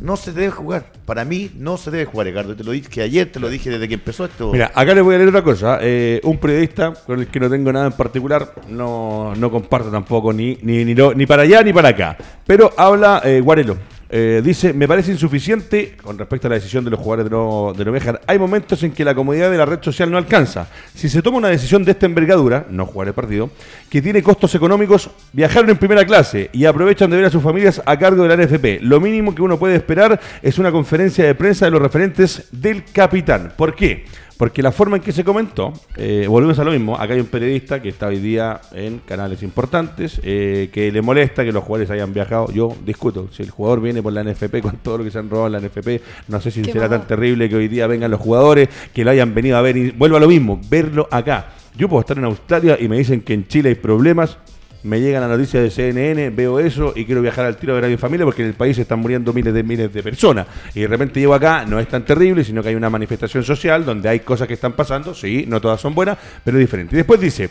No 0.00 0.16
se 0.16 0.32
debe 0.32 0.50
jugar. 0.50 0.92
Para 1.04 1.26
mí, 1.26 1.50
no 1.56 1.76
se 1.76 1.90
debe 1.90 2.06
jugar, 2.06 2.26
Ricardo. 2.26 2.56
Te 2.56 2.64
lo 2.64 2.72
dije 2.72 3.02
ayer, 3.02 3.30
te 3.30 3.38
lo 3.38 3.50
dije 3.50 3.68
desde 3.68 3.86
que 3.86 3.92
empezó 3.94 4.24
esto. 4.24 4.50
Mira, 4.50 4.72
acá 4.74 4.94
les 4.94 5.04
voy 5.04 5.14
a 5.14 5.18
leer 5.18 5.28
otra 5.28 5.42
cosa. 5.42 5.78
Eh, 5.82 6.22
un 6.24 6.38
periodista 6.38 6.94
con 6.94 7.20
el 7.20 7.26
que 7.26 7.38
no 7.38 7.50
tengo 7.50 7.70
nada 7.70 7.84
en 7.88 7.92
particular, 7.92 8.54
no, 8.68 9.34
no 9.36 9.50
comparto 9.50 9.90
tampoco 9.90 10.32
ni, 10.32 10.56
ni, 10.62 10.86
ni, 10.86 10.94
lo- 10.94 11.12
ni 11.12 11.26
para 11.26 11.42
allá 11.42 11.62
ni 11.62 11.74
para 11.74 11.90
acá. 11.90 12.16
Pero 12.46 12.72
habla 12.78 13.20
eh, 13.26 13.42
Guarelo. 13.42 13.76
Eh, 14.12 14.42
dice, 14.44 14.72
me 14.72 14.88
parece 14.88 15.12
insuficiente 15.12 15.96
con 16.02 16.18
respecto 16.18 16.48
a 16.48 16.50
la 16.50 16.56
decisión 16.56 16.84
de 16.84 16.90
los 16.90 16.98
jugadores 16.98 17.30
de 17.30 17.30
no, 17.30 17.72
de 17.76 17.88
viajar. 17.88 18.20
Hay 18.26 18.40
momentos 18.40 18.82
en 18.82 18.90
que 18.90 19.04
la 19.04 19.14
comodidad 19.14 19.52
de 19.52 19.56
la 19.56 19.64
red 19.64 19.78
social 19.80 20.10
no 20.10 20.18
alcanza. 20.18 20.66
Si 20.94 21.08
se 21.08 21.22
toma 21.22 21.38
una 21.38 21.48
decisión 21.48 21.84
de 21.84 21.92
esta 21.92 22.06
envergadura, 22.06 22.66
no 22.70 22.86
jugar 22.86 23.06
el 23.06 23.14
partido, 23.14 23.50
que 23.88 24.02
tiene 24.02 24.20
costos 24.20 24.52
económicos, 24.56 25.10
viajaron 25.32 25.70
en 25.70 25.76
primera 25.76 26.04
clase 26.04 26.50
y 26.52 26.64
aprovechan 26.64 27.08
de 27.08 27.18
ver 27.18 27.26
a 27.26 27.30
sus 27.30 27.42
familias 27.42 27.80
a 27.86 27.96
cargo 27.96 28.24
de 28.26 28.36
la 28.36 28.44
NFP. 28.44 28.82
Lo 28.82 29.00
mínimo 29.00 29.32
que 29.32 29.42
uno 29.42 29.60
puede 29.60 29.76
esperar 29.76 30.18
es 30.42 30.58
una 30.58 30.72
conferencia 30.72 31.24
de 31.24 31.36
prensa 31.36 31.66
de 31.66 31.70
los 31.70 31.80
referentes 31.80 32.48
del 32.50 32.82
capitán. 32.84 33.52
¿Por 33.56 33.76
qué? 33.76 34.06
Porque 34.40 34.62
la 34.62 34.72
forma 34.72 34.96
en 34.96 35.02
que 35.02 35.12
se 35.12 35.22
comentó, 35.22 35.70
eh, 35.98 36.24
volvemos 36.26 36.58
a 36.58 36.64
lo 36.64 36.70
mismo, 36.70 36.96
acá 36.96 37.12
hay 37.12 37.20
un 37.20 37.26
periodista 37.26 37.82
que 37.82 37.90
está 37.90 38.06
hoy 38.06 38.20
día 38.20 38.58
en 38.72 39.00
canales 39.00 39.42
importantes, 39.42 40.18
eh, 40.24 40.70
que 40.72 40.90
le 40.90 41.02
molesta 41.02 41.44
que 41.44 41.52
los 41.52 41.62
jugadores 41.62 41.90
hayan 41.90 42.14
viajado. 42.14 42.50
Yo 42.50 42.74
discuto, 42.82 43.28
si 43.32 43.42
el 43.42 43.50
jugador 43.50 43.82
viene 43.82 44.02
por 44.02 44.14
la 44.14 44.24
NFP 44.24 44.62
con 44.62 44.78
todo 44.78 44.96
lo 44.96 45.04
que 45.04 45.10
se 45.10 45.18
han 45.18 45.28
robado 45.28 45.48
en 45.48 45.52
la 45.52 45.60
NFP, 45.60 46.00
no 46.28 46.40
sé 46.40 46.50
si 46.50 46.62
Qué 46.62 46.72
será 46.72 46.88
tan 46.88 47.06
terrible 47.06 47.50
que 47.50 47.56
hoy 47.56 47.68
día 47.68 47.86
vengan 47.86 48.10
los 48.10 48.18
jugadores, 48.18 48.70
que 48.94 49.04
lo 49.04 49.10
hayan 49.10 49.34
venido 49.34 49.58
a 49.58 49.60
ver 49.60 49.76
y 49.76 49.90
vuelvo 49.90 50.16
a 50.16 50.20
lo 50.20 50.28
mismo, 50.28 50.58
verlo 50.70 51.06
acá. 51.10 51.50
Yo 51.76 51.90
puedo 51.90 52.00
estar 52.00 52.16
en 52.16 52.24
Australia 52.24 52.78
y 52.80 52.88
me 52.88 52.96
dicen 52.96 53.20
que 53.20 53.34
en 53.34 53.46
Chile 53.46 53.68
hay 53.68 53.74
problemas, 53.74 54.38
me 54.82 55.00
llegan 55.00 55.20
las 55.20 55.30
noticias 55.30 55.62
de 55.62 55.70
CNN, 55.70 56.30
veo 56.30 56.58
eso 56.58 56.92
y 56.96 57.04
quiero 57.04 57.22
viajar 57.22 57.44
al 57.46 57.56
tiro 57.56 57.76
a 57.76 57.80
ver 57.80 57.90
mi 57.90 57.96
familia 57.96 58.24
porque 58.24 58.42
en 58.42 58.48
el 58.48 58.54
país 58.54 58.78
están 58.78 59.00
muriendo 59.00 59.32
miles 59.32 59.52
de 59.52 59.62
miles 59.62 59.92
de 59.92 60.02
personas. 60.02 60.46
Y 60.74 60.80
de 60.80 60.86
repente 60.86 61.20
llego 61.20 61.34
acá, 61.34 61.64
no 61.66 61.78
es 61.78 61.88
tan 61.88 62.04
terrible, 62.04 62.44
sino 62.44 62.62
que 62.62 62.70
hay 62.70 62.74
una 62.74 62.90
manifestación 62.90 63.44
social 63.44 63.84
donde 63.84 64.08
hay 64.08 64.20
cosas 64.20 64.48
que 64.48 64.54
están 64.54 64.72
pasando, 64.72 65.14
sí, 65.14 65.44
no 65.46 65.60
todas 65.60 65.80
son 65.80 65.94
buenas, 65.94 66.18
pero 66.44 66.56
es 66.58 66.62
diferente. 66.62 66.94
Y 66.94 66.98
después 66.98 67.20
dice, 67.20 67.50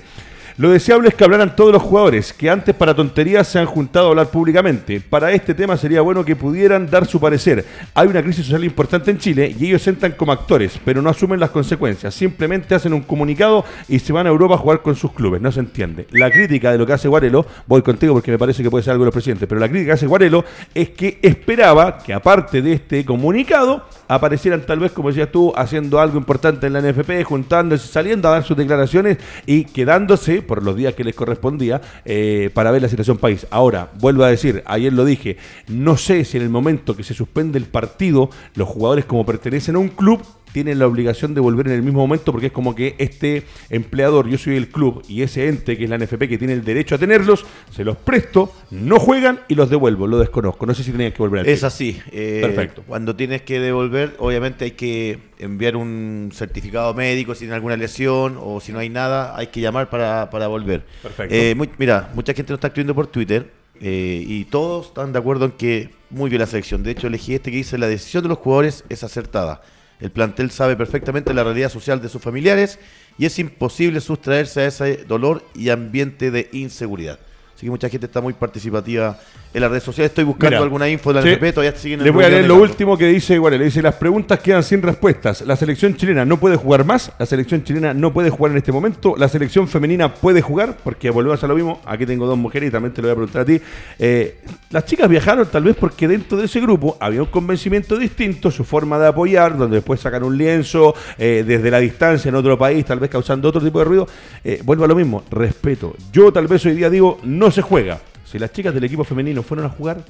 lo 0.60 0.72
deseable 0.72 1.08
es 1.08 1.16
que 1.16 1.24
hablaran 1.24 1.56
todos 1.56 1.72
los 1.72 1.82
jugadores, 1.82 2.34
que 2.34 2.50
antes 2.50 2.76
para 2.76 2.94
tonterías 2.94 3.48
se 3.48 3.60
han 3.60 3.66
juntado 3.66 4.08
a 4.08 4.10
hablar 4.10 4.28
públicamente. 4.28 5.00
Para 5.00 5.32
este 5.32 5.54
tema 5.54 5.78
sería 5.78 6.02
bueno 6.02 6.26
que 6.26 6.36
pudieran 6.36 6.90
dar 6.90 7.06
su 7.06 7.18
parecer. 7.18 7.64
Hay 7.94 8.10
una 8.10 8.22
crisis 8.22 8.44
social 8.46 8.66
importante 8.66 9.10
en 9.10 9.20
Chile 9.20 9.56
y 9.58 9.68
ellos 9.68 9.88
entran 9.88 10.12
como 10.12 10.34
actores, 10.34 10.78
pero 10.84 11.02
no 11.02 11.10
asumen 11.10 11.40
las 11.40 11.52
consecuencias. 11.52 12.14
Simplemente 12.14 12.76
hacen 12.76 12.92
un 12.92 13.04
comunicado 13.04 13.64
y 13.88 14.00
se 14.00 14.12
van 14.12 14.28
a 14.28 14.32
Europa 14.32 14.56
a 14.56 14.58
jugar 14.58 14.82
con 14.82 14.98
sus 14.98 15.14
clubes. 15.14 15.40
No 15.40 15.50
se 15.50 15.62
entiende. 15.62 16.08
La 16.12 16.30
crítica 16.30 16.74
de 16.74 16.78
lo 16.78 16.86
que 16.86 16.92
hace 16.92 17.08
Guarelo, 17.08 17.46
voy 17.66 17.82
contigo 17.82 18.12
porque 18.16 18.32
me 18.32 18.38
parece 18.38 18.62
que 18.62 18.70
puede 18.70 18.84
ser 18.84 18.92
algo 18.92 19.06
de 19.06 19.08
los 19.08 19.14
presidentes, 19.14 19.48
pero 19.48 19.62
la 19.62 19.70
crítica 19.70 19.92
que 19.92 19.94
hace 19.94 20.08
Guarelo 20.08 20.44
es 20.76 20.90
que 20.90 21.20
esperaba 21.22 22.00
que 22.00 22.14
aparte 22.14 22.62
de 22.62 22.74
este 22.74 23.06
comunicado 23.06 23.86
aparecieran 24.10 24.66
tal 24.66 24.80
vez, 24.80 24.92
como 24.92 25.10
decías 25.10 25.32
tú, 25.32 25.54
haciendo 25.56 26.00
algo 26.00 26.18
importante 26.18 26.68
en 26.68 26.74
la 26.74 26.82
NFP, 26.82 27.24
juntándose, 27.24 27.88
saliendo 27.88 28.28
a 28.28 28.32
dar 28.32 28.44
sus 28.44 28.58
declaraciones 28.58 29.20
y 29.46 29.66
quedándose 29.66 30.42
por 30.42 30.64
los 30.64 30.76
días 30.76 30.96
que 30.96 31.04
les 31.04 31.16
correspondía 31.16 31.80
eh, 32.04 32.50
para 32.54 32.72
ver 32.72 32.82
la 32.82 32.90
situación 32.90 33.18
país. 33.20 33.46
Ahora, 33.52 33.92
vuelvo 34.00 34.24
a 34.24 34.30
decir, 34.30 34.64
ayer 34.66 34.92
lo 34.92 35.06
dije, 35.06 35.38
no 35.68 35.96
sé 35.96 36.26
si 36.26 36.38
en 36.38 36.44
el 36.44 36.50
momento 36.50 36.96
que 36.96 37.04
se 37.04 37.14
suspende 37.14 37.60
el 37.60 37.66
partido, 37.66 38.32
los 38.56 38.68
jugadores 38.68 39.06
como 39.06 39.26
pertenecen 39.26 39.76
a 39.76 39.80
un 39.80 39.90
club 39.90 40.24
tienen 40.52 40.80
la 40.80 40.88
obligación 40.88 41.34
de 41.34 41.42
volver 41.42 41.68
en 41.68 41.74
el 41.74 41.82
mismo 41.84 42.00
momento 42.00 42.32
porque 42.32 42.48
es 42.48 42.52
como 42.52 42.74
que 42.76 42.96
este 42.98 43.44
empleador, 43.70 44.28
yo 44.28 44.38
soy 44.38 44.56
el 44.56 44.70
club 44.70 45.04
y 45.08 45.22
ese 45.22 45.48
ente 45.48 45.78
que 45.78 45.84
es 45.84 45.90
la 45.90 45.98
NFP 45.98 46.28
que 46.28 46.38
tiene 46.38 46.54
el 46.54 46.64
derecho 46.64 46.96
a 46.96 46.98
tenerlos, 46.98 47.46
se 47.72 47.84
los 47.84 47.98
presto, 47.98 48.52
no 48.72 49.00
juegan 49.00 49.42
y 49.48 49.56
los 49.56 49.70
devuelvo, 49.70 50.08
lo 50.08 50.18
desconozco. 50.20 50.66
No 50.66 50.74
sé 50.74 50.84
si 50.84 50.92
tenían 50.92 51.12
que 51.12 51.20
volver 51.20 51.42
al 51.42 51.48
Es 51.48 51.64
así. 51.64 52.00
eh, 52.12 52.40
Perfecto. 52.42 52.84
Cuando 52.88 53.16
tienes 53.16 53.42
que 53.44 53.60
devolver, 53.60 54.16
obviamente 54.20 54.66
hay 54.66 54.72
que 54.72 55.20
enviar 55.40 55.76
un 55.76 56.32
certificado 56.34 56.94
médico 56.94 57.34
si 57.36 57.42
tiene 57.42 57.56
alguna 57.56 57.78
lesión 57.78 58.38
o 58.42 58.60
si 58.60 58.72
no 58.72 58.80
hay 58.80 58.90
nada, 58.90 59.36
hay 59.38 59.48
que 59.48 59.62
llamar 59.62 59.90
para, 59.90 60.30
para 60.30 60.48
volver. 60.48 60.84
Perfecto. 61.02 61.34
Eh, 61.36 61.54
muy- 61.56 61.70
mira, 61.78 62.10
mucha 62.16 62.34
gente 62.34 62.52
nos 62.52 62.58
está 62.58 62.68
escribiendo 62.68 62.96
por 62.96 63.08
Twitter 63.08 63.52
eh, 63.82 64.24
y 64.28 64.46
todos 64.46 64.88
están 64.88 65.14
de 65.14 65.20
acuerdo 65.20 65.46
en 65.46 65.52
que 65.52 65.90
muy 66.10 66.30
bien 66.30 66.40
la 66.42 66.48
selección. 66.48 66.84
De 66.84 66.92
hecho, 66.92 67.08
elegí 67.08 67.34
este 67.36 67.52
que 67.52 67.58
dice 67.58 67.78
la 67.78 67.88
decisión 67.88 68.24
de 68.24 68.30
los 68.30 68.40
jugadores 68.40 68.84
es 68.90 69.04
acertada. 69.04 69.62
El 70.00 70.12
plantel 70.12 70.50
sabe 70.52 70.78
perfectamente 70.78 71.34
la 71.34 71.44
realidad 71.44 71.70
social 71.70 72.02
de 72.02 72.10
sus 72.10 72.22
familiares 72.22 72.80
y 73.18 73.26
es 73.26 73.38
imposible 73.38 74.00
sustraerse 74.00 74.62
a 74.62 74.68
ese 74.68 74.98
dolor 75.04 75.44
y 75.54 75.70
ambiente 75.70 76.32
de 76.32 76.50
inseguridad. 76.54 77.20
Así 77.54 77.66
que 77.66 77.72
mucha 77.72 77.90
gente 77.90 78.06
está 78.06 78.22
muy 78.22 78.32
participativa 78.32 79.20
en 79.54 79.62
las 79.62 79.70
redes 79.70 79.84
sociales. 79.84 80.12
Estoy 80.12 80.24
buscando 80.24 80.52
Mira, 80.52 80.64
alguna 80.64 80.90
info 80.90 81.12
de 81.12 81.16
la 81.16 81.22
sí. 81.22 81.30
NFP, 81.36 81.54
todavía 81.54 81.78
siguen 81.78 82.00
en 82.00 82.06
Les 82.06 82.14
voy 82.14 82.24
a 82.24 82.30
leer 82.30 82.48
lo 82.48 82.56
último 82.56 82.98
que 82.98 83.08
dice 83.08 83.34
igual, 83.36 83.58
le 83.58 83.66
dice 83.66 83.82
las 83.82 83.96
preguntas 83.96 84.40
quedan 84.40 84.64
sin 84.64 84.82
respuestas. 84.82 85.42
La 85.42 85.56
selección 85.56 85.96
chilena 85.96 86.26
no 86.26 86.40
puede 86.40 86.56
jugar 86.56 86.86
más, 86.86 87.12
la 87.18 87.26
selección 87.26 87.64
chilena 87.64 87.94
no 87.94 88.14
puede 88.14 88.30
jugar 88.30 88.52
en 88.52 88.58
este 88.58 88.72
momento, 88.72 89.16
la 89.18 89.28
selección 89.28 89.68
femenina 89.68 90.14
puede 90.14 90.42
jugar, 90.42 90.78
porque 90.84 91.10
volvemos 91.10 91.44
a 91.44 91.48
lo 91.48 91.56
mismo, 91.56 91.82
aquí 91.86 92.06
tengo 92.06 92.26
dos 92.26 92.38
mujeres 92.38 92.70
y 92.70 92.72
también 92.72 92.94
te 92.94 93.02
lo 93.02 93.08
voy 93.08 93.14
a 93.14 93.16
preguntar 93.16 93.42
a 93.42 93.46
ti. 93.46 93.62
Eh, 93.98 94.40
las 94.70 94.86
chicas 94.86 95.10
viajaron 95.10 95.48
tal 95.48 95.64
vez 95.64 95.76
porque 95.76 96.08
dentro 96.08 96.38
de 96.38 96.46
ese 96.46 96.60
grupo 96.60 96.98
había 97.00 97.22
un 97.22 97.30
convencimiento 97.30 97.98
distinto, 97.98 98.52
su 98.52 98.64
forma 98.64 99.00
de 99.00 99.08
apoyar, 99.08 99.58
donde 99.58 99.78
después 99.78 100.00
sacan 100.00 100.24
un 100.24 100.38
lienzo 100.38 100.94
eh, 101.18 101.44
desde 101.46 101.72
la 101.72 101.80
distancia 101.80 102.30
en 102.30 102.36
otro 102.36 102.58
país, 102.58 102.86
tal 102.86 103.00
vez 103.00 103.10
causando 103.10 103.50
otro 103.50 103.62
tipo 103.62 103.80
de 103.80 103.86
ruido. 103.86 104.08
Eh, 104.44 104.62
vuelvo 104.64 104.86
a 104.86 104.88
lo 104.88 104.96
mismo, 104.96 105.24
respeto. 105.32 105.96
Yo 106.12 106.32
tal 106.32 106.48
vez 106.48 106.66
hoy 106.66 106.76
día 106.76 106.90
digo, 106.90 107.20
no 107.24 107.52
se 107.52 107.62
juega. 107.62 108.00
Si 108.30 108.38
las 108.38 108.52
chicas 108.52 108.76
del 108.76 108.84
equipo 108.84 109.04
femenino 109.04 109.42
fueron 109.42 109.66
a 109.66 109.70
jugar, 109.70 110.04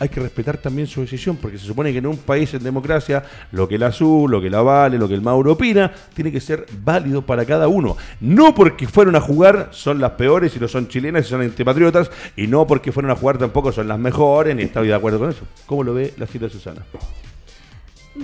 hay 0.00 0.08
que 0.08 0.18
respetar 0.18 0.56
también 0.56 0.88
su 0.88 1.02
decisión, 1.02 1.36
porque 1.36 1.56
se 1.56 1.66
supone 1.66 1.92
que 1.92 1.98
en 1.98 2.06
un 2.06 2.16
país 2.16 2.52
en 2.52 2.64
democracia, 2.64 3.22
lo 3.52 3.68
que 3.68 3.76
el 3.76 3.84
azul, 3.84 4.28
lo 4.28 4.40
que 4.40 4.50
la 4.50 4.60
Vale, 4.60 4.98
lo 4.98 5.06
que 5.06 5.14
el 5.14 5.22
Mauro 5.22 5.52
opina, 5.52 5.92
tiene 6.12 6.32
que 6.32 6.40
ser 6.40 6.66
válido 6.82 7.22
para 7.22 7.44
cada 7.44 7.68
uno. 7.68 7.96
No 8.18 8.56
porque 8.56 8.88
fueron 8.88 9.14
a 9.14 9.20
jugar 9.20 9.68
son 9.70 10.00
las 10.00 10.12
peores 10.12 10.56
y 10.56 10.58
no 10.58 10.66
son 10.66 10.88
chilenas 10.88 11.26
y 11.26 11.28
son 11.28 11.42
antipatriotas, 11.42 12.10
y 12.36 12.48
no 12.48 12.66
porque 12.66 12.90
fueron 12.90 13.12
a 13.12 13.14
jugar 13.14 13.38
tampoco 13.38 13.70
son 13.70 13.86
las 13.86 14.00
mejores, 14.00 14.56
ni 14.56 14.64
estoy 14.64 14.88
de 14.88 14.94
acuerdo 14.94 15.20
con 15.20 15.30
eso. 15.30 15.44
¿Cómo 15.66 15.84
lo 15.84 15.94
ve 15.94 16.12
la 16.16 16.26
cita 16.26 16.48
Susana? 16.48 16.82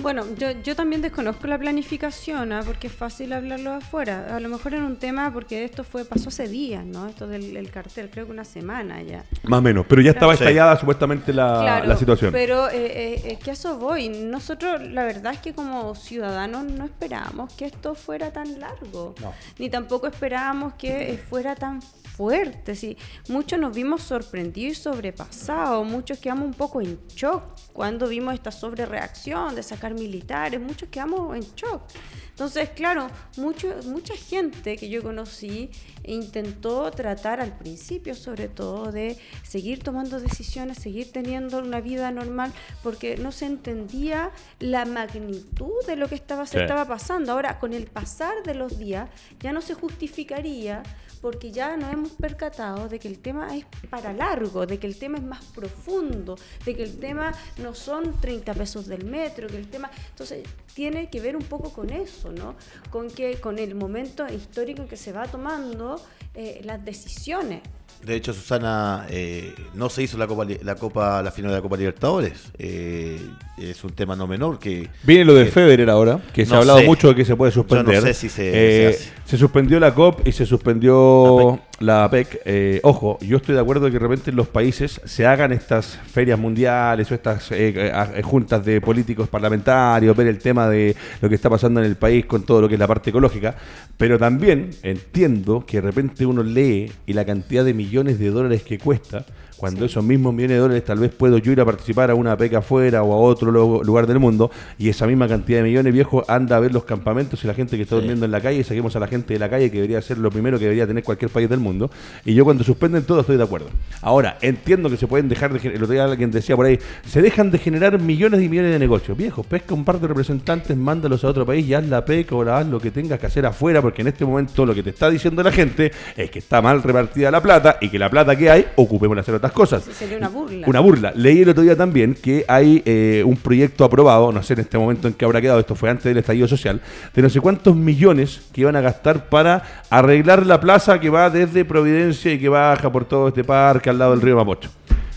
Bueno, 0.01 0.25
yo, 0.37 0.51
yo 0.63 0.75
también 0.75 1.01
desconozco 1.01 1.47
la 1.47 1.57
planificación, 1.57 2.51
¿ah? 2.51 2.61
porque 2.65 2.87
es 2.87 2.93
fácil 2.93 3.33
hablarlo 3.33 3.73
afuera. 3.73 4.35
A 4.35 4.39
lo 4.39 4.47
mejor 4.47 4.73
era 4.75 4.85
un 4.85 4.97
tema 4.97 5.33
porque 5.33 5.63
esto 5.63 5.83
fue 5.83 6.05
pasó 6.05 6.29
hace 6.29 6.47
días, 6.47 6.85
¿no? 6.85 7.07
Esto 7.07 7.27
del 7.27 7.57
el 7.57 7.71
cartel, 7.71 8.09
creo 8.11 8.25
que 8.25 8.31
una 8.31 8.45
semana 8.45 9.01
ya. 9.01 9.23
Más 9.43 9.59
o 9.59 9.61
menos, 9.61 9.85
pero 9.87 10.01
ya 10.01 10.11
estaba 10.11 10.33
estallada 10.33 10.77
supuestamente 10.77 11.33
la, 11.33 11.59
Claro, 11.61 11.87
la 11.87 11.97
situación. 11.97 12.31
Pero 12.31 12.69
eh, 12.69 12.75
eh, 12.75 13.21
eh, 13.25 13.39
que 13.43 13.49
a 13.49 13.53
eso 13.53 13.77
voy. 13.77 14.09
Nosotros, 14.09 14.81
la 14.81 15.03
verdad 15.03 15.33
es 15.33 15.39
que 15.39 15.53
como 15.53 15.95
ciudadanos 15.95 16.65
no 16.65 16.85
esperábamos 16.85 17.53
que 17.53 17.65
esto 17.65 17.95
fuera 17.95 18.31
tan 18.31 18.59
largo. 18.59 19.15
No. 19.21 19.33
Ni 19.57 19.69
tampoco 19.69 20.07
esperábamos 20.07 20.73
que 20.73 21.13
eh, 21.13 21.17
fuera 21.17 21.55
tan 21.55 21.81
fuerte. 22.17 22.75
Sí, 22.75 22.97
muchos 23.29 23.59
nos 23.59 23.75
vimos 23.75 24.01
sorprendidos 24.01 24.77
y 24.79 24.81
sobrepasados. 24.81 25.85
Muchos 25.87 26.17
quedamos 26.17 26.45
un 26.45 26.53
poco 26.53 26.81
en 26.81 26.99
shock 27.15 27.43
cuando 27.73 28.07
vimos 28.07 28.33
esta 28.33 28.51
sobrereacción 28.51 29.53
de 29.53 29.61
sacar 29.61 29.93
militares. 29.93 30.59
Muchos 30.59 30.89
quedamos 30.89 31.35
en 31.35 31.43
shock. 31.55 31.83
Entonces, 32.29 32.69
claro, 32.69 33.07
mucho, 33.37 33.67
mucha 33.85 34.15
gente 34.15 34.77
que 34.77 34.89
yo 34.89 35.01
conocí 35.01 35.71
intentó 36.03 36.89
tratar 36.91 37.39
al 37.41 37.57
principio, 37.57 38.13
sobre 38.15 38.47
todo, 38.47 38.91
de 38.91 39.17
seguir 39.43 39.81
tomando 39.83 40.19
decisiones, 40.19 40.77
seguir 40.77 41.11
teniendo 41.11 41.57
una 41.59 41.81
vida 41.81 42.11
normal, 42.11 42.51
porque 42.83 43.17
no 43.17 43.31
se 43.31 43.45
entendía 43.47 44.31
la 44.59 44.85
magnitud 44.85 45.83
de 45.87 45.95
lo 45.95 46.07
que 46.07 46.15
estaba, 46.15 46.45
se 46.45 46.57
Sí. 46.57 46.61
estaba 46.63 46.85
pasando. 46.85 47.31
Ahora, 47.31 47.59
con 47.59 47.73
el 47.73 47.87
pasar 47.87 48.43
de 48.43 48.53
los 48.53 48.77
días, 48.77 49.09
ya 49.39 49.51
no 49.51 49.61
se 49.61 49.73
justificaría 49.73 50.83
porque 51.17 51.51
ya 51.51 51.75
nos 51.77 51.91
hemos 51.91 52.11
percatado 52.11 52.87
de 52.87 52.99
que 52.99 53.07
el 53.07 53.19
tema 53.19 53.55
es 53.55 53.65
para 53.89 54.13
largo, 54.13 54.65
de 54.65 54.79
que 54.79 54.87
el 54.87 54.97
tema 54.97 55.17
es 55.17 55.23
más 55.23 55.43
profundo, 55.45 56.37
de 56.65 56.75
que 56.75 56.83
el 56.83 56.99
tema 56.99 57.33
no 57.57 57.73
son 57.75 58.19
30 58.19 58.53
pesos 58.53 58.87
del 58.87 59.05
metro, 59.05 59.47
que 59.47 59.57
el 59.57 59.69
tema... 59.69 59.89
Entonces, 60.09 60.47
tiene 60.73 61.09
que 61.09 61.19
ver 61.19 61.35
un 61.35 61.43
poco 61.43 61.71
con 61.71 61.89
eso, 61.89 62.31
¿no? 62.31 62.55
Con, 62.89 63.09
que, 63.09 63.39
con 63.39 63.57
el 63.59 63.75
momento 63.75 64.27
histórico 64.27 64.83
en 64.83 64.87
que 64.87 64.97
se 64.97 65.11
va 65.11 65.27
tomando 65.27 65.99
eh, 66.33 66.61
las 66.63 66.83
decisiones. 66.83 67.61
De 68.05 68.15
hecho, 68.15 68.33
Susana, 68.33 69.05
eh, 69.09 69.53
no 69.73 69.89
se 69.89 70.03
hizo 70.03 70.17
la 70.17 70.27
Copa, 70.27 70.45
la 70.63 70.75
Copa, 70.75 71.21
la 71.21 71.31
final 71.31 71.51
de 71.51 71.57
la 71.57 71.61
Copa 71.61 71.75
Libertadores. 71.75 72.51
Eh, 72.57 73.19
es 73.57 73.83
un 73.83 73.91
tema 73.91 74.15
no 74.15 74.27
menor 74.27 74.59
que 74.59 74.87
Viene 75.03 75.25
lo 75.25 75.33
de 75.35 75.43
Eh, 75.43 75.51
Federer 75.51 75.89
ahora, 75.89 76.19
que 76.33 76.45
se 76.45 76.51
no 76.51 76.57
ha 76.57 76.59
hablado 76.61 76.79
sé. 76.79 76.85
mucho 76.85 77.09
de 77.09 77.15
que 77.15 77.25
se 77.25 77.35
puede 77.35 77.51
suspender. 77.51 77.95
Yo 77.95 78.01
no 78.01 78.07
sé 78.07 78.13
si 78.13 78.29
se- 78.29 78.89
Eh, 78.89 78.93
se 78.93 79.09
se 79.31 79.37
suspendió 79.37 79.77
la 79.79 79.93
COP 79.93 80.25
y 80.27 80.31
se 80.31 80.45
suspendió 80.45 81.59
la 81.79 82.03
APEC. 82.03 82.41
Eh, 82.45 82.79
ojo, 82.83 83.17
yo 83.21 83.37
estoy 83.37 83.55
de 83.55 83.61
acuerdo 83.61 83.85
de 83.85 83.91
que 83.91 83.99
de 83.99 84.03
repente 84.07 84.31
en 84.31 84.35
los 84.35 84.47
países 84.47 85.01
se 85.05 85.25
hagan 85.25 85.51
estas 85.51 85.97
ferias 86.11 86.39
mundiales 86.39 87.11
o 87.11 87.15
estas 87.15 87.51
eh, 87.51 87.73
eh, 87.75 87.91
eh, 88.15 88.21
juntas 88.21 88.65
de 88.65 88.81
políticos 88.81 89.27
parlamentarios, 89.27 90.15
ver 90.15 90.27
el 90.27 90.39
tema 90.39 90.67
de 90.69 90.95
lo 91.21 91.29
que 91.29 91.35
está 91.35 91.49
pasando 91.49 91.79
en 91.79 91.85
el 91.85 91.95
país 91.95 92.25
con 92.25 92.43
todo 92.43 92.61
lo 92.61 92.67
que 92.67 92.75
es 92.75 92.79
la 92.79 92.87
parte 92.87 93.09
ecológica. 93.09 93.55
Pero 93.97 94.17
también 94.17 94.71
entiendo 94.83 95.65
que 95.65 95.77
de 95.77 95.87
repente 95.87 96.25
uno 96.25 96.43
lee 96.43 96.91
y 97.05 97.13
la 97.13 97.25
cantidad 97.25 97.63
de 97.63 97.73
millones 97.73 98.19
de 98.19 98.29
dólares 98.29 98.63
que 98.63 98.77
cuesta. 98.77 99.25
Cuando 99.57 99.85
esos 99.85 100.03
mismos 100.03 100.33
millones 100.35 100.57
de 100.57 100.61
dólares 100.61 100.85
tal 100.85 100.99
vez 100.99 101.11
puedo 101.11 101.39
yo 101.39 101.51
ir 101.51 101.59
a 101.59 101.65
participar 101.65 102.11
a 102.11 102.15
una 102.15 102.37
peca 102.37 102.59
afuera 102.59 103.01
o 103.03 103.11
a 103.13 103.17
otro 103.17 103.51
lugar 103.51 104.05
del 104.05 104.19
mundo 104.19 104.51
y 104.77 104.89
esa 104.89 105.07
misma 105.07 105.27
cantidad 105.27 105.59
de 105.59 105.63
millones 105.63 105.91
viejo 105.93 106.23
anda 106.27 106.57
a 106.57 106.59
ver 106.59 106.71
los 106.73 106.83
campamentos 106.83 107.43
y 107.43 107.47
la 107.47 107.53
gente 107.55 107.75
que 107.75 107.83
está 107.83 107.95
Sí. 107.95 108.01
durmiendo 108.01 108.25
en 108.25 108.31
la 108.31 108.39
calle 108.39 108.59
y 108.59 108.63
saquemos 108.63 108.95
a 108.95 108.99
la 108.99 109.07
gente 109.07 109.33
de 109.33 109.39
la 109.39 109.49
calle 109.49 109.71
que 109.71 109.77
debería 109.77 109.99
ser 110.01 110.19
lo 110.19 110.29
primero 110.29 110.57
que 110.59 110.65
debería 110.65 110.85
tener 110.85 111.03
cualquier 111.03 111.31
país 111.31 111.49
del 111.49 111.59
mundo 111.59 111.89
y 112.23 112.35
yo 112.35 112.45
cuando 112.45 112.63
suspenden 112.63 113.03
todo 113.03 113.21
estoy 113.21 113.37
de 113.37 113.43
acuerdo. 113.43 113.67
Ahora, 114.01 114.37
entiendo 114.41 114.89
que 114.89 114.97
se 114.97 115.07
pueden 115.07 115.27
dejar 115.27 115.51
de 115.51 115.67
el 115.67 115.81
otro 115.81 115.87
día 115.93 116.03
alguien 116.03 116.29
decía 116.29 116.55
por 116.55 116.67
ahí, 116.67 116.77
se 117.07 117.21
dejan 117.23 117.49
de 117.49 117.57
generar 117.57 117.99
millones 117.99 118.41
y 118.43 118.49
millones 118.49 118.71
de 118.71 118.79
negocios. 118.79 119.17
Viejo, 119.17 119.41
pesca 119.43 119.73
un 119.73 119.83
par 119.83 119.99
de 119.99 120.07
representantes, 120.07 120.77
mándalos 120.77 121.23
a 121.23 121.29
otro 121.29 121.45
país 121.47 121.65
y 121.67 121.73
haz 121.73 121.85
la 121.87 122.05
peca 122.05 122.35
o 122.35 122.43
la 122.43 122.59
haz 122.59 122.67
lo 122.67 122.79
que 122.79 122.91
tengas 122.91 123.19
que 123.19 123.25
hacer 123.25 123.45
afuera 123.45 123.81
porque 123.81 124.01
en 124.03 124.09
este 124.09 124.23
momento 124.23 124.65
lo 124.65 124.75
que 124.75 124.83
te 124.83 124.91
está 124.91 125.09
diciendo 125.09 125.41
la 125.41 125.51
gente 125.51 125.91
es 126.15 126.29
que 126.29 126.39
está 126.39 126.61
mal 126.61 126.83
repartida 126.83 127.31
la 127.31 127.41
plata 127.41 127.77
y 127.81 127.89
que 127.89 127.97
la 127.97 128.09
plata 128.09 128.35
que 128.35 128.49
hay 128.51 128.65
ocupémosla 128.75 129.21
a 129.21 129.23
hacer 129.23 129.35
otras 129.47 129.51
cosas. 129.51 129.83
Sería 129.83 130.17
una 130.17 130.29
burla. 130.29 130.67
Una 130.67 130.79
burla. 130.79 131.13
Leí 131.15 131.41
el 131.41 131.49
otro 131.49 131.63
día 131.63 131.75
también 131.75 132.13
que 132.13 132.45
hay 132.47 132.81
eh, 132.85 133.23
un 133.25 133.37
proyecto 133.37 133.83
aprobado, 133.85 134.31
no 134.31 134.43
sé 134.43 134.53
en 134.53 134.61
este 134.61 134.77
momento 134.77 135.07
en 135.07 135.13
qué 135.13 135.25
habrá 135.25 135.41
quedado, 135.41 135.59
esto 135.59 135.75
fue 135.75 135.89
antes 135.89 136.05
del 136.05 136.17
estallido 136.17 136.47
social, 136.47 136.81
de 137.13 137.21
no 137.21 137.29
sé 137.29 137.39
cuántos 137.39 137.75
millones 137.75 138.41
que 138.51 138.61
iban 138.61 138.75
a 138.75 138.81
gastar 138.81 139.29
para 139.29 139.63
arreglar 139.89 140.45
la 140.45 140.59
plaza 140.59 140.99
que 140.99 141.09
va 141.09 141.29
desde 141.29 141.65
Providencia 141.65 142.31
y 142.33 142.39
que 142.39 142.49
baja 142.49 142.91
por 142.91 143.05
todo 143.05 143.29
este 143.29 143.43
parque 143.43 143.89
al 143.89 143.97
lado 143.97 144.11
del 144.11 144.21
río 144.21 144.35
Mapocho. 144.35 144.69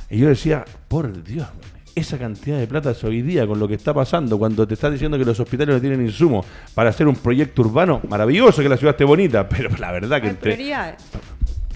Y 0.09 0.19
yo 0.19 0.29
decía, 0.29 0.65
por 0.89 1.23
Dios, 1.23 1.47
esa 1.95 2.19
cantidad 2.19 2.59
de 2.59 2.67
plata 2.67 2.91
es 2.91 3.05
hoy 3.05 3.23
día 3.23 3.47
con 3.47 3.59
lo 3.59 3.69
que 3.69 3.75
está 3.75 3.93
pasando, 3.95 4.39
cuando 4.39 4.67
te 4.67 4.75
estás 4.75 4.93
diciendo 4.93 5.19
que 5.19 5.25
los 5.25 5.39
hospitales 5.39 5.75
no 5.75 5.81
tienen 5.81 6.05
insumos 6.05 6.47
para 6.75 6.91
hacer 6.91 7.07
un 7.07 7.17
proyecto 7.17 7.63
urbano, 7.63 8.01
maravilloso 8.09 8.63
que 8.63 8.69
la 8.69 8.77
ciudad 8.77 8.95
esté 8.95 9.05
bonita, 9.05 9.49
pero 9.49 9.71
la 9.79 9.93
verdad 9.93 10.21
que 10.21 10.27
Hay 10.27 10.31
entre 10.31 10.55
prioridades. 10.55 11.03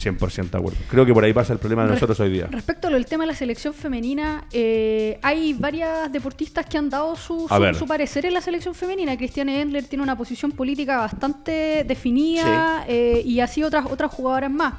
100% 0.05 0.51
de 0.51 0.59
acuerdo. 0.59 0.79
Creo 0.91 1.07
que 1.07 1.13
por 1.15 1.25
ahí 1.25 1.33
pasa 1.33 1.53
el 1.53 1.59
problema 1.59 1.83
de 1.83 1.89
Re- 1.89 1.95
nosotros 1.95 2.21
hoy 2.21 2.31
día. 2.31 2.47
Respecto 2.51 2.89
al 2.89 3.07
tema 3.07 3.25
de 3.25 3.29
la 3.29 3.35
selección 3.37 3.73
femenina, 3.75 4.45
eh, 4.53 5.19
hay 5.23 5.55
varias 5.55 6.13
deportistas 6.13 6.67
que 6.67 6.77
han 6.79 6.91
dado 6.91 7.17
su, 7.17 7.49
su- 7.79 7.87
parecer 7.87 8.27
en 8.27 8.35
la 8.35 8.41
selección 8.41 8.75
femenina. 8.75 9.17
Cristiane 9.17 9.61
Endler 9.61 9.85
tiene 9.85 10.03
una 10.03 10.17
posición 10.17 10.53
política 10.53 10.99
bastante 10.99 11.85
definida 11.87 12.85
eh, 12.89 13.23
y 13.25 13.41
así 13.41 13.63
otras, 13.63 13.87
otras 13.91 14.13
jugadoras 14.13 14.51
más. 14.51 14.75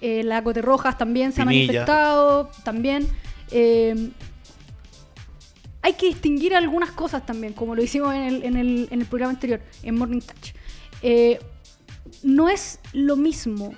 Eh, 0.00 0.22
la 0.24 0.42
Cote 0.42 0.62
Rojas 0.62 0.98
también 0.98 1.32
se 1.32 1.42
ha 1.42 1.46
Pinilla. 1.46 1.66
manifestado, 1.66 2.50
también. 2.64 3.06
eh, 3.50 4.10
hay 5.84 5.94
que 5.94 6.06
distinguir 6.06 6.54
algunas 6.54 6.92
cosas 6.92 7.26
también, 7.26 7.52
como 7.54 7.74
lo 7.74 7.82
hicimos 7.82 8.14
en 8.14 8.22
el, 8.22 8.44
en 8.44 8.56
el- 8.56 8.88
en 8.90 9.00
el 9.00 9.06
programa 9.06 9.32
anterior, 9.32 9.60
en 9.82 9.96
Morning 9.98 10.20
Touch. 10.20 10.54
Eh, 11.02 11.40
no 12.22 12.48
es 12.48 12.78
lo 12.92 13.16
mismo 13.16 13.74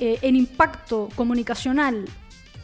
eh, 0.00 0.18
en 0.22 0.34
impacto 0.36 1.08
comunicacional, 1.14 2.06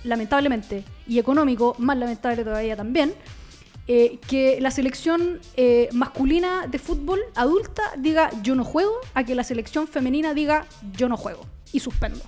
lamentablemente, 0.05 0.85
y 1.07 1.19
económico, 1.19 1.75
más 1.79 1.97
lamentable 1.97 2.43
todavía 2.45 2.77
también, 2.77 3.13
eh, 3.89 4.19
que 4.29 4.59
la 4.61 4.71
selección 4.73 5.39
eh, 5.57 5.89
masculina 5.93 6.67
de 6.67 6.79
fútbol 6.81 7.21
adulta 7.37 7.83
diga 7.99 8.31
yo 8.43 8.55
no 8.57 8.65
juego, 8.65 8.93
a 9.15 9.23
que 9.25 9.35
la 9.37 9.45
selección 9.45 9.87
femenina 9.87 10.35
diga 10.35 10.67
yo 10.97 11.09
no 11.09 11.17
juego. 11.17 11.47
y 11.73 11.81
suspendo. 11.81 12.21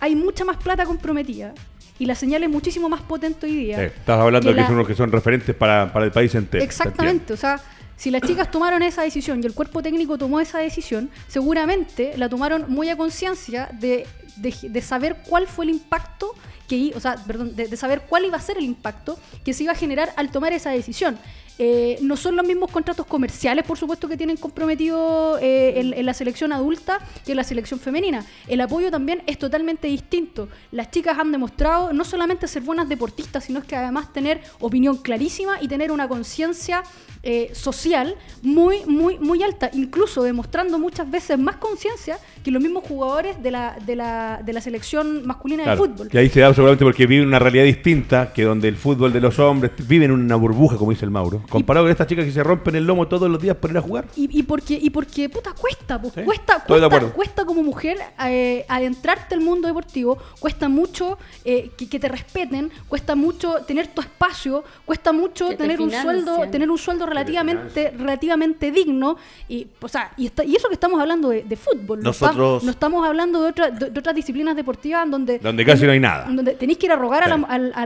Hay 0.00 0.14
mucha 0.14 0.44
más 0.44 0.58
plata 0.58 0.84
comprometida 0.84 1.54
y 1.98 2.04
la 2.06 2.14
señal 2.14 2.42
es 2.44 2.50
muchísimo 2.50 2.88
más 2.90 3.00
potente 3.00 3.46
hoy 3.46 3.54
día. 3.56 3.82
Eh, 3.82 3.86
estás 3.86 4.20
hablando 4.20 4.48
que 4.50 4.54
de 4.54 4.56
que 4.56 4.60
la- 4.62 4.66
son 4.68 4.76
los 4.78 4.86
que 4.86 4.94
son 4.94 5.10
referentes 5.10 5.54
para, 5.56 5.92
para 5.92 6.04
el 6.04 6.12
país 6.12 6.34
entero. 6.34 6.62
Exactamente, 6.62 7.32
o 7.32 7.36
sea, 7.36 7.58
si 7.96 8.10
las 8.10 8.22
chicas 8.22 8.50
tomaron 8.50 8.82
esa 8.82 9.02
decisión 9.02 9.40
y 9.42 9.46
el 9.46 9.54
cuerpo 9.54 9.82
técnico 9.82 10.18
tomó 10.18 10.40
esa 10.40 10.58
decisión, 10.58 11.10
seguramente 11.28 12.16
la 12.16 12.28
tomaron 12.28 12.66
muy 12.68 12.88
a 12.88 12.96
conciencia 12.96 13.68
de, 13.72 14.06
de- 14.36 14.82
saber 14.82 15.16
cuál 15.28 15.46
fue 15.46 15.64
el 15.66 15.70
impacto 15.70 16.34
que, 16.68 16.92
o 16.94 17.00
sea, 17.00 17.16
perdón, 17.26 17.54
de, 17.56 17.68
de 17.68 17.76
saber 17.76 18.02
cuál 18.08 18.24
iba 18.24 18.36
a 18.36 18.40
ser 18.40 18.58
el 18.58 18.64
impacto 18.64 19.18
que 19.44 19.52
se 19.52 19.64
iba 19.64 19.72
a 19.72 19.76
generar 19.76 20.12
al 20.16 20.30
tomar 20.30 20.52
esa 20.52 20.70
decisión. 20.70 21.18
Eh, 21.56 21.98
no 22.02 22.16
son 22.16 22.34
los 22.34 22.44
mismos 22.44 22.68
contratos 22.70 23.06
comerciales, 23.06 23.64
por 23.64 23.78
supuesto, 23.78 24.08
que 24.08 24.16
tienen 24.16 24.36
comprometido 24.36 25.38
eh, 25.38 25.78
en, 25.78 25.94
en 25.94 26.04
la 26.04 26.12
selección 26.12 26.52
adulta 26.52 26.98
que 27.24 27.32
en 27.32 27.36
la 27.36 27.44
selección 27.44 27.78
femenina. 27.78 28.26
El 28.48 28.60
apoyo 28.60 28.90
también 28.90 29.22
es 29.26 29.38
totalmente 29.38 29.86
distinto. 29.86 30.48
Las 30.72 30.90
chicas 30.90 31.16
han 31.16 31.30
demostrado 31.30 31.92
no 31.92 32.04
solamente 32.04 32.48
ser 32.48 32.62
buenas 32.62 32.88
deportistas, 32.88 33.44
sino 33.44 33.60
es 33.60 33.66
que 33.66 33.76
además 33.76 34.12
tener 34.12 34.40
opinión 34.58 34.96
clarísima 34.96 35.62
y 35.62 35.68
tener 35.68 35.92
una 35.92 36.08
conciencia 36.08 36.82
eh, 37.22 37.50
social 37.54 38.16
muy, 38.42 38.84
muy, 38.84 39.18
muy 39.18 39.42
alta, 39.42 39.70
incluso 39.72 40.22
demostrando 40.22 40.78
muchas 40.78 41.10
veces 41.10 41.38
más 41.38 41.56
conciencia 41.56 42.18
que 42.42 42.50
los 42.50 42.62
mismos 42.62 42.84
jugadores 42.84 43.42
de 43.42 43.50
la, 43.50 43.78
de 43.86 43.96
la, 43.96 44.42
de 44.44 44.52
la 44.52 44.60
selección 44.60 45.26
masculina 45.26 45.62
Claro, 45.62 45.82
de 45.82 45.88
fútbol. 45.88 46.08
Y 46.12 46.18
ahí 46.18 46.28
se 46.28 46.40
da 46.40 46.52
seguramente 46.54 46.84
porque 46.84 47.06
viven 47.06 47.28
una 47.28 47.38
realidad 47.38 47.64
distinta 47.64 48.32
que 48.32 48.42
donde 48.44 48.68
el 48.68 48.76
fútbol 48.76 49.12
de 49.12 49.20
los 49.20 49.38
hombres 49.38 49.72
viven 49.86 50.10
en 50.10 50.16
una 50.20 50.36
burbuja, 50.36 50.76
como 50.76 50.90
dice 50.90 51.04
el 51.04 51.10
Mauro. 51.10 51.42
Comparado 51.48 51.84
con 51.84 51.90
estas 51.90 52.06
chicas 52.06 52.24
que 52.24 52.32
se 52.32 52.42
rompen 52.42 52.74
el 52.76 52.84
lomo 52.86 53.06
todos 53.08 53.30
los 53.30 53.40
días 53.40 53.56
por 53.56 53.70
ir 53.70 53.78
a 53.78 53.80
jugar. 53.82 54.06
Y, 54.16 54.38
y 54.38 54.42
porque, 54.44 54.78
y 54.80 54.90
porque, 54.90 55.28
puta, 55.28 55.52
cuesta, 55.52 56.00
pues, 56.00 56.14
Sí, 56.14 56.22
cuesta, 56.22 56.64
cuesta, 56.66 57.00
cuesta 57.12 57.44
como 57.44 57.62
mujer 57.62 57.98
eh, 58.26 58.64
adentrarte 58.68 59.34
al 59.34 59.40
mundo 59.40 59.66
deportivo, 59.68 60.18
cuesta 60.40 60.68
mucho 60.68 61.18
eh, 61.44 61.70
que, 61.76 61.88
que 61.88 61.98
te 61.98 62.08
respeten, 62.08 62.70
cuesta 62.88 63.14
mucho 63.14 63.56
tener 63.66 63.88
tu 63.88 64.00
espacio, 64.00 64.64
cuesta 64.84 65.12
mucho 65.12 65.48
Que 65.48 65.56
te 65.56 65.62
tener 65.64 65.80
un 65.80 65.90
sueldo, 65.90 66.48
tener 66.50 66.70
un 66.70 66.78
sueldo 66.78 67.06
relativamente, 67.06 67.90
relativamente 67.96 68.70
digno, 68.70 69.16
y, 69.48 69.66
o 69.80 69.88
sea, 69.88 70.12
y, 70.16 70.26
está- 70.26 70.44
y 70.44 70.54
eso 70.56 70.68
que 70.68 70.74
estamos 70.74 71.00
hablando 71.00 71.28
de, 71.30 71.42
de 71.42 71.56
fútbol, 71.56 72.00
no, 72.02 72.10
está- 72.10 72.26
Nosotros- 72.28 72.64
no 72.64 72.70
estamos 72.70 73.06
hablando 73.06 73.42
de, 73.42 73.48
otra- 73.50 73.70
de- 73.70 73.90
de 73.90 73.98
otras 73.98 74.14
disciplinas 74.14 74.54
deportivas 74.56 75.08
donde, 75.10 75.38
Donde 75.38 75.64
casi 75.64 75.84
no 75.84 75.92
hay 75.92 76.00
nada. 76.00 76.26
donde 76.26 76.43
tenéis 76.44 76.78
que 76.78 76.86
ir 76.86 76.92
a 76.92 76.96
rogar 76.96 77.22
a, 77.24 77.28
la, 77.28 77.36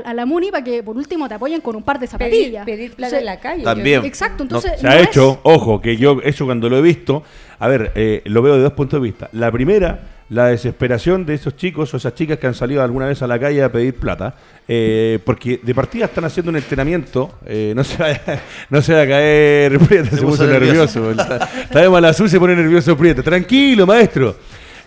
a 0.05 0.15
la 0.15 0.27
MUNI 0.27 0.51
para 0.51 0.65
que 0.65 0.83
por 0.83 0.97
último 0.97 1.29
te 1.29 1.35
apoyen 1.35 1.61
con 1.61 1.77
un 1.77 1.83
par 1.83 1.99
de 1.99 2.07
Pedir, 2.09 2.11
zapatillas. 2.11 2.65
pedir 2.67 2.93
plata 2.93 3.07
O 3.09 3.11
sea, 3.11 3.19
en 3.21 3.25
la 3.27 3.41
calle. 3.41 3.63
También. 3.65 4.05
Exacto, 4.05 4.43
entonces 4.43 4.73
Se 4.81 4.87
ha 4.89 4.99
es- 5.01 5.09
hecho, 5.09 5.41
ojo, 5.45 5.81
que 5.81 5.97
yo 5.97 6.19
eso 6.23 6.45
cuando 6.45 6.69
lo 6.69 6.79
he 6.79 6.83
visto, 6.83 7.23
a 7.59 7.69
ver, 7.69 7.93
eh, 7.95 8.23
lo 8.27 8.43
veo 8.43 8.57
de 8.57 8.63
dos 8.63 8.73
puntos 8.73 9.01
de 9.01 9.05
vista. 9.05 9.29
La 9.33 9.51
primera, 9.51 10.01
la 10.31 10.49
desesperación 10.49 11.25
de 11.25 11.35
esos 11.35 11.57
chicos 11.57 11.93
o 11.95 11.97
esas 11.97 12.15
chicas 12.15 12.39
que 12.39 12.47
han 12.47 12.55
salido 12.55 12.83
alguna 12.83 13.07
vez 13.07 13.23
a 13.23 13.27
la 13.27 13.39
calle 13.39 13.63
a 13.63 13.73
pedir 13.73 13.95
plata, 13.95 14.35
eh, 14.69 15.19
porque 15.25 15.59
de 15.63 15.75
partida 15.75 16.05
están 16.05 16.25
haciendo 16.27 16.51
un 16.51 16.57
entrenamiento, 16.57 17.39
eh, 17.47 17.73
no, 17.75 17.83
se 17.83 17.97
vaya, 17.97 18.21
no 18.71 18.83
se 18.83 18.93
va 18.93 19.03
a 19.03 19.07
caer, 19.09 19.79
Prieta 19.89 20.11
se, 20.11 20.17
Se 20.17 20.23
puso 20.23 20.47
nervioso. 20.47 21.01
nervioso. 21.01 21.23
Está, 21.23 21.49
está 21.63 21.81
de 21.81 21.89
mala 21.89 22.13
se 22.13 22.39
pone 22.39 22.55
nervioso 22.55 22.97
Prieta. 22.97 23.23
Tranquilo, 23.23 23.87
maestro. 23.87 24.37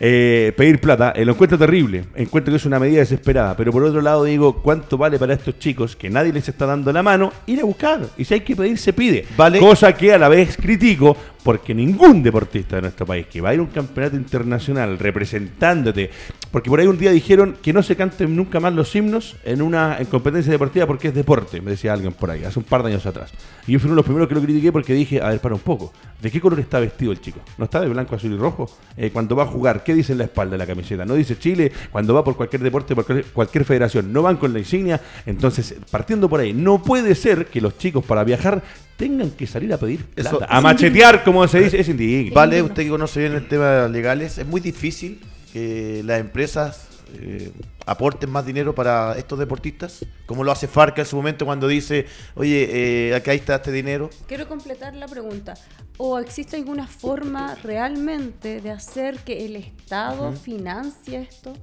Eh, 0.03 0.51
pedir 0.57 0.81
plata, 0.81 1.13
eh, 1.15 1.23
lo 1.23 1.33
encuentro 1.33 1.59
terrible, 1.59 2.05
encuentro 2.15 2.51
que 2.51 2.57
es 2.57 2.65
una 2.65 2.79
medida 2.79 3.01
desesperada, 3.01 3.55
pero 3.55 3.71
por 3.71 3.83
otro 3.83 4.01
lado 4.01 4.23
digo, 4.23 4.63
¿cuánto 4.63 4.97
vale 4.97 5.19
para 5.19 5.35
estos 5.35 5.59
chicos 5.59 5.95
que 5.95 6.09
nadie 6.09 6.33
les 6.33 6.49
está 6.49 6.65
dando 6.65 6.91
la 6.91 7.03
mano 7.03 7.31
ir 7.45 7.59
a 7.59 7.65
buscar? 7.65 8.07
Y 8.17 8.25
si 8.25 8.33
hay 8.33 8.39
que 8.39 8.55
pedir, 8.55 8.79
se 8.79 8.93
pide. 8.93 9.27
Vale. 9.37 9.59
Cosa 9.59 9.93
que 9.93 10.11
a 10.11 10.17
la 10.17 10.27
vez 10.27 10.57
critico, 10.57 11.15
porque 11.43 11.73
ningún 11.73 12.21
deportista 12.23 12.75
de 12.75 12.83
nuestro 12.83 13.05
país 13.05 13.25
que 13.27 13.41
va 13.41 13.49
a 13.49 13.53
ir 13.53 13.59
a 13.59 13.63
un 13.63 13.69
campeonato 13.69 14.15
internacional 14.15 14.99
representándote, 14.99 16.09
porque 16.51 16.69
por 16.69 16.79
ahí 16.79 16.87
un 16.87 16.97
día 16.97 17.11
dijeron 17.11 17.57
que 17.61 17.73
no 17.73 17.81
se 17.81 17.95
canten 17.95 18.35
nunca 18.35 18.59
más 18.59 18.73
los 18.73 18.95
himnos 18.95 19.37
en 19.43 19.61
una 19.61 19.97
en 19.99 20.05
competencia 20.05 20.51
deportiva 20.51 20.85
porque 20.85 21.09
es 21.09 21.13
deporte, 21.13 21.61
me 21.61 21.71
decía 21.71 21.93
alguien 21.93 22.13
por 22.13 22.29
ahí, 22.29 22.43
hace 22.43 22.59
un 22.59 22.65
par 22.65 22.83
de 22.83 22.89
años 22.89 23.05
atrás. 23.05 23.31
Y 23.67 23.73
yo 23.73 23.79
fui 23.79 23.87
uno 23.87 23.95
de 23.95 23.97
los 23.97 24.05
primeros 24.05 24.27
que 24.27 24.35
lo 24.35 24.41
critiqué 24.41 24.71
porque 24.71 24.93
dije, 24.93 25.21
a 25.21 25.29
ver, 25.29 25.39
para 25.39 25.55
un 25.55 25.61
poco, 25.61 25.93
¿de 26.21 26.29
qué 26.29 26.39
color 26.39 26.59
está 26.59 26.79
vestido 26.79 27.11
el 27.11 27.21
chico? 27.21 27.39
¿No 27.57 27.65
está 27.65 27.79
de 27.81 27.87
blanco, 27.87 28.15
azul 28.15 28.31
y 28.31 28.37
rojo? 28.37 28.69
Eh, 28.97 29.09
cuando 29.11 29.35
va 29.35 29.43
a 29.43 29.47
jugar, 29.47 29.83
¿qué 29.83 29.93
dice 29.93 30.11
en 30.11 30.19
la 30.19 30.25
espalda 30.25 30.53
de 30.53 30.57
la 30.59 30.67
camiseta? 30.67 31.05
¿No 31.05 31.15
dice 31.15 31.37
Chile? 31.37 31.71
Cuando 31.91 32.13
va 32.13 32.23
por 32.23 32.35
cualquier 32.35 32.61
deporte, 32.61 32.95
por 32.95 33.05
cualquier, 33.05 33.31
cualquier 33.33 33.65
federación, 33.65 34.11
no 34.11 34.21
van 34.21 34.37
con 34.37 34.53
la 34.53 34.59
insignia. 34.59 35.01
Entonces, 35.25 35.75
partiendo 35.89 36.29
por 36.29 36.39
ahí, 36.39 36.53
no 36.53 36.81
puede 36.83 37.15
ser 37.15 37.47
que 37.47 37.61
los 37.61 37.77
chicos 37.77 38.03
para 38.05 38.23
viajar 38.23 38.61
tengan 39.01 39.31
que 39.31 39.47
salir 39.47 39.73
a 39.73 39.77
pedir 39.77 40.05
Eso- 40.15 40.39
a 40.47 40.61
machetear, 40.61 41.23
como 41.23 41.47
se 41.47 41.59
dice, 41.61 41.79
es 41.81 41.89
indigno. 41.89 42.35
Vale, 42.35 42.61
usted 42.61 42.83
que 42.83 42.89
conoce 42.89 43.19
bien 43.21 43.33
el 43.33 43.47
tema 43.47 43.87
legales, 43.87 44.37
es 44.37 44.45
muy 44.45 44.61
difícil 44.61 45.19
que 45.51 46.01
las 46.05 46.19
empresas 46.19 46.87
eh, 47.13 47.51
aporten 47.85 48.29
más 48.29 48.45
dinero 48.45 48.73
para 48.73 49.15
estos 49.17 49.37
deportistas, 49.37 50.05
como 50.25 50.43
lo 50.45 50.51
hace 50.51 50.67
Farca 50.67 51.01
en 51.01 51.07
su 51.07 51.15
momento 51.17 51.45
cuando 51.45 51.67
dice, 51.67 52.05
oye, 52.35 53.09
eh, 53.09 53.15
acá 53.15 53.33
está 53.33 53.55
este 53.55 53.71
dinero. 53.71 54.09
Quiero 54.27 54.47
completar 54.47 54.93
la 54.95 55.07
pregunta. 55.07 55.55
¿O 55.97 56.19
existe 56.19 56.55
alguna 56.55 56.87
forma 56.87 57.55
realmente 57.63 58.61
de 58.61 58.71
hacer 58.71 59.17
que 59.19 59.45
el 59.45 59.55
Estado 59.57 60.31
financie 60.31 61.27
esto? 61.29 61.53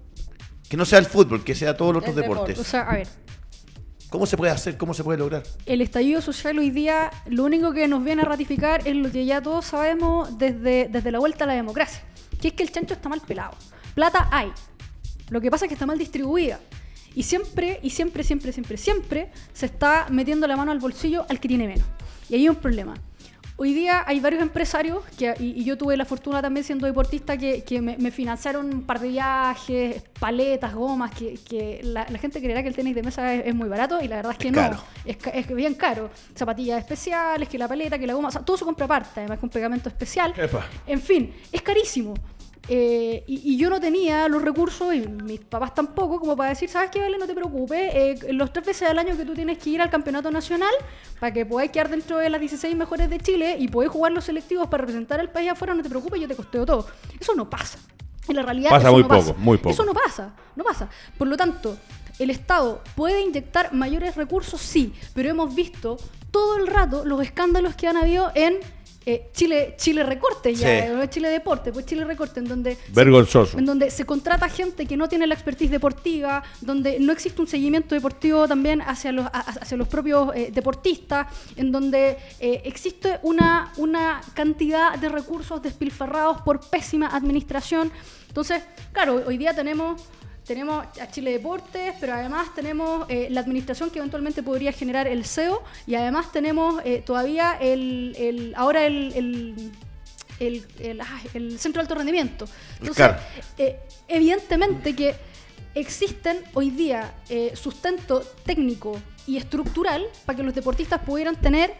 Que 0.69 0.77
no 0.77 0.85
sea 0.85 0.99
el 0.99 1.07
fútbol, 1.07 1.43
que 1.45 1.55
sea 1.55 1.77
todos 1.77 1.95
los 1.95 2.03
otros 2.03 2.17
deporte. 2.17 2.53
deportes. 2.53 2.59
O 2.59 2.71
sea, 2.71 2.83
a 2.83 2.95
ver, 2.95 3.09
¿Cómo 4.11 4.25
se 4.25 4.39
puede 4.39 4.53
hacer? 4.53 4.79
¿Cómo 4.79 4.95
se 4.95 5.05
puede 5.05 5.19
lograr? 5.19 5.43
el 5.67 5.83
estallido 5.83 6.23
social 6.23 6.59
hoy 6.59 6.71
día 6.71 7.11
lo 7.27 7.45
único 7.45 7.73
que 7.73 7.87
nos 7.89 8.03
viene 8.03 8.23
a 8.23 8.25
ratificar 8.25 8.87
es 8.89 8.97
lo 8.97 9.11
que 9.11 9.27
ya 9.27 9.43
todos 9.43 9.67
sabemos 9.67 10.39
desde, 10.39 10.89
desde 10.89 11.13
la 11.13 11.19
vuelta 11.19 11.45
a 11.45 11.47
la 11.47 11.53
democracia, 11.53 12.03
que 12.41 12.49
es 12.49 12.55
que 12.55 12.63
el 12.63 12.73
chancho 12.73 12.95
está 12.95 13.11
mal 13.11 13.21
pelado. 13.21 13.53
Plata 13.95 14.29
hay. 14.33 14.51
Lo 15.29 15.43
que 15.43 15.51
pasa 15.51 15.67
es 15.67 15.69
que 15.69 15.75
está 15.75 15.85
mal 15.85 15.99
distribuida. 15.99 16.59
Y 17.15 17.25
siempre, 17.25 17.81
y 17.83 17.91
siempre, 17.91 18.25
siempre, 18.25 18.53
siempre, 18.53 18.77
siempre 18.79 19.31
se 19.53 19.67
está 19.67 20.07
metiendo 20.09 20.47
la 20.47 20.57
mano 20.57 20.73
al 20.73 20.79
bolsillo 20.79 21.27
al 21.29 21.39
que 21.39 21.49
tiene 21.49 21.67
menos. 21.67 21.87
Y 22.31 22.35
ahí 22.35 22.41
hay 22.43 22.49
un 22.49 22.57
problema. 22.57 22.95
Hoy 23.61 23.75
día 23.75 24.05
hay 24.07 24.21
varios 24.21 24.41
empresarios, 24.41 25.03
que, 25.19 25.35
y, 25.41 25.61
y 25.61 25.65
yo 25.65 25.77
tuve 25.77 25.97
la 25.97 26.05
fortuna 26.05 26.41
también 26.41 26.63
siendo 26.63 26.87
deportista, 26.87 27.37
que, 27.37 27.65
que 27.65 27.83
me, 27.83 27.97
me 27.99 28.13
financiaron 28.13 28.73
un 28.73 28.83
par 28.83 29.01
de 29.01 29.09
viajes, 29.09 30.01
paletas, 30.21 30.75
gomas, 30.75 31.11
que, 31.13 31.35
que 31.49 31.81
la, 31.83 32.07
la 32.09 32.19
gente 32.19 32.41
creerá 32.41 32.63
que 32.63 32.69
el 32.69 32.77
tenis 32.77 32.95
de 32.95 33.03
mesa 33.03 33.35
es, 33.35 33.47
es 33.47 33.55
muy 33.57 33.69
barato 33.69 34.01
y 34.01 34.07
la 34.07 34.15
verdad 34.17 34.31
es 34.33 34.39
que 34.39 34.49
Es 34.49 34.55
no. 34.55 34.61
caro. 34.61 34.79
Es, 35.05 35.17
es 35.35 35.47
bien 35.49 35.75
caro. 35.75 36.09
Zapatillas 36.37 36.79
especiales, 36.79 37.49
que 37.49 37.59
la 37.59 37.67
paleta, 37.67 37.99
que 37.99 38.07
la 38.07 38.15
goma, 38.15 38.29
o 38.29 38.31
sea, 38.31 38.43
todo 38.45 38.57
se 38.57 38.65
compra 38.65 38.85
aparte, 38.85 39.19
además 39.19 39.41
con 39.41 39.49
pegamento 39.51 39.89
especial. 39.89 40.33
Epa. 40.37 40.65
En 40.87 41.03
fin, 41.03 41.35
es 41.51 41.61
carísimo. 41.61 42.15
Eh, 42.71 43.25
y, 43.27 43.55
y 43.55 43.57
yo 43.57 43.71
no 43.71 43.81
tenía 43.81 44.29
los 44.29 44.43
recursos, 44.43 44.95
y 44.95 45.01
mis 45.01 45.41
papás 45.41 45.75
tampoco, 45.75 46.21
como 46.21 46.37
para 46.37 46.51
decir, 46.51 46.69
¿sabes 46.69 46.91
qué, 46.91 47.01
Vale? 47.01 47.17
No 47.19 47.27
te 47.27 47.35
preocupes. 47.35 47.95
eh, 47.95 48.33
los 48.33 48.53
tres 48.53 48.67
veces 48.67 48.89
al 48.91 48.99
año 48.99 49.17
que 49.17 49.25
tú 49.25 49.33
tienes 49.35 49.57
que 49.59 49.71
ir 49.71 49.81
al 49.81 49.89
campeonato 49.91 50.31
nacional, 50.31 50.73
para 51.19 51.33
que 51.33 51.47
podáis 51.47 51.71
quedar 51.71 51.89
dentro 51.89 52.19
de 52.19 52.29
las 52.31 52.41
16 52.41 52.77
mejores 52.77 53.09
de 53.09 53.19
Chile 53.21 53.57
y 53.59 53.69
podáis 53.69 53.91
jugar 53.91 54.13
los 54.13 54.25
selectivos 54.25 54.67
para 54.69 54.83
representar 54.83 55.19
al 55.21 55.31
país 55.31 55.51
afuera, 55.51 55.75
no 55.75 55.83
te 55.83 55.89
preocupes, 55.89 56.21
yo 56.21 56.29
te 56.29 56.37
costeo 56.37 56.67
todo. 56.67 56.87
Eso 57.19 57.35
no 57.35 57.49
pasa. 57.49 57.79
En 58.29 58.37
la 58.37 58.43
realidad, 58.43 58.69
Pasa 58.71 58.89
eso 58.89 58.93
muy 58.93 59.03
no 59.03 59.09
poco, 59.09 59.21
pasa. 59.21 59.35
muy 59.39 59.57
poco. 59.57 59.71
Eso 59.71 59.85
no 59.87 59.95
pasa, 59.95 60.35
no 60.55 60.63
pasa. 60.65 60.89
Por 61.17 61.29
lo 61.29 61.37
tanto, 61.39 61.79
el 62.19 62.29
Estado 62.29 62.83
puede 62.95 63.23
inyectar 63.23 63.73
mayores 63.73 64.17
recursos, 64.17 64.61
sí, 64.61 64.93
pero 65.15 65.31
hemos 65.31 65.55
visto 65.55 65.97
todo 66.31 66.59
el 66.59 66.67
rato 66.67 67.07
los 67.07 67.23
escándalos 67.23 67.75
que 67.75 67.87
han 67.87 67.97
habido 67.97 68.31
en 68.35 68.59
eh, 69.11 69.31
Chile, 69.33 69.75
Chile 69.79 70.03
Recorte, 70.03 70.55
ya, 70.55 70.67
Sí. 70.69 70.87
eh, 70.87 70.91
no 70.95 71.03
es 71.03 71.11
Chile 71.11 71.29
Deporte, 71.31 71.73
pues 71.73 71.87
Chile 71.87 72.05
Recorte, 72.05 72.41
en 72.41 72.47
donde 72.49 72.75
se- 72.77 72.93
Vergonzoso. 72.93 73.59
en 73.59 73.65
donde 73.65 73.91
se 73.91 74.05
contrata 74.05 74.49
gente 74.49 74.85
que 74.87 74.97
no 74.97 75.09
tiene 75.09 75.27
la 75.27 75.35
expertise 75.35 75.71
deportiva, 75.71 76.43
donde 76.61 76.99
no 77.01 77.13
existe 77.13 77.41
un 77.41 77.49
seguimiento 77.49 77.95
deportivo 77.95 78.47
también 78.47 78.83
hacia 78.83 79.13
los, 79.13 79.27
hacia 79.33 79.77
los 79.77 79.89
propios 79.89 80.31
eh, 80.35 80.51
deportistas, 80.53 81.27
en 81.57 81.73
donde 81.73 82.19
eh, 82.41 82.63
existe 82.65 83.19
una, 83.23 83.73
una 83.79 84.21
cantidad 84.35 84.99
de 84.99 85.09
recursos 85.09 85.63
despilfarrados 85.63 86.43
por 86.43 86.61
pésima 86.69 87.07
administración. 87.09 87.91
Entonces, 88.29 88.63
claro, 88.93 89.23
hoy 89.27 89.39
día 89.39 89.55
tenemos 89.55 90.03
tenemos 90.49 90.85
a 91.01 91.07
Chile 91.09 91.31
Deportes, 91.33 91.95
pero 92.01 92.15
además 92.15 92.53
tenemos 92.55 93.07
eh, 93.09 93.29
la 93.31 93.41
administración 93.41 93.91
que 93.91 93.99
eventualmente 93.99 94.43
podría 94.43 94.73
generar 94.73 95.07
el 95.07 95.25
CEO 95.25 95.63
y 95.87 95.95
además 95.95 96.33
tenemos 96.33 96.81
eh, 96.85 97.03
todavía 97.07 97.57
el, 97.61 98.17
el- 98.19 98.53
ahora 98.57 98.85
el, 98.87 99.13
el- 99.15 99.73
el, 100.41 100.67
el- 100.81 101.01
ah, 101.01 101.21
el 101.35 101.59
centro 101.61 101.81
de 101.81 101.85
alto 101.85 101.95
rendimiento. 101.95 102.47
Entonces, 102.81 103.07
eh, 103.59 103.79
evidentemente 104.09 104.97
que 104.97 105.15
existen 105.75 106.39
hoy 106.55 106.71
día 106.71 107.15
eh, 107.29 107.53
sustento 107.55 108.21
técnico 108.45 108.99
y 109.27 109.37
estructural 109.37 110.07
para 110.25 110.37
que 110.39 110.43
los 110.43 110.55
deportistas 110.55 111.01
pudieran 111.03 111.37
tener 111.37 111.75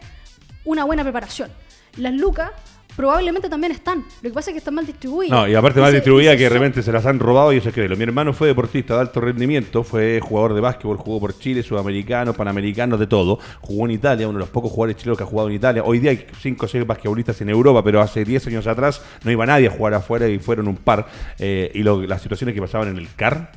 una 0.65 0.85
buena 0.85 1.03
preparación. 1.03 1.51
Las 1.97 2.13
lucas 2.13 2.51
probablemente 2.99 3.49
también 3.49 3.71
están. 3.71 3.99
Lo 4.23 4.29
que 4.29 4.35
pasa 4.35 4.51
es 4.51 4.55
que 4.55 4.59
están 4.59 4.75
mal 4.75 4.85
distribuidas. 4.85 5.31
No, 5.39 5.47
y 5.47 5.55
aparte 5.55 5.79
se- 5.93 5.93
distribuida 5.93 6.37
que 6.37 6.43
de 6.43 6.49
repente 6.49 6.83
se 6.83 6.91
las 6.91 7.07
han 7.07 7.21
robado 7.21 7.53
y 7.53 7.59
eso 7.59 7.69
es 7.69 7.75
que 7.77 7.89
Mi 7.89 8.03
hermano 8.03 8.33
fue 8.33 8.49
deportista 8.49 8.95
de 8.95 9.01
alto 9.03 9.21
rendimiento, 9.21 9.85
fue 9.85 10.19
jugador 10.21 10.53
de 10.55 10.61
básquetbol, 10.61 10.97
jugó 10.97 11.21
por 11.21 11.39
Chile, 11.39 11.63
sudamericano, 11.63 12.35
panamericano, 12.35 12.99
de 12.99 13.07
todo. 13.07 13.39
Jugó 13.61 13.85
en 13.87 13.93
Italia, 13.93 14.27
uno 14.29 14.39
de 14.39 14.41
los 14.41 14.49
pocos 14.51 14.73
jugadores 14.73 14.97
chilenos 14.97 15.17
que 15.17 15.23
ha 15.23 15.29
jugado 15.29 15.49
en 15.49 15.55
Italia. 15.55 15.85
Hoy 15.85 16.01
día 16.01 16.11
hay 16.11 16.27
5 16.41 16.67
o 16.67 16.69
6 16.69 16.85
basquetbolistas 16.85 17.41
en 17.41 17.51
Europa, 17.51 17.85
pero 17.85 18.01
hace 18.01 18.25
10 18.25 18.45
años 18.49 18.67
atrás 18.67 19.01
no 19.23 19.31
iba 19.31 19.47
nadie 19.47 19.69
a 19.69 19.71
jugar 19.71 19.95
afuera 19.95 20.27
y 20.29 20.41
fueron 20.41 20.67
un 20.67 20.77
par. 20.77 21.07
Eh, 21.39 21.71
y 21.75 21.85
lo- 21.85 22.03
las 22.03 22.21
situaciones 22.21 22.53
que 22.53 22.61
pasaban 22.61 22.89
en 22.89 22.99
el 22.99 23.09
CAR, 23.15 23.53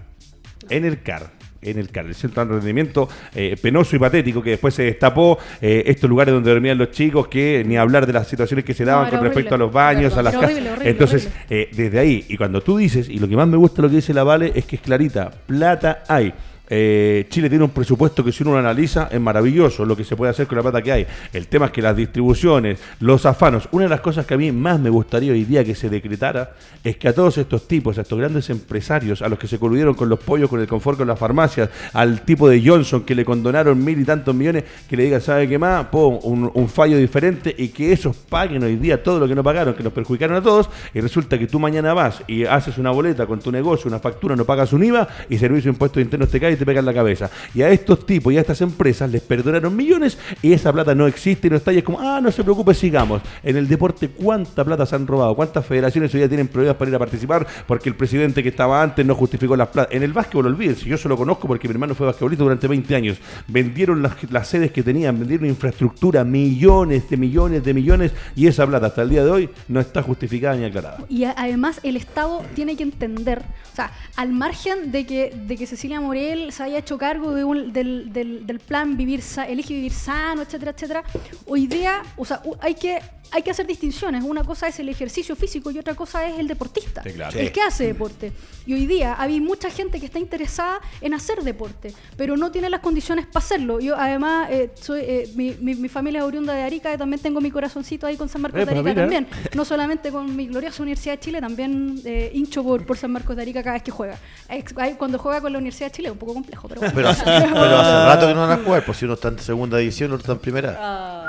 en 0.70 0.86
el 0.86 1.02
CAR. 1.02 1.41
En 1.62 1.78
el 1.78 1.90
CAR, 1.90 2.06
el 2.08 2.16
centro 2.16 2.46
de 2.46 2.54
rendimiento 2.56 3.08
eh, 3.36 3.56
penoso 3.62 3.96
y 3.96 4.00
patético 4.00 4.42
que 4.42 4.52
después 4.52 4.74
se 4.74 4.84
destapó 4.84 5.38
eh, 5.62 5.84
estos 5.86 6.10
lugares 6.10 6.34
donde 6.34 6.50
dormían 6.50 6.78
los 6.78 6.92
chicos, 6.92 7.28
que 7.28 7.64
ni 7.66 7.78
hablar 7.78 8.08
de 8.08 8.14
las 8.14 8.28
situaciones 8.28 8.66
que 8.66 8.74
se 8.74 8.84
daban 8.84 9.10
con 9.10 9.22
respecto 9.22 9.56
a 9.56 9.58
los 9.58 9.72
baños, 9.72 10.18
a 10.18 10.24
las 10.24 10.34
casas. 10.34 10.50
horrible, 10.50 10.72
horrible, 10.72 10.90
Entonces, 10.90 11.30
eh, 11.50 11.70
desde 11.72 12.00
ahí, 12.00 12.26
y 12.28 12.38
cuando 12.38 12.62
tú 12.62 12.78
dices, 12.78 13.10
y 13.10 13.20
lo 13.20 13.28
que 13.28 13.36
más 13.36 13.48
me 13.48 13.58
gusta 13.58 13.82
lo 13.82 13.90
que 13.90 13.98
dice 13.98 14.14
la 14.14 14.24
Vale 14.24 14.52
es 14.56 14.66
que 14.66 14.78
es 14.78 14.82
clarita, 14.82 15.32
plata 15.46 16.04
hay. 16.08 16.34
Eh, 16.74 17.28
Chile 17.30 17.50
tiene 17.50 17.66
un 17.66 17.72
presupuesto 17.72 18.24
que 18.24 18.32
si 18.32 18.44
uno 18.44 18.54
lo 18.54 18.60
analiza 18.60 19.10
es 19.12 19.20
maravilloso 19.20 19.84
lo 19.84 19.98
que 19.98 20.06
se 20.06 20.16
puede 20.16 20.32
hacer 20.32 20.48
con 20.48 20.56
la 20.56 20.62
plata 20.62 20.82
que 20.82 20.94
hay. 20.94 21.08
El 21.34 21.48
tema 21.48 21.66
es 21.66 21.74
que 21.74 21.82
las 21.82 21.98
distribuciones, 21.98 22.80
los 23.02 23.26
afanos, 23.26 23.68
una 23.72 23.84
de 23.84 23.90
las 23.90 24.00
cosas 24.00 24.26
que 24.26 24.36
a 24.36 24.38
mí 24.38 24.54
más 24.54 24.80
me 24.80 24.90
gustaría 24.90 25.34
hoy 25.34 25.44
día 25.44 25.66
que 25.66 25.76
se 25.76 25.90
decretara 25.90 26.54
es 26.82 26.96
que 26.96 27.10
a 27.10 27.14
todos 27.14 27.38
estos 27.38 27.68
tipos, 27.68 27.98
a 27.98 28.02
estos 28.04 28.18
grandes 28.18 28.50
empresarios, 28.50 29.22
a 29.22 29.28
los 29.28 29.38
que 29.38 29.48
se 29.48 29.60
coludieron 29.60 29.96
con 29.96 30.08
los 30.08 30.20
pollos, 30.20 30.50
con 30.50 30.62
el 30.62 30.68
confort, 30.68 30.98
con 30.98 31.10
las 31.10 31.20
farmacias, 31.20 31.70
al 31.92 32.22
tipo 32.22 32.48
de 32.48 32.66
Johnson 32.66 33.02
que 33.02 33.16
le 33.16 33.26
condonaron 33.26 33.84
mil 33.84 34.00
y 34.00 34.06
tantos 34.06 34.34
millones, 34.34 34.64
que 34.90 34.96
le 34.96 35.04
digan, 35.04 35.20
¿sabe 35.20 35.50
qué 35.50 35.60
más? 35.60 35.88
Un, 35.92 36.70
fallo 36.70 36.96
diferente 36.98 37.54
y 37.58 37.68
que 37.68 37.92
esos 37.92 38.16
paguen 38.16 38.64
hoy 38.64 38.78
día 38.78 39.04
todo 39.04 39.20
lo 39.20 39.28
que 39.28 39.36
no 39.36 39.44
pagaron, 39.44 39.74
que 39.74 39.84
nos 39.84 39.92
perjudicaron 39.92 40.38
a 40.38 40.42
todos, 40.42 40.70
y 40.94 41.02
resulta 41.02 41.38
que 41.38 41.48
tú 41.48 41.60
mañana 41.60 41.94
vas 41.94 42.24
y 42.28 42.46
haces 42.46 42.78
una 42.78 42.92
boleta 42.92 43.26
con 43.26 43.42
tu 43.42 43.52
negocio, 43.52 43.90
una 43.90 44.00
factura, 44.00 44.38
no 44.38 44.46
pagas 44.46 44.72
un 44.72 44.86
IVA 44.86 45.06
y 45.30 45.38
Servicio 45.38 45.70
de 45.70 45.76
Impuestos 45.76 46.02
Internos 46.02 46.30
te 46.30 46.40
cae 46.40 46.61
te 46.66 46.82
la 46.82 46.94
cabeza. 46.94 47.30
Y 47.54 47.62
a 47.62 47.70
estos 47.70 48.06
tipos 48.06 48.34
y 48.34 48.38
a 48.38 48.42
estas 48.42 48.62
empresas 48.62 49.10
les 49.12 49.22
perdonaron 49.22 49.76
millones 49.76 50.18
y 50.42 50.54
esa 50.54 50.72
plata 50.72 50.96
no 50.96 51.08
existe 51.08 51.48
y 51.48 51.50
no 51.50 51.58
está 51.58 51.74
y 51.74 51.80
es 51.80 51.84
como, 51.84 52.00
ah, 52.00 52.20
no 52.22 52.32
se 52.32 52.44
preocupe, 52.44 52.74
sigamos. 52.74 53.22
En 53.44 53.58
el 53.58 53.68
deporte, 53.68 54.10
¿cuánta 54.10 54.64
plata 54.64 54.86
se 54.86 54.96
han 54.96 55.08
robado? 55.08 55.36
¿Cuántas 55.36 55.66
federaciones 55.66 56.14
hoy 56.14 56.20
día 56.20 56.30
tienen 56.30 56.48
problemas 56.48 56.78
para 56.78 56.90
ir 56.90 56.96
a 56.96 57.00
participar 57.00 57.46
porque 57.68 57.90
el 57.90 57.96
presidente 57.96 58.44
que 58.44 58.50
estaba 58.50 58.82
antes 58.82 59.06
no 59.06 59.16
justificó 59.16 59.56
las 59.56 59.70
plata? 59.70 59.94
En 59.94 60.04
el 60.04 60.14
básquetbol, 60.14 60.48
olvídense, 60.48 60.86
yo 60.86 60.98
solo 60.98 61.18
conozco 61.18 61.48
porque 61.48 61.68
mi 61.68 61.74
hermano 61.74 61.96
fue 61.96 62.06
basquetbolista 62.08 62.44
durante 62.44 62.68
20 62.68 62.96
años. 62.96 63.18
Vendieron 63.48 64.02
las, 64.02 64.16
las 64.32 64.48
sedes 64.48 64.72
que 64.72 64.84
tenían, 64.84 65.20
vendieron 65.20 65.48
infraestructura, 65.48 66.24
millones 66.24 67.10
de 67.10 67.18
millones 67.18 67.64
de 67.64 67.74
millones 67.74 68.12
y 68.36 68.48
esa 68.48 68.66
plata 68.68 68.88
hasta 68.88 69.02
el 69.02 69.10
día 69.10 69.24
de 69.24 69.32
hoy 69.32 69.50
no 69.68 69.80
está 69.80 70.02
justificada 70.02 70.56
ni 70.56 70.66
aclarada. 70.66 71.00
Y 71.10 71.26
además 71.26 71.80
el 71.84 71.96
Estado 71.96 72.44
tiene 72.56 72.76
que 72.76 72.84
entender, 72.84 73.44
o 73.72 73.76
sea, 73.76 73.92
al 74.16 74.32
margen 74.32 74.92
de 74.92 75.06
que, 75.06 75.34
de 75.48 75.58
que 75.58 75.66
Cecilia 75.66 76.00
Morel 76.02 76.51
se 76.52 76.64
haya 76.64 76.78
hecho 76.80 76.98
cargo 76.98 77.34
de 77.34 77.44
un- 77.44 77.72
del, 77.74 78.12
del- 78.14 78.46
del 78.46 78.60
plan 78.60 78.98
vivir 78.98 79.22
sa- 79.22 79.48
elige 79.48 79.74
vivir 79.74 79.94
sano, 79.94 80.42
etcétera, 80.42 80.72
etcétera, 80.72 81.04
hoy 81.46 81.68
día, 81.68 82.02
o 82.18 82.26
sea, 82.26 82.42
hay 82.60 82.76
que, 82.76 83.00
hay 83.34 83.42
que 83.44 83.52
hacer 83.52 83.66
distinciones. 83.66 84.24
Una 84.24 84.44
cosa 84.44 84.68
es 84.68 84.78
el 84.80 84.90
ejercicio 84.90 85.36
físico 85.38 85.72
y 85.72 85.80
otra 85.80 85.96
cosa 85.96 86.28
es 86.28 86.38
el 86.38 86.48
deportista, 86.48 87.02
Sí, 87.04 87.12
claro. 87.12 87.40
el 87.40 87.48
Sí. 87.48 87.54
que 87.54 87.62
hace 87.62 87.88
deporte. 87.88 88.34
Y 88.66 88.74
hoy 88.74 88.86
día 88.86 89.16
hay 89.18 89.40
mucha 89.40 89.70
gente 89.70 90.00
que 90.00 90.06
está 90.06 90.20
interesada 90.20 90.80
en 91.00 91.14
hacer 91.14 91.42
deporte, 91.42 91.94
pero 92.18 92.36
no 92.36 92.52
tiene 92.52 92.70
las 92.70 92.82
condiciones 92.82 93.26
para 93.28 93.44
hacerlo. 93.44 93.80
Yo 93.80 93.96
además, 93.98 94.50
eh, 94.52 94.72
soy, 94.76 95.00
eh, 95.02 95.32
mi, 95.36 95.56
mi- 95.62 95.76
mi 95.76 95.88
familia 95.88 96.20
es 96.20 96.26
oriunda 96.26 96.54
de 96.54 96.62
Arica 96.62 96.94
y 96.94 96.98
también 96.98 97.22
tengo 97.22 97.40
mi 97.40 97.50
corazoncito 97.52 98.06
ahí 98.06 98.18
con 98.18 98.28
San 98.28 98.42
Marcos 98.42 98.62
Eh, 98.62 98.66
de 98.66 98.72
Arica 98.72 98.84
mira. 98.90 99.02
también. 99.04 99.28
No 99.56 99.64
solamente 99.66 100.12
con 100.12 100.36
mi 100.36 100.48
gloriosa 100.48 100.84
Universidad 100.84 101.14
de 101.14 101.20
Chile, 101.22 101.40
también 101.40 102.02
eh, 102.04 102.32
hincho 102.34 102.64
por, 102.64 102.86
por 102.86 102.98
San 102.98 103.12
Marcos 103.12 103.36
de 103.38 103.42
Arica 103.44 103.64
cada 103.64 103.74
vez 103.76 103.84
que 103.84 103.92
juega. 103.92 104.18
Cuando 104.98 105.18
juega 105.18 105.40
con 105.42 105.52
la 105.54 105.58
Universidad 105.60 105.88
de 105.90 105.96
Chile 105.96 106.12
un 106.12 106.18
poco 106.18 106.34
complejo, 106.42 106.68
pero 106.68 106.82
bueno. 106.82 106.94
Pero 106.96 107.10
hace, 107.10 107.24
pero 107.24 107.78
hace 107.78 107.92
rato 108.08 108.28
que 108.28 108.34
no 108.34 108.42
van 108.48 108.60
a 108.60 108.64
jugar, 108.64 108.84
pues 108.86 108.98
si 108.98 109.06
uno 109.06 109.14
está 109.16 109.28
en 109.30 109.40
segunda 109.40 109.78
división, 109.78 110.12
otro 110.12 110.22
está 110.22 110.32
en 110.34 110.40
primera. 110.40 111.28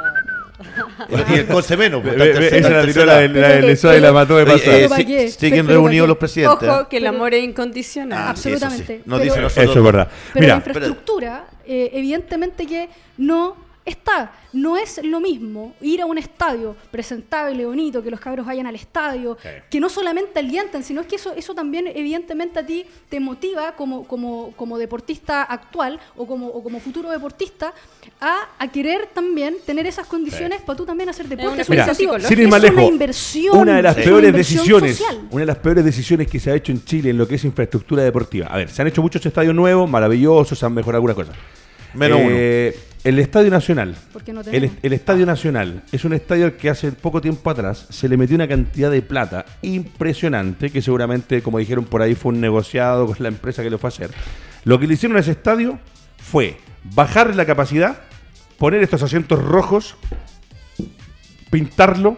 Y 1.09 1.17
lo 1.17 1.25
tiene 1.25 1.41
el 1.43 1.47
Conce 1.49 1.77
menos, 1.77 2.03
pues, 2.03 2.15
esa 2.15 2.71
la 2.71 2.83
tiró 2.83 3.05
tercera. 3.05 4.01
la, 4.01 4.09
y 4.11 4.13
mató 4.13 4.37
de 4.37 4.47
pasada. 4.47 4.77
eh, 5.01 5.29
siguen 5.29 5.67
Pero 5.67 5.67
¿pa' 5.67 5.73
reunidos 5.73 6.09
los 6.09 6.17
presidentes. 6.19 6.69
Ojo, 6.69 6.89
que 6.89 6.99
el 6.99 7.07
amor 7.07 7.35
es 7.35 7.43
incondicional. 7.45 8.19
Ah, 8.31 8.37
sí, 8.37 8.51
eso 8.51 8.71
sí. 8.71 9.01
Absolutamente. 9.07 9.63
Eso 9.63 9.79
es 9.79 9.83
verdad. 9.83 10.09
Pero 10.33 10.47
la 10.47 10.55
Mira, 10.55 10.57
infraestructura, 10.57 11.45
eh, 11.67 11.91
evidentemente 11.95 12.67
que 12.67 12.89
no 13.19 13.57
está. 13.85 14.33
No 14.53 14.77
es 14.77 15.01
lo 15.03 15.19
mismo 15.21 15.75
ir 15.81 16.03
a 16.03 16.07
un 16.07 16.19
estadio 16.19 16.77
presentable, 16.91 17.65
bonito, 17.65 18.03
que 18.03 18.11
los 18.11 18.21
cabros 18.21 18.45
vayan 18.47 18.67
al 18.67 18.75
estadio, 18.75 19.39
que 19.71 19.81
no 19.81 19.89
solamente 19.89 20.39
alientan, 20.41 20.83
sino 20.85 21.07
que 21.07 21.17
eso, 21.17 21.33
eso 21.35 21.55
también 21.55 21.87
evidentemente 21.87 22.59
a 22.59 22.67
ti 22.67 22.85
te 23.09 23.19
motiva 23.19 23.73
como, 23.73 24.07
como, 24.07 24.53
como 24.57 24.77
deportista 24.79 25.43
actual 25.43 25.99
o 26.17 26.27
como, 26.27 26.49
o 26.49 26.63
como 26.63 26.81
futuro 26.81 27.11
deportista 27.11 27.73
a, 28.21 28.49
a 28.59 28.69
querer 28.71 29.09
también 29.15 29.57
tener 29.65 29.87
esas 29.87 30.07
condiciones 30.07 30.61
para 30.61 30.77
tú 30.77 30.85
también 30.85 31.09
hacer 31.09 31.27
deporte. 31.29 31.53
una 31.53 31.63
Es 31.63 31.71
Mira, 31.71 31.95
sin 31.95 32.41
ir 32.41 32.49
una 32.49 32.85
inversión. 32.85 33.57
una 33.59 33.77
de 33.77 33.83
las 33.83 33.95
peores 33.95 34.33
decisiones, 34.33 34.99
social. 34.99 35.23
una 35.31 35.41
de 35.41 35.47
las 35.47 35.59
peores 35.59 35.85
decisiones 35.85 36.29
que 36.29 36.39
se 36.39 36.51
ha 36.51 36.55
hecho 36.55 36.73
en 36.73 36.85
Chile 36.85 37.11
en 37.11 37.19
lo 37.19 37.27
que 37.27 37.37
es 37.37 37.45
infraestructura 37.45 38.03
deportiva. 38.03 38.47
A 38.49 38.57
ver, 38.59 38.69
se 38.69 38.83
han 38.83 38.89
hecho 38.89 39.01
muchos 39.03 39.25
estadios 39.25 39.55
nuevos, 39.55 39.89
maravillosos, 39.89 40.59
se 40.59 40.67
han 40.67 40.75
mejorado 40.75 40.99
algunas 40.99 41.17
cosas. 41.17 41.35
Menos 41.95 42.21
Eh, 42.23 42.79
El 43.05 43.19
Estadio 43.19 43.51
Nacional. 43.51 43.97
Porque 44.13 44.33
no 44.33 44.43
El, 44.43 44.71
el 44.83 44.93
Estadio 44.93 45.27
Nacional 45.27 45.83
es 45.91 46.05
un 46.05 46.13
estadio 46.13 46.45
al 46.45 46.53
que 46.53 46.71
hace 46.71 46.93
poco 46.93 47.21
tiempo 47.21 47.51
atrás 47.51 47.87
se 47.91 48.09
le 48.09 48.17
metió 48.17 48.37
una 48.37 48.47
cantidad 48.47 48.91
de 48.91 49.03
plata 49.03 49.45
impresionante, 49.63 50.71
que 50.71 50.81
seguramente, 50.83 51.43
como 51.43 51.59
dijeron 51.59 51.85
por 51.85 52.01
ahí, 52.03 52.15
fue 52.15 52.33
un 52.33 52.41
negociado 52.41 53.07
con 53.07 53.17
la 53.19 53.29
empresa 53.29 53.63
que 53.63 53.71
lo 53.71 53.79
fue 53.79 53.89
a 53.89 53.93
hacer. 53.93 54.11
Lo 54.65 54.79
que 54.79 54.87
le 54.87 54.95
hicieron 54.95 55.17
a 55.17 55.21
ese 55.21 55.33
estadio 55.33 55.79
fue 56.19 56.57
bajar 56.95 57.35
la 57.35 57.45
capacidad, 57.45 57.99
poner 58.59 58.83
estos 58.83 59.03
asientos 59.03 59.43
rojos, 59.43 59.97
pintarlo 61.51 62.17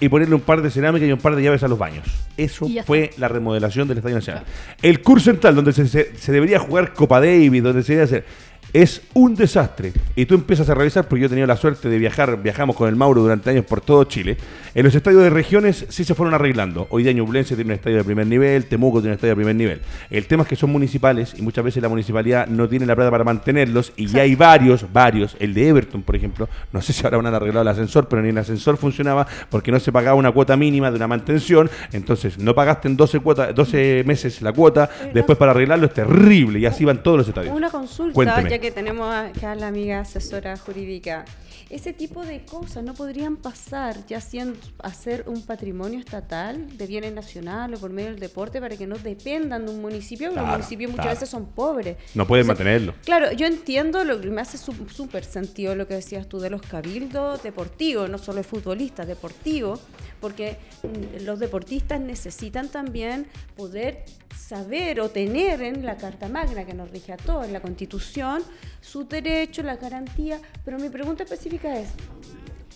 y 0.00 0.08
ponerle 0.08 0.34
un 0.34 0.40
par 0.40 0.62
de 0.62 0.70
cerámica 0.70 1.04
y 1.04 1.12
un 1.12 1.18
par 1.18 1.36
de 1.36 1.42
llaves 1.42 1.62
a 1.62 1.68
los 1.68 1.78
baños. 1.78 2.06
Eso 2.36 2.66
fue 2.86 3.10
la 3.18 3.28
remodelación 3.28 3.86
del 3.86 3.98
Estadio 3.98 4.16
Nacional. 4.16 4.44
El 4.80 5.02
curso 5.02 5.26
central, 5.30 5.54
donde 5.54 5.72
se, 5.72 5.86
se- 5.86 6.16
se 6.16 6.32
debería 6.32 6.58
jugar 6.58 6.94
Copa 6.94 7.20
Davis, 7.20 7.62
donde 7.62 7.82
se 7.82 7.92
debería 7.92 8.04
hacer, 8.04 8.24
es 8.72 9.02
un 9.14 9.34
desastre. 9.34 9.92
Y 10.16 10.26
tú 10.26 10.34
empiezas 10.34 10.68
a 10.68 10.74
revisar, 10.74 11.08
porque 11.08 11.20
yo 11.20 11.26
he 11.26 11.28
tenido 11.28 11.46
la 11.46 11.56
suerte 11.56 11.88
de 11.88 11.98
viajar, 11.98 12.42
viajamos 12.42 12.76
con 12.76 12.88
el 12.88 12.96
Mauro 12.96 13.22
durante 13.22 13.50
años 13.50 13.64
por 13.64 13.80
todo 13.80 14.04
Chile. 14.04 14.36
En 14.74 14.84
los 14.84 14.94
estadios 14.94 15.22
de 15.22 15.30
regiones 15.30 15.86
sí 15.88 16.04
se 16.04 16.14
fueron 16.14 16.34
arreglando. 16.34 16.86
Hoy 16.90 17.02
día 17.02 17.12
Ñublense 17.12 17.56
tiene 17.56 17.70
un 17.70 17.74
estadio 17.74 17.96
de 17.96 18.04
primer 18.04 18.26
nivel, 18.26 18.66
Temuco 18.66 19.00
tiene 19.00 19.12
un 19.12 19.14
estadio 19.14 19.32
de 19.32 19.36
primer 19.36 19.56
nivel. 19.56 19.80
El 20.10 20.26
tema 20.26 20.44
es 20.44 20.48
que 20.48 20.56
son 20.56 20.70
municipales 20.70 21.34
y 21.36 21.42
muchas 21.42 21.64
veces 21.64 21.82
la 21.82 21.88
municipalidad 21.88 22.46
no 22.46 22.68
tiene 22.68 22.86
la 22.86 22.94
plata 22.94 23.10
para 23.10 23.24
mantenerlos 23.24 23.92
y 23.96 24.06
ya 24.06 24.22
hay 24.22 24.36
varios, 24.36 24.86
varios. 24.92 25.36
El 25.40 25.54
de 25.54 25.68
Everton, 25.68 26.02
por 26.02 26.14
ejemplo, 26.14 26.48
no 26.72 26.80
sé 26.80 26.92
si 26.92 27.04
ahora 27.04 27.16
van 27.16 27.26
a 27.26 27.36
arreglar 27.36 27.62
el 27.62 27.68
ascensor, 27.68 28.08
pero 28.08 28.22
ni 28.22 28.28
el 28.28 28.38
ascensor 28.38 28.76
funcionaba 28.76 29.26
porque 29.48 29.72
no 29.72 29.80
se 29.80 29.90
pagaba 29.90 30.14
una 30.14 30.30
cuota 30.30 30.56
mínima 30.56 30.90
de 30.90 30.96
una 30.96 31.08
mantención. 31.08 31.68
Entonces 31.92 32.38
no 32.38 32.54
pagaste 32.54 32.86
en 32.86 32.96
12, 32.96 33.20
cuotas 33.20 33.54
12 33.54 34.04
meses 34.06 34.40
la 34.42 34.52
cuota, 34.52 34.88
después 35.12 35.36
para 35.36 35.50
arreglarlo 35.50 35.86
es 35.86 35.94
terrible 35.94 36.60
y 36.60 36.66
así 36.66 36.84
van 36.84 37.02
todos 37.02 37.18
los 37.18 37.28
estadios. 37.28 37.54
Una 37.54 37.70
consulta, 37.70 38.14
Cuénteme. 38.14 38.59
Que 38.60 38.70
tenemos 38.70 39.12
acá 39.12 39.52
a 39.52 39.54
la 39.54 39.68
amiga 39.68 40.00
asesora 40.00 40.56
jurídica. 40.56 41.24
Ese 41.70 41.92
tipo 41.92 42.24
de 42.24 42.44
cosas 42.44 42.82
no 42.82 42.94
podrían 42.94 43.36
pasar 43.36 44.04
ya 44.06 44.20
siendo 44.20 44.58
hacer 44.82 45.24
un 45.28 45.42
patrimonio 45.42 46.00
estatal 46.00 46.76
de 46.76 46.86
bienes 46.86 47.12
nacionales 47.14 47.78
o 47.78 47.80
por 47.80 47.90
medio 47.90 48.10
del 48.10 48.18
deporte 48.18 48.60
para 48.60 48.76
que 48.76 48.86
no 48.88 48.96
dependan 48.98 49.66
de 49.66 49.72
un 49.72 49.80
municipio, 49.80 50.28
porque 50.28 50.40
Claro, 50.40 50.48
los 50.48 50.58
municipios 50.58 50.90
muchas 50.90 51.04
claro. 51.04 51.16
veces 51.16 51.28
son 51.28 51.46
pobres. 51.46 51.96
No 52.14 52.26
pueden 52.26 52.42
Entonces, 52.44 52.64
mantenerlo. 52.66 52.94
Claro, 53.04 53.32
yo 53.32 53.46
entiendo, 53.46 54.02
lo 54.04 54.20
que 54.20 54.28
me 54.30 54.40
hace 54.40 54.58
súper 54.58 55.24
sentido 55.24 55.74
lo 55.76 55.86
que 55.86 55.94
decías 55.94 56.28
tú 56.28 56.40
de 56.40 56.50
los 56.50 56.60
cabildos 56.60 57.42
deportivos, 57.42 58.10
no 58.10 58.18
solo 58.18 58.38
de 58.38 58.44
futbolistas, 58.44 59.06
deportivos, 59.06 59.80
porque 60.20 60.58
mm, 60.82 61.24
los 61.24 61.38
deportistas 61.38 62.00
necesitan 62.00 62.68
también 62.68 63.26
poder 63.56 64.04
saber 64.36 65.00
o 65.00 65.10
tener 65.10 65.62
en 65.62 65.84
la 65.84 65.96
Carta 65.96 66.28
Magna 66.28 66.64
que 66.64 66.74
nos 66.74 66.90
rige 66.90 67.12
a 67.12 67.16
todos, 67.16 67.46
en 67.46 67.52
la 67.52 67.60
Constitución, 67.60 68.42
sus 68.80 69.08
derechos, 69.08 69.64
la 69.64 69.76
garantía. 69.76 70.40
Pero 70.64 70.78
mi 70.78 70.88
pregunta 70.88 71.24
específica 71.24 71.78
es, 71.78 71.90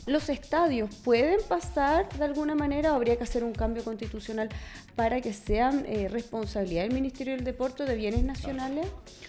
¿los 0.06 0.28
estadios 0.28 0.94
pueden 0.96 1.40
pasar 1.48 2.08
de 2.16 2.24
alguna 2.24 2.54
manera 2.54 2.92
o 2.92 2.96
habría 2.96 3.16
que 3.16 3.24
hacer 3.24 3.44
un 3.44 3.52
cambio 3.52 3.82
constitucional 3.84 4.48
para 4.96 5.20
que 5.20 5.32
sean 5.32 5.84
eh, 5.88 6.08
responsabilidad 6.10 6.82
del 6.82 6.92
Ministerio 6.92 7.34
del 7.34 7.44
Deporte 7.44 7.84
de 7.84 7.96
bienes 7.96 8.22
nacionales? 8.22 8.86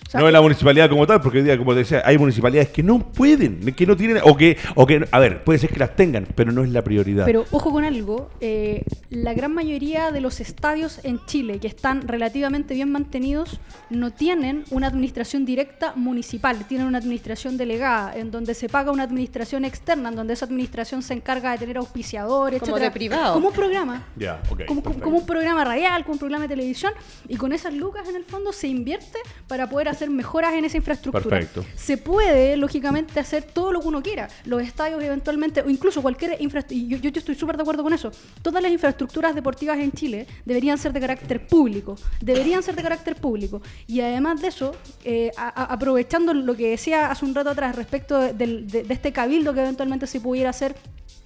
O 0.07 0.09
sea, 0.09 0.20
no 0.22 0.28
es 0.28 0.34
la 0.34 0.41
municipalidad 0.41 0.88
como 0.89 1.07
tal, 1.07 1.20
porque 1.22 1.39
hoy 1.39 1.43
día, 1.43 1.57
como 1.57 1.72
te 1.74 1.80
decía, 1.80 2.03
hay 2.05 2.18
municipalidades 2.20 2.70
que 2.70 2.84
no 2.84 2.99
pueden, 3.11 3.74
que 3.74 3.86
no 3.88 3.95
tienen, 3.97 4.20
o 4.24 4.38
que, 4.38 4.57
o 4.76 4.86
que, 4.86 5.03
a 5.11 5.20
ver, 5.20 5.43
puede 5.43 5.57
ser 5.57 5.72
que 5.72 5.80
las 5.80 5.95
tengan, 5.95 6.28
pero 6.36 6.51
no 6.51 6.63
es 6.63 6.70
la 6.70 6.84
prioridad. 6.84 7.26
Pero 7.26 7.45
ojo 7.51 7.72
con 7.72 7.84
algo, 7.84 8.30
eh, 8.39 8.84
la 9.09 9.34
gran 9.34 9.51
mayoría 9.53 10.11
de 10.11 10.22
los 10.22 10.39
estadios 10.39 10.99
en 11.03 11.20
Chile 11.26 11.59
que 11.59 11.68
están 11.68 12.07
relativamente 12.07 12.76
bien 12.76 12.91
mantenidos 12.91 13.59
no 13.89 14.11
tienen 14.11 14.63
una 14.70 14.86
administración 14.88 15.45
directa 15.45 15.93
municipal, 15.95 16.66
tienen 16.68 16.86
una 16.86 16.99
administración 16.99 17.57
delegada, 17.57 18.16
en 18.16 18.30
donde 18.30 18.53
se 18.53 18.70
paga 18.70 18.91
una 18.91 19.03
administración 19.03 19.66
externa, 19.66 20.09
en 20.09 20.16
donde 20.16 20.34
esa 20.34 20.45
administración 20.45 21.01
se 21.01 21.13
encarga 21.16 21.51
de 21.53 21.57
tener 21.57 21.78
auspiciadores, 21.78 22.59
Como 22.59 22.74
etcétera. 22.78 22.89
de 22.91 22.91
privado. 22.93 23.34
Como 23.34 23.47
un 23.47 23.53
programa. 23.53 24.03
Ya, 24.16 24.39
ok. 24.51 24.66
Como, 24.66 24.66
como- 24.68 24.82
perfecto. 24.84 25.03
como 25.03 25.18
un 25.18 25.26
programa 25.26 25.55
radial, 25.64 26.03
como 26.03 26.14
un 26.14 26.20
programa 26.20 26.43
de 26.47 26.49
televisión, 26.56 26.93
y 27.28 27.38
con 27.38 27.53
esas 27.53 27.74
lucas 27.74 28.08
en 28.10 28.16
el 28.16 28.26
fondo 28.26 28.51
se 28.51 28.68
invierte 28.68 29.20
para 29.47 29.70
poder 29.70 29.89
hacer 29.89 30.10
mejoras 30.10 30.53
en 30.53 30.66
esa 30.66 30.78
infraestructura. 30.78 31.24
Perfecto. 31.39 31.64
Se 31.76 31.97
puede, 31.97 32.58
lógicamente, 32.58 33.20
hacer 33.20 33.43
todo 33.43 33.72
lo 33.72 33.80
que 33.82 33.88
uno 33.88 34.01
quiera. 34.01 34.28
Los 34.45 34.62
estadios 34.62 35.01
eventualmente, 35.03 35.62
o 35.62 35.70
incluso 35.70 36.01
cualquier 36.01 36.41
infraestructura, 36.41 36.89
yo, 36.89 36.97
yo, 36.97 37.10
yo 37.10 37.20
estoy 37.20 37.36
súper 37.36 37.56
de 37.58 37.62
acuerdo 37.62 37.84
con 37.84 37.93
eso, 37.93 38.12
todas 38.41 38.62
las 38.62 38.72
infraestructuras 38.72 39.34
deportivas 39.36 39.78
en 39.80 39.91
Chile 39.91 40.28
deberían 40.45 40.78
ser 40.78 40.91
de 40.93 40.99
carácter 40.99 41.47
público, 41.47 41.95
deberían 42.22 42.62
ser 42.64 42.76
de 42.76 42.84
carácter 42.84 43.16
público. 43.16 43.62
Y 43.88 44.01
además 44.01 44.41
de 44.41 44.47
eso, 44.47 44.76
eh, 45.03 45.32
a- 45.38 45.47
a- 45.49 45.74
aprovechando 45.74 46.34
lo 46.34 46.56
que 46.56 46.70
decía 46.72 47.12
hace 47.12 47.26
un 47.26 47.36
rato 47.36 47.49
atrás 47.51 47.76
respecto 47.76 48.20
de, 48.20 48.34
del- 48.34 48.68
de- 48.68 48.84
de 48.84 48.93
este 48.93 49.12
cabildo 49.12 49.53
que 49.53 49.62
eventualmente 49.62 50.08
se 50.08 50.20
pudiera 50.20 50.49
hacer 50.49 50.76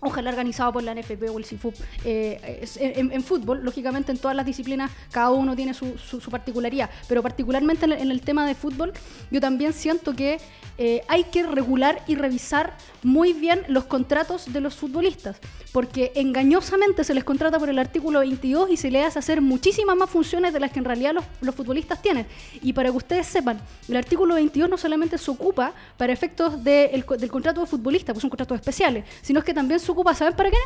Ojalá 0.02 0.30
organizado 0.30 0.72
por 0.72 0.84
la 0.84 0.94
NFP 0.96 1.24
o 1.30 1.38
el 1.38 1.46
CIFUP. 1.46 1.76
Eh, 2.06 2.66
en, 2.78 3.12
en 3.12 3.24
fútbol, 3.24 3.62
lógicamente, 3.64 4.12
en 4.12 4.18
todas 4.18 4.36
las 4.36 4.46
disciplinas, 4.46 4.92
cada 5.12 5.32
uno 5.32 5.56
tiene 5.56 5.74
su, 5.74 5.98
su- 5.98 6.22
su 6.22 6.32
particularidad. 6.32 6.90
Pero 7.08 7.22
particularmente 7.22 7.86
en 7.86 7.92
el, 7.92 8.02
en 8.02 8.12
el 8.12 8.22
tema 8.22 8.46
de 8.48 8.56
fútbol, 8.56 8.94
yo 9.30 9.42
también 9.42 9.74
siento 9.74 10.16
que 10.16 10.40
eh, 10.78 11.02
hay 11.10 11.26
que 11.26 11.44
regular 11.44 12.02
y 12.08 12.16
revisar 12.16 12.78
muy 13.04 13.34
bien 13.34 13.62
los 13.68 13.86
contratos 13.86 14.52
de 14.54 14.62
los 14.62 14.76
futbolistas. 14.76 15.38
Porque 15.74 16.14
engañosamente 16.16 17.04
se 17.04 17.14
les 17.14 17.24
contrata 17.24 17.60
por 17.60 17.70
el 17.70 17.78
artículo 17.78 18.20
22 18.20 18.72
y 18.72 18.78
se 18.78 18.90
les 18.90 19.06
hace 19.06 19.20
hacer 19.20 19.42
muchísimas 19.42 19.96
más 19.98 20.10
funciones 20.10 20.54
de 20.54 20.60
las 20.60 20.72
que 20.72 20.80
en 20.80 20.86
realidad 20.86 21.14
los, 21.14 21.26
los 21.42 21.54
futbolistas 21.54 22.02
tienen. 22.02 22.26
Y 22.62 22.74
para 22.74 22.90
que 22.90 22.98
ustedes 22.98 23.28
sepan, 23.28 23.60
el 23.88 23.98
artículo 23.98 24.36
22 24.36 24.70
no 24.70 24.78
solamente 24.78 25.18
se 25.18 25.30
ocupa 25.30 25.74
para 25.98 26.14
efectos 26.14 26.64
de- 26.64 26.86
el 26.86 27.06
del 27.20 27.30
contrato 27.30 27.62
de 27.62 27.68
futbolista, 27.68 28.14
pues 28.14 28.22
son 28.22 28.30
contratos 28.30 28.56
especiales, 28.56 29.04
sino 29.22 29.44
que 29.44 29.54
también 29.54 29.80
se 29.80 29.89
ocupa, 29.92 30.14
¿saben 30.14 30.36
para 30.36 30.52
qué? 30.52 30.58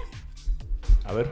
A 1.05 1.13
ver. 1.13 1.31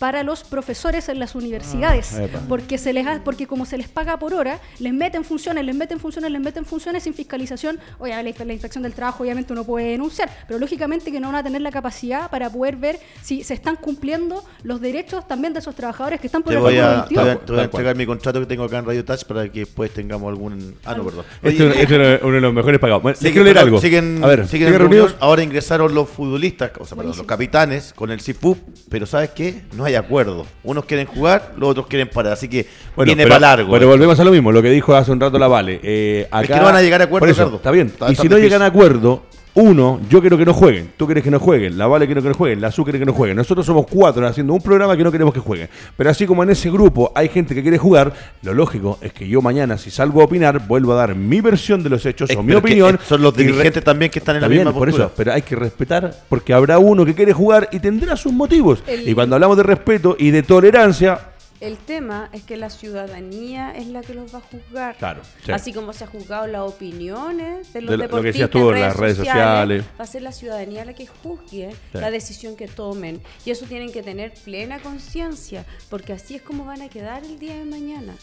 Para 0.00 0.24
los 0.24 0.42
profesores 0.42 1.08
en 1.08 1.20
las 1.20 1.34
universidades, 1.36 2.14
Ah, 2.18 2.26
porque 2.48 2.78
se 2.78 2.92
les 2.92 3.06
ha- 3.06 3.22
porque 3.22 3.46
como 3.46 3.66
se 3.66 3.76
les 3.78 3.86
paga 3.86 4.18
por 4.18 4.34
hora, 4.34 4.58
les 4.80 4.92
meten 4.92 5.22
funciones, 5.24 5.64
les 5.64 5.76
meten 5.76 6.00
funciones, 6.00 6.30
les 6.32 6.40
meten 6.40 6.64
funciones 6.64 7.02
sin 7.04 7.14
fiscalización. 7.14 7.78
Oye, 7.98 8.10
la, 8.20 8.44
la 8.44 8.52
inspección 8.52 8.82
del 8.82 8.94
trabajo 8.94 9.22
obviamente 9.22 9.52
uno 9.52 9.62
puede 9.62 9.90
denunciar, 9.90 10.28
pero 10.48 10.58
lógicamente 10.58 11.12
que 11.12 11.20
no 11.20 11.28
van 11.28 11.36
a 11.36 11.42
tener 11.44 11.60
la 11.60 11.70
capacidad 11.70 12.30
para 12.30 12.50
poder 12.50 12.76
ver 12.76 12.98
si 13.22 13.44
se 13.44 13.52
están 13.54 13.76
cumpliendo 13.76 14.42
los 14.62 14.80
derechos 14.80 15.28
también 15.28 15.52
de 15.52 15.58
esos 15.60 15.74
trabajadores 15.74 16.18
que 16.18 16.26
están 16.28 16.42
por 16.42 16.52
Te 16.52 16.56
el 16.56 16.62
voy, 16.62 16.78
a, 16.78 17.04
te 17.06 17.14
22. 17.14 17.22
voy 17.24 17.30
a- 17.32 17.38
te 17.46 17.52
voy 17.52 17.60
a 17.60 17.64
entregar 17.64 17.94
mi 17.96 18.06
contrato 18.06 18.40
que 18.40 18.46
tengo 18.46 18.64
acá 18.64 18.78
en 18.78 18.86
Radio 18.86 19.04
Touch 19.04 19.24
para 19.24 19.48
que 19.52 19.60
después 19.60 19.92
tengamos 19.92 20.30
algún. 20.30 20.76
Ah, 20.84 20.94
no, 20.94 21.04
perdón. 21.04 21.24
Este, 21.42 21.62
Oye, 21.68 21.82
este 21.82 22.14
es 22.14 22.22
uno 22.22 22.32
de 22.34 22.40
los 22.40 22.54
mejores 22.54 22.80
pagados. 22.80 23.02
Bueno, 23.02 23.18
siguen- 23.18 23.32
quiero 23.32 23.44
leer 23.44 23.58
algo. 23.58 23.80
Siguen, 23.80 24.24
a 24.24 24.26
ver, 24.26 24.46
siguen 24.48 24.48
¿siguen 24.68 24.72
en 24.72 24.78
reunidos? 24.78 25.14
Ahora 25.20 25.42
ingresaron 25.42 25.94
los 25.94 26.08
futbolistas, 26.08 26.70
o 26.78 26.86
sea, 26.86 26.96
perdón, 26.96 27.16
los 27.18 27.26
capitanes 27.26 27.92
con 27.94 28.10
el 28.10 28.20
CIFUP, 28.22 28.56
pero 28.88 29.04
¿sabes 29.04 29.30
qué? 29.30 29.62
No 29.76 29.84
hay 29.84 29.89
acuerdo. 29.96 30.46
Unos 30.62 30.84
quieren 30.84 31.06
jugar, 31.06 31.52
los 31.56 31.70
otros 31.70 31.86
quieren 31.86 32.08
parar. 32.08 32.32
Así 32.32 32.48
que 32.48 32.66
Bueno, 32.96 33.08
viene 33.08 33.22
pero, 33.24 33.34
para 33.36 33.56
largo. 33.56 33.72
Pero 33.72 33.84
eh. 33.84 33.88
volvemos 33.88 34.18
a 34.20 34.24
lo 34.24 34.30
mismo, 34.30 34.52
lo 34.52 34.62
que 34.62 34.70
dijo 34.70 34.94
hace 34.94 35.10
un 35.12 35.20
rato 35.20 35.38
la 35.38 35.48
Vale. 35.48 35.80
Eh, 35.82 36.26
acá, 36.30 36.46
que 36.46 36.56
no 36.56 36.64
van 36.64 36.76
a 36.76 36.82
llegar 36.82 37.00
a 37.00 37.04
acuerdo, 37.04 37.26
eso. 37.26 37.56
Está 37.56 37.70
bien. 37.70 37.88
Está- 37.88 38.08
y 38.08 38.12
está 38.12 38.22
si 38.22 38.28
no 38.28 38.38
llegan 38.38 38.62
a 38.62 38.66
acuerdo, 38.66 39.22
uno, 39.54 40.00
yo 40.08 40.20
quiero 40.20 40.38
que 40.38 40.44
no 40.44 40.54
jueguen. 40.54 40.92
Tú 40.96 41.06
quieres 41.06 41.24
que 41.24 41.30
no 41.30 41.40
jueguen. 41.40 41.76
La 41.76 41.86
Vale 41.88 42.06
quiere 42.06 42.22
que 42.22 42.28
no 42.28 42.34
jueguen. 42.34 42.60
La 42.60 42.70
Su 42.70 42.84
quiere 42.84 42.98
que 42.98 43.04
no 43.06 43.12
jueguen. 43.12 43.36
Nosotros 43.36 43.66
somos 43.66 43.84
cuatro 43.90 44.26
haciendo 44.26 44.52
un 44.54 44.62
programa 44.62 44.96
que 44.96 45.02
no 45.02 45.10
queremos 45.10 45.34
que 45.34 45.40
jueguen. 45.40 45.68
Pero 45.96 46.08
así 46.10 46.24
como 46.26 46.42
en 46.42 46.50
ese 46.50 46.70
grupo 46.70 47.10
hay 47.14 47.28
gente 47.28 47.54
que 47.54 47.62
quiere 47.62 47.76
jugar, 47.76 48.12
lo 48.42 48.54
lógico 48.54 48.98
es 49.00 49.12
que 49.12 49.26
yo 49.28 49.42
mañana, 49.42 49.76
si 49.76 49.90
salgo 49.90 50.20
a 50.20 50.24
opinar, 50.24 50.66
vuelvo 50.68 50.92
a 50.92 50.96
dar 50.96 51.14
mi 51.16 51.40
versión 51.40 51.82
de 51.82 51.90
los 51.90 52.06
hechos 52.06 52.30
Es- 52.30 52.36
o 52.36 52.42
mi 52.42 52.54
opinión. 52.54 52.98
son 53.06 53.22
los 53.22 53.34
dirigentes 53.34 53.82
también 53.82 54.10
que 54.10 54.20
están 54.20 54.36
en 54.36 54.42
la 54.42 54.48
misma 54.48 54.72
por 54.72 54.86
postura. 54.86 55.06
eso, 55.06 55.14
pero 55.16 55.32
hay 55.32 55.42
que 55.42 55.56
respetar 55.56 56.14
porque 56.28 56.52
habrá 56.54 56.78
uno 56.78 57.04
que 57.04 57.14
quiere 57.14 57.32
jugar 57.32 57.68
y 57.72 57.80
tendrá 57.80 58.16
sus 58.16 58.32
motivos. 58.32 58.82
El- 58.86 59.08
Y 59.08 59.14
cuando 59.14 59.34
hablamos 59.36 59.56
de 59.56 59.64
respeto 59.64 60.16
y 60.18 60.30
de 60.30 60.42
tolerancia, 60.44 61.18
El 61.60 61.76
tema 61.76 62.30
es 62.32 62.42
que 62.42 62.56
la 62.56 62.70
ciudadanía 62.70 63.72
es 63.72 63.86
la 63.88 64.00
que 64.00 64.14
los 64.14 64.34
va 64.34 64.38
a 64.38 64.40
juzgar. 64.40 64.96
Claro, 64.96 65.20
sí. 65.44 65.52
Así 65.52 65.72
como 65.74 65.92
se 65.92 66.04
ha 66.04 66.06
juzgado 66.06 66.46
las 66.46 66.62
opiniones 66.62 67.70
de 67.74 67.82
los 67.82 67.90
De 67.90 67.96
lo- 67.98 68.04
lo 68.04 68.08
que 68.22 68.28
deportistas 68.32 68.32
decías 68.32 68.50
tú, 68.50 68.70
en 68.72 68.80
las 68.80 68.96
redes 68.96 69.16
sociales. 69.18 69.84
va 70.00 70.04
a 70.04 70.06
ser 70.06 70.22
la 70.22 70.32
ciudadanía 70.32 70.84
la 70.86 70.94
que 70.94 71.06
juzgue 71.06 71.70
Sí. 71.70 71.98
la 71.98 72.10
decisión 72.10 72.56
que 72.56 72.66
tomen. 72.66 73.20
Y 73.44 73.50
eso 73.50 73.66
tienen 73.66 73.92
que 73.92 74.02
tener 74.02 74.32
plena 74.42 74.78
conciencia, 74.78 75.66
porque 75.90 76.14
así 76.14 76.34
es 76.36 76.42
como 76.42 76.64
van 76.64 76.80
a 76.82 76.88
quedar 76.88 77.24
el 77.24 77.38
día 77.38 77.54
de 77.56 77.64
mañana. 77.66 78.14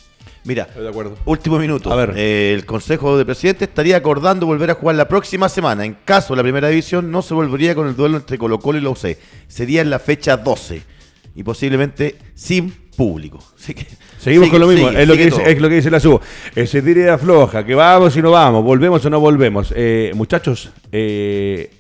Mira, 0.43 0.63
Estoy 0.63 0.83
de 0.83 0.89
acuerdo. 0.89 1.17
Último 1.25 1.59
minuto. 1.59 1.91
A 1.91 1.95
ver. 1.95 2.13
Eh, 2.17 2.53
el 2.53 2.65
Consejo 2.65 3.17
de 3.17 3.25
Presidente 3.25 3.65
estaría 3.65 3.97
acordando 3.97 4.45
volver 4.47 4.71
a 4.71 4.73
jugar 4.73 4.95
la 4.95 5.07
próxima 5.07 5.47
semana. 5.47 5.85
En 5.85 5.93
caso 5.93 6.33
de 6.33 6.37
la 6.37 6.43
primera 6.43 6.69
división, 6.69 7.11
no 7.11 7.21
se 7.21 7.33
volvería 7.33 7.75
con 7.75 7.87
el 7.87 7.95
duelo 7.95 8.17
entre 8.17 8.37
Colo 8.37 8.59
Colo 8.59 8.77
y 8.77 8.81
la 8.81 8.89
UC. 8.89 9.17
Sería 9.47 9.81
en 9.81 9.89
la 9.91 9.99
fecha 9.99 10.35
12. 10.37 10.81
Y 11.35 11.43
posiblemente 11.43 12.15
sin 12.33 12.86
público. 12.97 13.39
Así 13.57 13.73
que, 13.73 13.85
Seguimos 14.17 14.47
sigue- 14.47 14.51
con 14.51 14.59
lo 14.61 14.67
mismo, 14.67 14.89
sigue- 14.89 15.01
es, 15.03 15.07
lo 15.07 15.15
que 15.15 15.25
dice, 15.25 15.51
es 15.51 15.61
lo 15.61 15.69
que 15.69 15.75
dice 15.75 15.91
la 15.91 15.99
SU. 15.99 16.19
Eh, 16.55 16.67
se 16.67 16.81
tira 16.81 17.01
y 17.05 17.07
afloja, 17.07 17.63
que 17.65 17.75
vamos 17.75 18.17
y 18.17 18.21
no 18.21 18.31
vamos, 18.31 18.63
volvemos 18.63 19.05
o 19.05 19.09
no 19.09 19.19
volvemos. 19.19 19.71
Eh, 19.75 20.11
muchachos, 20.15 20.71
eh, 20.91 21.71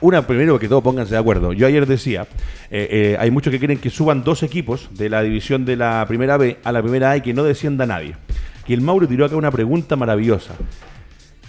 una 0.00 0.26
primero 0.26 0.58
que 0.58 0.68
todo 0.68 0.82
pónganse 0.82 1.14
de 1.14 1.18
acuerdo. 1.20 1.52
Yo 1.52 1.66
ayer 1.66 1.86
decía, 1.86 2.26
eh, 2.70 2.88
eh, 2.90 3.16
hay 3.18 3.30
muchos 3.30 3.50
que 3.50 3.58
quieren 3.58 3.78
que 3.78 3.88
suban 3.90 4.22
dos 4.22 4.42
equipos 4.42 4.88
de 4.92 5.08
la 5.08 5.22
división 5.22 5.64
de 5.64 5.76
la 5.76 6.04
primera 6.06 6.36
B 6.36 6.58
a 6.62 6.72
la 6.72 6.82
primera 6.82 7.10
A 7.12 7.16
y 7.16 7.20
que 7.22 7.32
no 7.34 7.42
descienda 7.44 7.86
nadie. 7.86 8.14
Y 8.66 8.74
el 8.74 8.82
Mauro 8.82 9.08
tiró 9.08 9.24
acá 9.24 9.36
una 9.36 9.50
pregunta 9.50 9.96
maravillosa. 9.96 10.54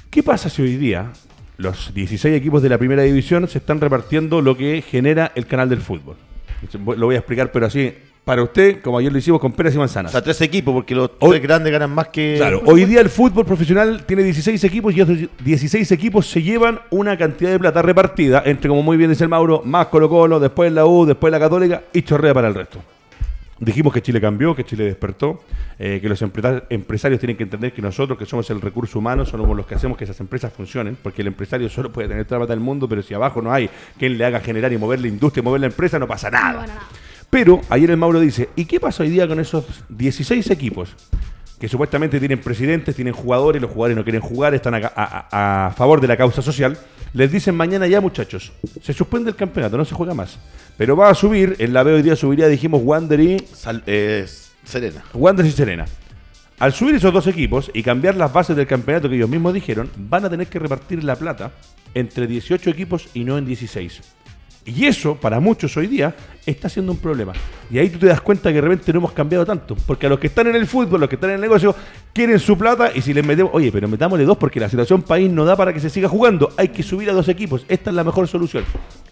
¿Qué 0.09 0.23
pasa 0.23 0.49
si 0.49 0.61
hoy 0.61 0.75
día 0.77 1.11
los 1.57 1.93
16 1.93 2.35
equipos 2.35 2.61
de 2.63 2.69
la 2.69 2.77
primera 2.77 3.03
división 3.03 3.47
se 3.47 3.57
están 3.59 3.79
repartiendo 3.81 4.41
lo 4.41 4.57
que 4.57 4.81
genera 4.87 5.31
el 5.35 5.45
canal 5.45 5.69
del 5.69 5.81
fútbol? 5.81 6.15
Lo 6.97 7.05
voy 7.07 7.15
a 7.15 7.19
explicar, 7.19 7.51
pero 7.51 7.65
así, 7.65 7.93
para 8.23 8.43
usted, 8.43 8.81
como 8.81 8.97
ayer 8.99 9.11
lo 9.11 9.17
hicimos 9.17 9.41
con 9.41 9.51
peras 9.51 9.73
y 9.73 9.77
O 9.77 9.79
manzanas. 9.79 10.11
sea, 10.11 10.21
tres 10.21 10.39
equipos, 10.41 10.73
porque 10.73 10.93
los 10.93 11.09
Hoy- 11.19 11.31
tres 11.31 11.41
grandes 11.41 11.71
ganan 11.71 11.89
más 11.89 12.09
que. 12.09 12.35
Claro, 12.37 12.61
hoy 12.65 12.85
día 12.85 13.01
el 13.01 13.09
fútbol 13.09 13.45
profesional 13.45 14.03
tiene 14.05 14.23
16 14.23 14.63
equipos 14.63 14.95
y 14.95 15.01
esos 15.01 15.17
16 15.43 15.91
equipos 15.91 16.27
se 16.29 16.41
llevan 16.41 16.79
una 16.91 17.17
cantidad 17.17 17.49
de 17.51 17.59
plata 17.59 17.81
repartida 17.81 18.43
entre, 18.45 18.69
como 18.69 18.83
muy 18.83 18.95
bien 18.97 19.09
dice 19.09 19.23
el 19.23 19.29
Mauro, 19.29 19.63
más 19.65 19.87
Colo 19.87 20.07
Colo, 20.07 20.39
después 20.39 20.71
la 20.71 20.85
U, 20.85 21.05
después 21.05 21.31
la 21.31 21.39
Católica 21.39 21.81
y 21.93 22.03
chorrea 22.03 22.33
para 22.33 22.47
el 22.47 22.55
resto. 22.55 22.79
Dijimos 23.59 23.93
que 23.93 24.01
Chile 24.01 24.19
cambió, 24.19 24.55
que 24.55 24.63
Chile 24.63 24.85
despertó, 24.85 25.43
eh, 25.77 25.99
que 26.01 26.09
los 26.09 26.19
empresa- 26.23 26.63
empresarios 26.69 27.19
tienen 27.19 27.37
que 27.37 27.43
entender 27.43 27.71
que 27.73 27.81
nosotros, 27.81 28.17
que 28.17 28.25
somos 28.25 28.49
el 28.49 28.59
recurso 28.59 28.97
humano, 28.97 29.23
somos 29.23 29.55
los 29.55 29.67
que 29.67 29.75
hacemos 29.75 29.97
que 29.97 30.03
esas 30.03 30.19
empresas 30.19 30.51
funcionen, 30.51 30.97
porque 31.01 31.21
el 31.21 31.27
empresario 31.27 31.69
solo 31.69 31.91
puede 31.91 32.07
tener 32.07 32.25
toda 32.25 32.39
la 32.39 32.45
plata 32.45 32.53
del 32.55 32.63
mundo, 32.63 32.87
pero 32.89 33.03
si 33.03 33.13
abajo 33.13 33.39
no 33.39 33.51
hay 33.53 33.69
quien 33.99 34.17
le 34.17 34.25
haga 34.25 34.39
generar 34.39 34.73
y 34.73 34.77
mover 34.79 34.99
la 34.99 35.07
industria 35.09 35.41
y 35.41 35.43
mover 35.43 35.61
la 35.61 35.67
empresa, 35.67 35.99
no 35.99 36.07
pasa 36.07 36.31
nada. 36.31 36.65
No. 36.65 36.73
Pero 37.31 37.61
ayer 37.69 37.89
el 37.89 37.97
Mauro 37.97 38.19
dice, 38.19 38.49
¿y 38.55 38.65
qué 38.65 38.79
pasa 38.79 39.01
hoy 39.03 39.09
día 39.09 39.27
con 39.27 39.39
esos 39.39 39.65
16 39.89 40.51
equipos? 40.51 40.95
Que 41.59 41.67
supuestamente 41.67 42.19
tienen 42.19 42.39
presidentes, 42.41 42.95
tienen 42.95 43.13
jugadores, 43.13 43.61
los 43.61 43.71
jugadores 43.71 43.95
no 43.97 44.03
quieren 44.03 44.21
jugar, 44.21 44.53
están 44.53 44.75
a, 44.75 44.77
a- 44.95 45.27
a- 45.31 45.65
a 45.67 45.71
favor 45.71 46.01
de 46.01 46.07
la 46.07 46.17
causa 46.17 46.41
social. 46.43 46.77
Les 47.13 47.31
dicen 47.31 47.55
mañana 47.55 47.87
ya 47.87 47.99
muchachos, 48.01 48.51
se 48.81 48.93
suspende 48.93 49.29
el 49.29 49.35
campeonato, 49.35 49.77
no 49.77 49.85
se 49.85 49.95
juega 49.95 50.13
más. 50.13 50.37
Pero 50.77 50.95
va 50.95 51.09
a 51.09 51.15
subir, 51.15 51.55
en 51.59 51.73
la 51.73 51.83
B 51.83 51.93
hoy 51.93 52.01
día 52.01 52.15
subiría, 52.15 52.47
dijimos, 52.47 52.81
Wander 52.83 53.19
y, 53.19 53.39
Sal- 53.53 53.83
eh, 53.85 54.25
Serena. 54.63 55.03
Wander 55.13 55.45
y 55.45 55.51
Serena. 55.51 55.85
Al 56.59 56.73
subir 56.73 56.95
esos 56.95 57.13
dos 57.13 57.27
equipos 57.27 57.71
y 57.73 57.81
cambiar 57.81 58.15
las 58.15 58.31
bases 58.31 58.55
del 58.55 58.67
campeonato 58.67 59.09
que 59.09 59.15
ellos 59.15 59.29
mismos 59.29 59.53
dijeron, 59.53 59.89
van 59.97 60.25
a 60.25 60.29
tener 60.29 60.47
que 60.47 60.59
repartir 60.59 61.03
la 61.03 61.15
plata 61.15 61.51
entre 61.93 62.27
18 62.27 62.69
equipos 62.69 63.07
y 63.13 63.23
no 63.23 63.37
en 63.37 63.45
16. 63.45 64.01
Y 64.65 64.85
eso, 64.85 65.15
para 65.15 65.39
muchos 65.39 65.75
hoy 65.75 65.87
día, 65.87 66.15
está 66.45 66.69
siendo 66.69 66.91
un 66.91 66.99
problema. 66.99 67.33
Y 67.71 67.79
ahí 67.79 67.89
tú 67.89 67.97
te 67.97 68.05
das 68.05 68.21
cuenta 68.21 68.49
que 68.49 68.55
de 68.55 68.61
repente 68.61 68.93
no 68.93 68.99
hemos 68.99 69.11
cambiado 69.11 69.45
tanto. 69.45 69.75
Porque 69.87 70.05
a 70.05 70.09
los 70.09 70.19
que 70.19 70.27
están 70.27 70.47
en 70.47 70.55
el 70.55 70.67
fútbol, 70.67 70.99
los 70.99 71.09
que 71.09 71.15
están 71.15 71.31
en 71.31 71.37
el 71.37 71.41
negocio, 71.41 71.75
quieren 72.13 72.39
su 72.39 72.57
plata 72.57 72.91
y 72.93 73.01
si 73.01 73.13
les 73.13 73.25
metemos, 73.25 73.51
oye, 73.55 73.71
pero 73.71 73.87
metámosle 73.87 74.23
dos 74.23 74.37
porque 74.37 74.59
la 74.59 74.69
situación 74.69 75.01
país 75.01 75.31
no 75.31 75.45
da 75.45 75.55
para 75.55 75.73
que 75.73 75.79
se 75.79 75.89
siga 75.89 76.07
jugando. 76.07 76.53
Hay 76.57 76.69
que 76.69 76.83
subir 76.83 77.09
a 77.09 77.13
dos 77.13 77.27
equipos. 77.27 77.65
Esta 77.69 77.89
es 77.89 77.95
la 77.95 78.03
mejor 78.03 78.27
solución. 78.27 78.63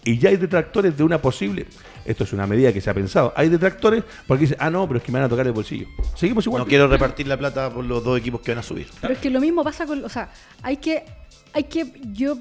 Y 0.04 0.18
ya 0.18 0.30
hay 0.30 0.36
detractores 0.36 0.96
de 0.96 1.02
una 1.02 1.20
posible, 1.20 1.66
esto 2.06 2.24
es 2.24 2.32
una 2.32 2.46
medida 2.46 2.72
que 2.72 2.80
se 2.80 2.88
ha 2.88 2.94
pensado, 2.94 3.34
hay 3.36 3.50
detractores 3.50 4.02
porque 4.26 4.42
dicen, 4.42 4.56
ah, 4.58 4.70
no, 4.70 4.86
pero 4.86 4.98
es 4.98 5.04
que 5.04 5.12
me 5.12 5.18
van 5.18 5.26
a 5.26 5.28
tocar 5.28 5.46
el 5.46 5.52
bolsillo. 5.52 5.88
Seguimos 6.14 6.46
igual. 6.46 6.62
No 6.62 6.66
quiero 6.66 6.88
repartir 6.88 7.26
la 7.26 7.36
plata 7.36 7.68
por 7.70 7.84
los 7.84 8.02
dos 8.02 8.18
equipos 8.18 8.40
que 8.40 8.52
van 8.52 8.60
a 8.60 8.62
subir. 8.62 8.86
Pero 9.00 9.12
es 9.12 9.18
que 9.18 9.28
lo 9.28 9.40
mismo 9.40 9.62
pasa 9.62 9.84
con, 9.84 10.02
o 10.02 10.08
sea, 10.08 10.30
hay 10.62 10.78
que, 10.78 11.04
hay 11.52 11.64
que, 11.64 11.92
yo 12.12 12.38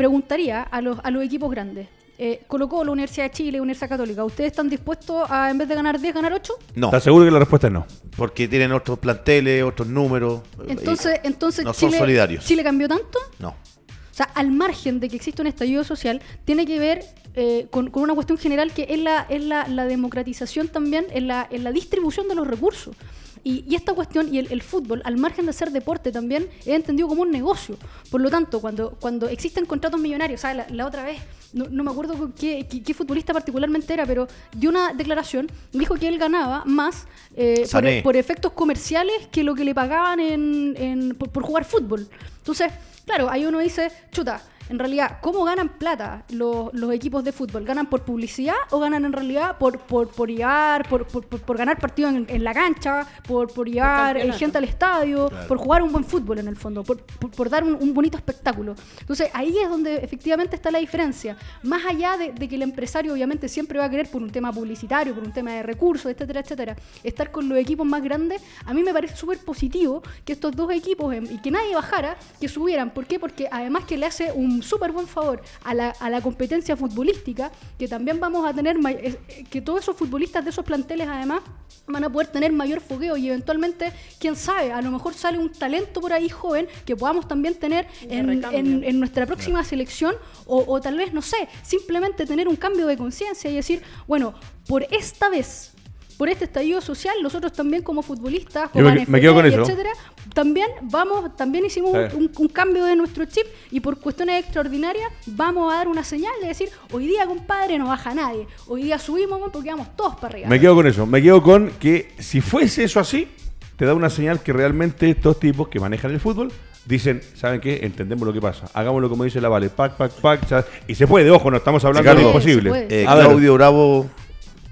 preguntaría 0.00 0.62
a 0.62 0.80
los, 0.80 0.98
a 1.02 1.10
los 1.10 1.22
equipos 1.22 1.50
grandes. 1.50 1.86
Eh, 2.22 2.42
Colo 2.46 2.68
Colo, 2.68 2.92
Universidad 2.92 3.26
de 3.26 3.30
Chile, 3.30 3.60
Universidad 3.60 3.88
Católica, 3.88 4.22
¿ustedes 4.24 4.50
están 4.50 4.68
dispuestos 4.68 5.24
a, 5.30 5.50
en 5.50 5.56
vez 5.56 5.66
de 5.68 5.74
ganar 5.74 5.98
10, 5.98 6.14
ganar 6.14 6.32
8? 6.34 6.52
No, 6.74 6.86
¿Estás 6.88 7.04
seguro 7.04 7.24
que 7.24 7.30
la 7.30 7.38
respuesta 7.38 7.66
es 7.68 7.72
no? 7.72 7.86
porque 8.16 8.46
tienen 8.46 8.72
otros 8.72 8.98
planteles, 8.98 9.62
otros 9.64 9.88
números. 9.88 10.40
eh, 10.60 10.64
Entonces, 10.68 11.20
entonces 11.24 11.64
no 11.64 11.72
son 11.72 11.88
Chile, 11.88 11.98
solidarios. 11.98 12.44
Chile 12.44 12.62
cambió 12.62 12.88
tanto. 12.88 13.18
No. 13.38 13.48
O 13.50 14.14
sea, 14.20 14.26
al 14.34 14.50
margen 14.50 15.00
de 15.00 15.08
que 15.08 15.16
existe 15.16 15.40
un 15.40 15.48
estallido 15.48 15.82
social, 15.82 16.20
tiene 16.44 16.66
que 16.66 16.78
ver 16.78 17.02
eh, 17.34 17.68
con, 17.70 17.88
con 17.90 18.02
una 18.02 18.14
cuestión 18.14 18.36
general 18.38 18.72
que 18.72 18.86
es 18.90 18.98
la, 18.98 19.24
es 19.30 19.42
la, 19.42 19.66
la 19.68 19.84
democratización 19.86 20.68
también 20.68 21.06
en 21.12 21.26
la, 21.26 21.46
en 21.50 21.64
la 21.64 21.72
distribución 21.72 22.28
de 22.28 22.34
los 22.34 22.46
recursos. 22.46 22.94
Y, 23.42 23.64
y 23.68 23.74
esta 23.74 23.94
cuestión 23.94 24.32
y 24.32 24.38
el, 24.38 24.52
el 24.52 24.62
fútbol, 24.62 25.00
al 25.04 25.16
margen 25.16 25.46
de 25.46 25.52
ser 25.52 25.70
deporte 25.70 26.12
también, 26.12 26.48
es 26.60 26.68
entendido 26.68 27.08
como 27.08 27.22
un 27.22 27.30
negocio. 27.30 27.76
Por 28.10 28.20
lo 28.20 28.30
tanto, 28.30 28.60
cuando, 28.60 28.90
cuando 29.00 29.28
existen 29.28 29.64
contratos 29.66 29.98
millonarios, 30.00 30.40
¿sabes? 30.42 30.56
La, 30.58 30.66
la 30.74 30.86
otra 30.86 31.04
vez, 31.04 31.18
no, 31.52 31.66
no 31.70 31.82
me 31.82 31.90
acuerdo 31.90 32.32
qué, 32.38 32.66
qué- 32.70 32.82
qué 32.82 32.94
futbolista 32.94 33.32
particularmente 33.32 33.92
era, 33.92 34.04
pero 34.06 34.28
dio 34.54 34.70
una 34.70 34.92
declaración, 34.92 35.46
dijo 35.72 35.94
que 35.94 36.08
él 36.08 36.18
ganaba 36.18 36.64
más 36.66 37.06
eh, 37.34 37.64
por, 37.98 38.02
por 38.02 38.16
efectos 38.16 38.52
comerciales 38.52 39.26
que 39.32 39.42
lo 39.42 39.54
que 39.54 39.64
le 39.64 39.74
pagaban 39.74 40.20
en, 40.20 40.74
en- 40.78 41.14
por, 41.16 41.30
por 41.30 41.42
jugar 41.42 41.64
fútbol. 41.64 42.08
Entonces, 42.38 42.70
claro, 43.06 43.30
ahí 43.30 43.44
uno 43.46 43.58
dice, 43.58 43.90
chuta, 44.12 44.42
en 44.70 44.78
realidad, 44.78 45.18
¿cómo 45.20 45.44
ganan 45.44 45.68
plata 45.68 46.24
los, 46.30 46.72
los 46.72 46.92
equipos 46.92 47.24
de 47.24 47.32
fútbol? 47.32 47.64
¿Ganan 47.64 47.86
por 47.90 48.02
publicidad 48.02 48.54
o 48.70 48.78
ganan 48.80 49.04
en 49.04 49.12
realidad 49.12 49.58
por, 49.58 49.78
por, 49.80 50.08
por 50.08 50.28
llevar, 50.30 50.88
por, 50.88 51.06
por, 51.06 51.26
por- 51.26 51.40
por 51.40 51.56
ganar 51.58 51.78
partidos 51.78 52.14
en, 52.14 52.26
en 52.28 52.44
la 52.44 52.54
cancha, 52.54 53.06
por, 53.26 53.52
por 53.52 53.68
llevar 53.68 54.16
eh, 54.16 54.32
gente 54.38 54.58
al 54.58 54.64
estadio, 54.64 55.28
por 55.48 55.58
jugar 55.58 55.82
un 55.82 55.90
buen 55.92 56.04
fútbol 56.04 56.38
en 56.38 56.48
el 56.48 56.56
fondo, 56.56 56.82
por, 56.84 56.98
por- 57.02 57.30
por 57.30 57.50
dar 57.50 57.64
un, 57.64 57.74
un 57.80 57.92
bonito 57.92 58.16
espectáculo? 58.16 58.74
Entonces, 59.00 59.28
ahí 59.34 59.56
es 59.58 59.68
donde 59.68 59.96
efectivamente 59.96 60.54
está 60.56 60.70
la 60.70 60.78
diferencia. 60.78 61.36
Más 61.62 61.84
allá 61.84 62.16
de, 62.16 62.32
de 62.32 62.48
que 62.48 62.54
el 62.54 62.62
empresario 62.62 63.12
obviamente 63.12 63.48
siempre 63.48 63.78
va 63.78 63.86
a 63.86 63.90
querer 63.90 64.08
por 64.10 64.22
un 64.22 64.30
tema 64.30 64.52
publicitario, 64.52 65.14
por 65.14 65.24
un 65.24 65.32
tema 65.32 65.52
de 65.52 65.62
recursos, 65.64 66.10
etcétera, 66.12 66.40
etcétera, 66.40 66.76
estar 67.02 67.30
con 67.30 67.48
los 67.48 67.58
equipos 67.58 67.86
más 67.86 68.02
grandes, 68.02 68.40
a 68.64 68.72
mí 68.72 68.82
me 68.82 68.92
parece 68.92 69.16
súper 69.16 69.38
positivo 69.38 70.02
que 70.24 70.32
estos 70.32 70.54
dos 70.54 70.70
equipos, 70.72 71.12
em, 71.14 71.24
y 71.30 71.38
que 71.40 71.50
nadie 71.50 71.74
bajara, 71.74 72.16
que 72.40 72.48
subieran. 72.48 72.90
¿Por 72.90 73.06
qué? 73.06 73.18
Porque 73.18 73.48
además 73.50 73.84
que 73.84 73.96
le 73.96 74.06
hace 74.06 74.30
un 74.32 74.59
súper 74.62 74.92
buen 74.92 75.06
favor 75.06 75.40
a 75.64 75.74
la, 75.74 75.90
a 75.90 76.10
la 76.10 76.20
competencia 76.20 76.76
futbolística, 76.76 77.50
que 77.78 77.88
también 77.88 78.20
vamos 78.20 78.46
a 78.48 78.52
tener, 78.54 78.78
may- 78.78 78.94
eh, 79.00 79.44
que 79.50 79.60
todos 79.60 79.80
esos 79.80 79.96
futbolistas 79.96 80.44
de 80.44 80.50
esos 80.50 80.64
planteles 80.64 81.08
además 81.08 81.40
van 81.86 82.04
a 82.04 82.10
poder 82.10 82.28
tener 82.28 82.52
mayor 82.52 82.80
fogueo 82.80 83.16
y 83.16 83.28
eventualmente, 83.28 83.92
quién 84.20 84.36
sabe, 84.36 84.70
a 84.72 84.80
lo 84.80 84.90
mejor 84.90 85.14
sale 85.14 85.38
un 85.38 85.50
talento 85.50 86.00
por 86.00 86.12
ahí 86.12 86.28
joven 86.28 86.68
que 86.84 86.94
podamos 86.94 87.26
también 87.26 87.54
tener 87.54 87.86
en, 88.02 88.26
en- 88.58 88.84
en 88.84 88.98
nuestra 89.00 89.26
próxima 89.26 89.64
selección 89.64 90.14
o, 90.46 90.64
o 90.66 90.80
tal 90.80 90.96
vez, 90.96 91.12
no 91.12 91.22
sé, 91.22 91.48
simplemente 91.62 92.26
tener 92.26 92.46
un 92.48 92.56
cambio 92.56 92.86
de 92.86 92.96
conciencia 92.96 93.50
y 93.50 93.54
decir, 93.56 93.82
bueno, 94.06 94.34
por 94.68 94.84
esta 94.90 95.28
vez, 95.28 95.72
por 96.16 96.28
este 96.28 96.44
estallido 96.44 96.80
social, 96.82 97.14
nosotros 97.22 97.52
también 97.52 97.82
como 97.82 98.02
futbolistas, 98.02 98.68
como 98.70 98.84
me- 98.84 99.06
me 99.12 99.20
quedo 99.22 99.34
con 99.34 99.46
eso. 99.46 99.62
etcétera, 99.62 99.90
también 100.34 100.68
vamos, 100.82 101.36
también 101.36 101.64
hicimos 101.64 101.92
Sí. 101.92 102.16
un, 102.16 102.30
un 102.36 102.48
cambio 102.48 102.84
de 102.84 102.96
nuestro 102.96 103.24
chip 103.24 103.46
y 103.70 103.80
por 103.80 103.98
cuestiones 103.98 104.42
extraordinarias 104.44 105.10
vamos 105.26 105.72
a 105.72 105.76
dar 105.76 105.88
una 105.88 106.04
señal 106.04 106.32
de 106.40 106.48
decir, 106.48 106.68
hoy 106.92 107.06
día, 107.06 107.26
compadre, 107.26 107.78
no 107.78 107.86
baja 107.88 108.14
nadie, 108.14 108.46
hoy 108.68 108.82
día 108.84 108.98
subimos 108.98 109.40
porque 109.52 109.70
vamos 109.70 109.88
todos 109.96 110.14
para 110.16 110.28
arriba. 110.28 110.48
Me 110.48 110.60
quedo 110.60 110.74
con 110.74 110.86
eso. 110.86 111.06
Me 111.06 111.22
quedo 111.22 111.42
con 111.42 111.70
que 111.80 112.12
si 112.18 112.40
fuese 112.40 112.84
eso 112.84 113.00
así, 113.00 113.28
te 113.76 113.84
da 113.86 113.94
una 113.94 114.10
señal 114.10 114.42
que 114.42 114.52
realmente 114.52 115.08
estos 115.10 115.40
tipos 115.40 115.68
que 115.68 115.80
manejan 115.80 116.10
el 116.10 116.20
fútbol 116.20 116.52
dicen, 116.84 117.22
¿saben 117.34 117.60
qué? 117.60 117.80
Entendemos 117.82 118.26
lo 118.26 118.32
que 118.32 118.40
pasa. 118.40 118.66
Hagámoslo 118.74 119.08
como 119.08 119.24
dice 119.24 119.40
la 119.40 119.48
Vale. 119.48 119.70
Pac, 119.70 119.96
pac, 119.96 120.12
pac. 120.12 120.46
¿sabes? 120.46 120.66
Y 120.86 120.94
se 120.94 121.06
puede, 121.06 121.30
ojo, 121.30 121.50
no 121.50 121.56
estamos 121.56 121.84
hablando 121.84 122.08
de 122.14 122.20
lo 122.22 122.28
imposible. 122.28 122.86
Eh, 122.90 123.04
Claudio 123.04 123.54
Bravo 123.54 124.06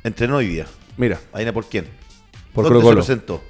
entrenó 0.05 0.36
hoy 0.36 0.49
día. 0.49 0.66
mira. 0.96 1.18
¿Adivina 1.32 1.53
por 1.53 1.66
quién? 1.66 1.86
Por 2.53 2.64
¿Dónde 2.64 2.80
Colo-Colo. 2.80 3.03
se 3.03 3.12
presentó? 3.14 3.42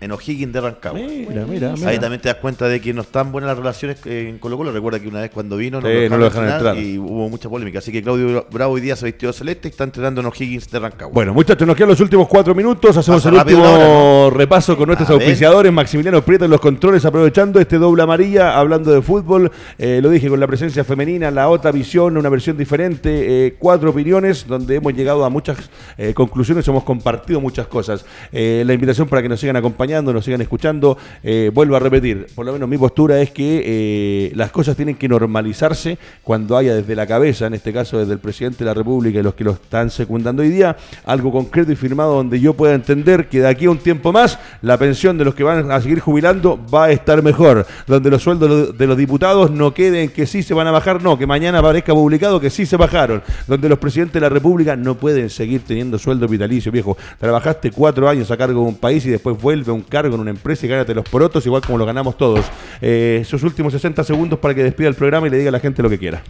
No, 0.00 0.04
en 0.04 0.12
O'Higgins 0.12 0.52
de 0.52 0.60
Rancagua. 0.60 0.98
Mira, 1.00 1.44
mira, 1.46 1.72
mira. 1.76 1.88
Ahí 1.88 1.98
también 1.98 2.20
te 2.20 2.28
das 2.28 2.36
cuenta 2.38 2.68
de 2.68 2.80
que 2.80 2.92
no 2.94 3.02
están 3.02 3.32
buenas 3.32 3.48
las 3.48 3.58
relaciones 3.58 3.98
eh, 4.06 4.28
en 4.28 4.38
Colo 4.38 4.56
Colo. 4.56 4.72
Recuerda 4.72 4.98
que 5.00 5.08
una 5.08 5.20
vez 5.20 5.30
cuando 5.30 5.56
vino 5.56 5.80
Sí, 5.80 5.86
no 6.08 6.16
lo 6.16 6.24
dejaron 6.24 6.48
entrar. 6.50 6.76
y 6.78 6.98
hubo 6.98 7.28
mucha 7.28 7.48
polémica. 7.48 7.78
Así 7.80 7.92
que 7.92 8.02
Claudio 8.02 8.46
Bravo 8.50 8.74
hoy 8.74 8.80
día 8.80 8.96
se 8.96 9.06
vistió 9.06 9.28
de 9.28 9.32
celeste 9.34 9.68
y 9.68 9.70
está 9.70 9.84
entrenando 9.84 10.20
en 10.20 10.26
O'Higgins 10.26 10.70
de 10.70 10.78
Rancagua. 10.78 11.12
Bueno, 11.14 11.34
muchachos, 11.34 11.66
nos 11.66 11.76
quedan 11.76 11.90
los 11.90 12.00
últimos 12.00 12.28
cuatro 12.28 12.54
minutos. 12.54 12.96
Hacemos 12.96 13.22
Pasa 13.22 13.28
el 13.28 13.34
último 13.36 14.30
repaso 14.30 14.76
con 14.76 14.86
nuestros 14.86 15.08
A 15.10 15.12
ver. 15.14 15.22
auspiciadores. 15.22 15.72
Maximiliano 15.72 16.22
Prieto 16.22 16.44
en 16.46 16.50
los 16.50 16.60
controles, 16.60 17.04
aprovechando 17.04 17.60
este 17.60 17.78
doble 17.78 18.02
amarilla, 18.02 18.56
hablando 18.58 18.90
de 18.92 19.02
fútbol. 19.02 19.50
Eh, 19.78 20.00
lo 20.02 20.10
dije 20.10 20.28
con 20.28 20.40
la 20.40 20.46
presencia 20.46 20.84
femenina, 20.84 21.30
la 21.30 21.48
otra 21.48 21.70
visión, 21.72 22.16
una 22.16 22.28
versión 22.28 22.56
diferente. 22.56 23.46
eh, 23.46 23.54
cuatro 23.58 23.90
opiniones 23.90 24.46
donde 24.46 24.76
hemos 24.76 24.94
llegado 24.94 25.24
a 25.24 25.30
muchas 25.30 25.58
eh, 25.98 26.14
conclusiones, 26.14 26.66
hemos 26.68 26.84
compartido 26.84 27.40
muchas 27.40 27.66
cosas. 27.66 28.04
Eh, 28.32 28.62
la 28.66 28.72
invitación 28.72 29.08
para 29.08 29.22
que 29.22 29.28
nos 29.28 29.40
sigan 29.40 29.56
acompañando, 29.56 29.89
nos 29.90 30.24
sigan 30.24 30.40
escuchando. 30.40 30.96
Eh, 31.22 31.50
vuelvo 31.52 31.76
a 31.76 31.80
repetir, 31.80 32.26
por 32.34 32.46
lo 32.46 32.52
menos 32.52 32.68
mi 32.68 32.78
postura 32.78 33.20
es 33.20 33.30
que 33.30 33.62
eh, 33.64 34.32
las 34.36 34.50
cosas 34.50 34.76
tienen 34.76 34.94
que 34.94 35.08
normalizarse 35.08 35.98
cuando 36.22 36.56
haya 36.56 36.74
desde 36.74 36.94
la 36.94 37.06
cabeza, 37.06 37.46
en 37.46 37.54
este 37.54 37.72
caso 37.72 37.98
desde 37.98 38.12
el 38.12 38.18
presidente 38.20 38.58
de 38.58 38.66
la 38.66 38.74
República 38.74 39.18
y 39.18 39.22
los 39.22 39.34
que 39.34 39.44
lo 39.44 39.52
están 39.52 39.90
secundando 39.90 40.42
hoy 40.42 40.48
día, 40.50 40.76
algo 41.04 41.32
concreto 41.32 41.72
y 41.72 41.76
firmado 41.76 42.14
donde 42.14 42.38
yo 42.40 42.54
pueda 42.54 42.74
entender 42.74 43.28
que 43.28 43.40
de 43.40 43.48
aquí 43.48 43.66
a 43.66 43.70
un 43.70 43.78
tiempo 43.78 44.12
más 44.12 44.38
la 44.62 44.76
pensión 44.78 45.18
de 45.18 45.24
los 45.24 45.34
que 45.34 45.42
van 45.42 45.70
a 45.70 45.80
seguir 45.80 46.00
jubilando 46.00 46.58
va 46.72 46.84
a 46.84 46.90
estar 46.92 47.22
mejor, 47.22 47.66
donde 47.86 48.10
los 48.10 48.22
sueldos 48.22 48.76
de 48.78 48.86
los- 48.86 48.96
diputados 48.96 49.50
no 49.50 49.72
queden 49.72 50.10
que 50.10 50.26
sí 50.26 50.42
se 50.42 50.52
van 50.52 50.66
a 50.66 50.70
bajar, 50.70 51.02
no, 51.02 51.16
que 51.18 51.26
mañana 51.26 51.58
aparezca 51.60 51.94
publicado 51.94 52.38
que 52.38 52.50
sí 52.50 52.66
se 52.66 52.76
bajaron, 52.76 53.22
donde 53.46 53.68
los 53.68 53.78
presidentes 53.78 54.14
de 54.14 54.20
la 54.20 54.28
República 54.28 54.76
no 54.76 54.94
pueden 54.94 55.30
seguir 55.30 55.62
teniendo 55.66 55.98
sueldo 55.98 56.28
vitalicio, 56.28 56.70
viejo. 56.70 56.96
Trabajaste 57.18 57.70
cuatro 57.70 58.08
años 58.08 58.30
a 58.30 58.36
cargo 58.36 58.60
de 58.62 58.68
un 58.68 58.74
país 58.74 59.06
y 59.06 59.10
después 59.10 59.40
vuelve 59.40 59.70
a 59.70 59.74
un 59.80 59.88
cargo 59.88 60.14
en 60.14 60.20
una 60.20 60.30
empresa 60.30 60.66
y 60.66 60.68
gánate 60.68 60.94
los 60.94 61.08
porotos 61.08 61.44
igual 61.46 61.62
como 61.62 61.78
lo 61.78 61.86
ganamos 61.86 62.16
todos. 62.16 62.44
Eh, 62.80 63.22
sus 63.26 63.42
últimos 63.42 63.72
60 63.72 64.04
segundos 64.04 64.38
para 64.38 64.54
que 64.54 64.62
despida 64.62 64.88
el 64.88 64.94
programa 64.94 65.26
y 65.26 65.30
le 65.30 65.38
diga 65.38 65.48
a 65.48 65.52
la 65.52 65.60
gente 65.60 65.82
lo 65.82 65.90
que 65.90 65.98
quiera. 65.98 66.22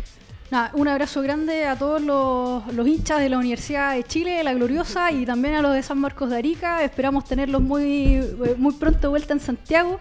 Nada, 0.50 0.72
un 0.74 0.88
abrazo 0.88 1.22
grande 1.22 1.64
a 1.64 1.76
todos 1.76 2.02
los, 2.02 2.74
los 2.74 2.86
hinchas 2.88 3.20
de 3.20 3.28
la 3.28 3.38
Universidad 3.38 3.94
de 3.94 4.02
Chile, 4.02 4.42
la 4.42 4.52
gloriosa, 4.52 5.12
y 5.12 5.24
también 5.24 5.54
a 5.54 5.62
los 5.62 5.74
de 5.74 5.82
San 5.82 5.98
Marcos 5.98 6.28
de 6.30 6.38
Arica. 6.38 6.82
Esperamos 6.82 7.24
tenerlos 7.24 7.62
muy, 7.62 8.20
muy 8.56 8.74
pronto 8.74 8.98
de 8.98 9.08
vuelta 9.08 9.32
en 9.32 9.38
Santiago. 9.38 10.00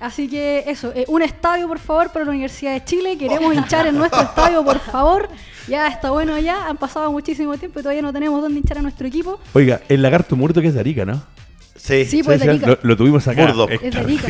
Así 0.00 0.28
que 0.28 0.62
eso, 0.68 0.92
eh, 0.94 1.04
un 1.08 1.22
estadio 1.22 1.66
por 1.66 1.80
favor 1.80 2.10
para 2.12 2.24
la 2.24 2.30
Universidad 2.30 2.74
de 2.74 2.84
Chile. 2.84 3.18
Queremos 3.18 3.52
hinchar 3.52 3.88
en 3.88 3.96
nuestro 3.96 4.22
estadio, 4.28 4.64
por 4.64 4.78
favor. 4.78 5.28
Ya 5.66 5.88
está 5.88 6.10
bueno 6.10 6.38
ya, 6.38 6.66
han 6.68 6.76
pasado 6.76 7.10
muchísimo 7.12 7.58
tiempo 7.58 7.80
y 7.80 7.82
todavía 7.82 8.02
no 8.02 8.12
tenemos 8.12 8.40
dónde 8.40 8.58
hinchar 8.58 8.78
a 8.78 8.82
nuestro 8.82 9.06
equipo. 9.06 9.38
Oiga, 9.52 9.80
el 9.88 10.00
lagarto 10.00 10.36
muerto 10.36 10.62
que 10.62 10.68
es 10.68 10.74
de 10.74 10.80
Arica, 10.80 11.04
¿no? 11.04 11.22
Sí, 11.88 12.04
Sí, 12.04 12.22
pues. 12.22 12.44
Lo, 12.44 12.78
lo 12.82 12.96
tuvimos 12.96 13.26
acá. 13.28 13.46
Murdoch. 13.46 13.70
Es 13.70 13.80
de 13.92 13.98
Arica. 13.98 14.28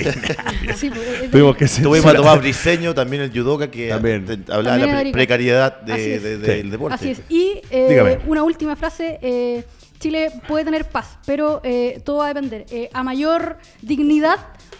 Sí, 0.76 0.90
pues, 0.90 1.30
Tuvimos 1.30 1.56
que 1.56 1.66
Tuvimos 1.66 2.06
a. 2.06 2.14
Tomás 2.14 2.38
Briseño, 2.38 2.94
también 2.94 3.22
el 3.22 3.30
judoka, 3.30 3.70
que 3.70 3.88
También. 3.88 4.44
hablaba 4.48 4.76
También 4.78 4.88
de 4.90 4.94
la 4.94 5.00
pre- 5.02 5.12
precariedad 5.12 5.80
de- 5.82 6.38
del 6.38 6.70
deporte. 6.70 6.94
Así 6.94 7.10
es. 7.10 7.20
Y 7.28 7.60
eh, 7.70 8.18
una 8.26 8.42
última 8.42 8.76
frase. 8.76 9.18
eh, 9.22 9.64
Chile 9.98 10.30
puede 10.46 10.64
tener 10.64 10.84
paz, 10.84 11.18
pero 11.26 11.60
eh, 11.64 12.00
todo 12.04 12.18
va 12.18 12.26
a 12.26 12.28
depender. 12.28 12.64
Eh, 12.70 12.88
a 12.92 13.02
mayor 13.02 13.58
dignidad, 13.82 14.36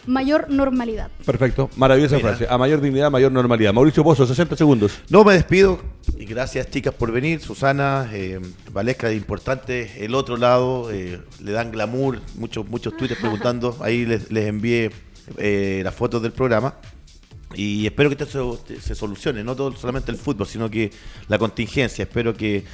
mayor 0.08 0.50
normalidad. 0.50 1.10
Perfecto, 1.24 1.70
maravillosa 1.76 2.16
Mira. 2.16 2.30
frase. 2.30 2.46
A 2.48 2.58
mayor 2.58 2.80
dignidad, 2.80 3.10
mayor 3.10 3.30
normalidad. 3.30 3.72
Mauricio 3.72 4.02
Pozo, 4.02 4.26
60 4.26 4.56
segundos. 4.56 4.98
No 5.10 5.22
me 5.22 5.34
despido 5.34 5.80
y 6.16 6.24
gracias 6.24 6.70
chicas 6.70 6.94
por 6.94 7.12
venir. 7.12 7.40
Susana, 7.40 8.08
eh, 8.12 8.40
Valesca, 8.72 9.12
importante. 9.12 10.04
El 10.04 10.14
otro 10.14 10.36
lado, 10.36 10.90
eh, 10.90 11.20
le 11.42 11.52
dan 11.52 11.70
glamour, 11.70 12.20
muchos 12.36 12.66
muchos 12.68 12.96
tweets 12.96 13.16
preguntando. 13.18 13.76
Ahí 13.82 14.06
les, 14.06 14.32
les 14.32 14.46
envié 14.48 14.90
eh, 15.36 15.82
las 15.84 15.94
fotos 15.94 16.22
del 16.22 16.32
programa. 16.32 16.74
Y 17.54 17.86
espero 17.86 18.10
que 18.10 18.22
esto 18.22 18.58
se, 18.66 18.80
se 18.80 18.94
solucione, 18.94 19.42
no 19.42 19.56
todo 19.56 19.74
solamente 19.74 20.10
el 20.10 20.18
fútbol, 20.18 20.46
sino 20.46 20.68
que 20.70 20.90
la 21.28 21.38
contingencia. 21.38 22.02
Espero 22.02 22.34
que, 22.34 22.64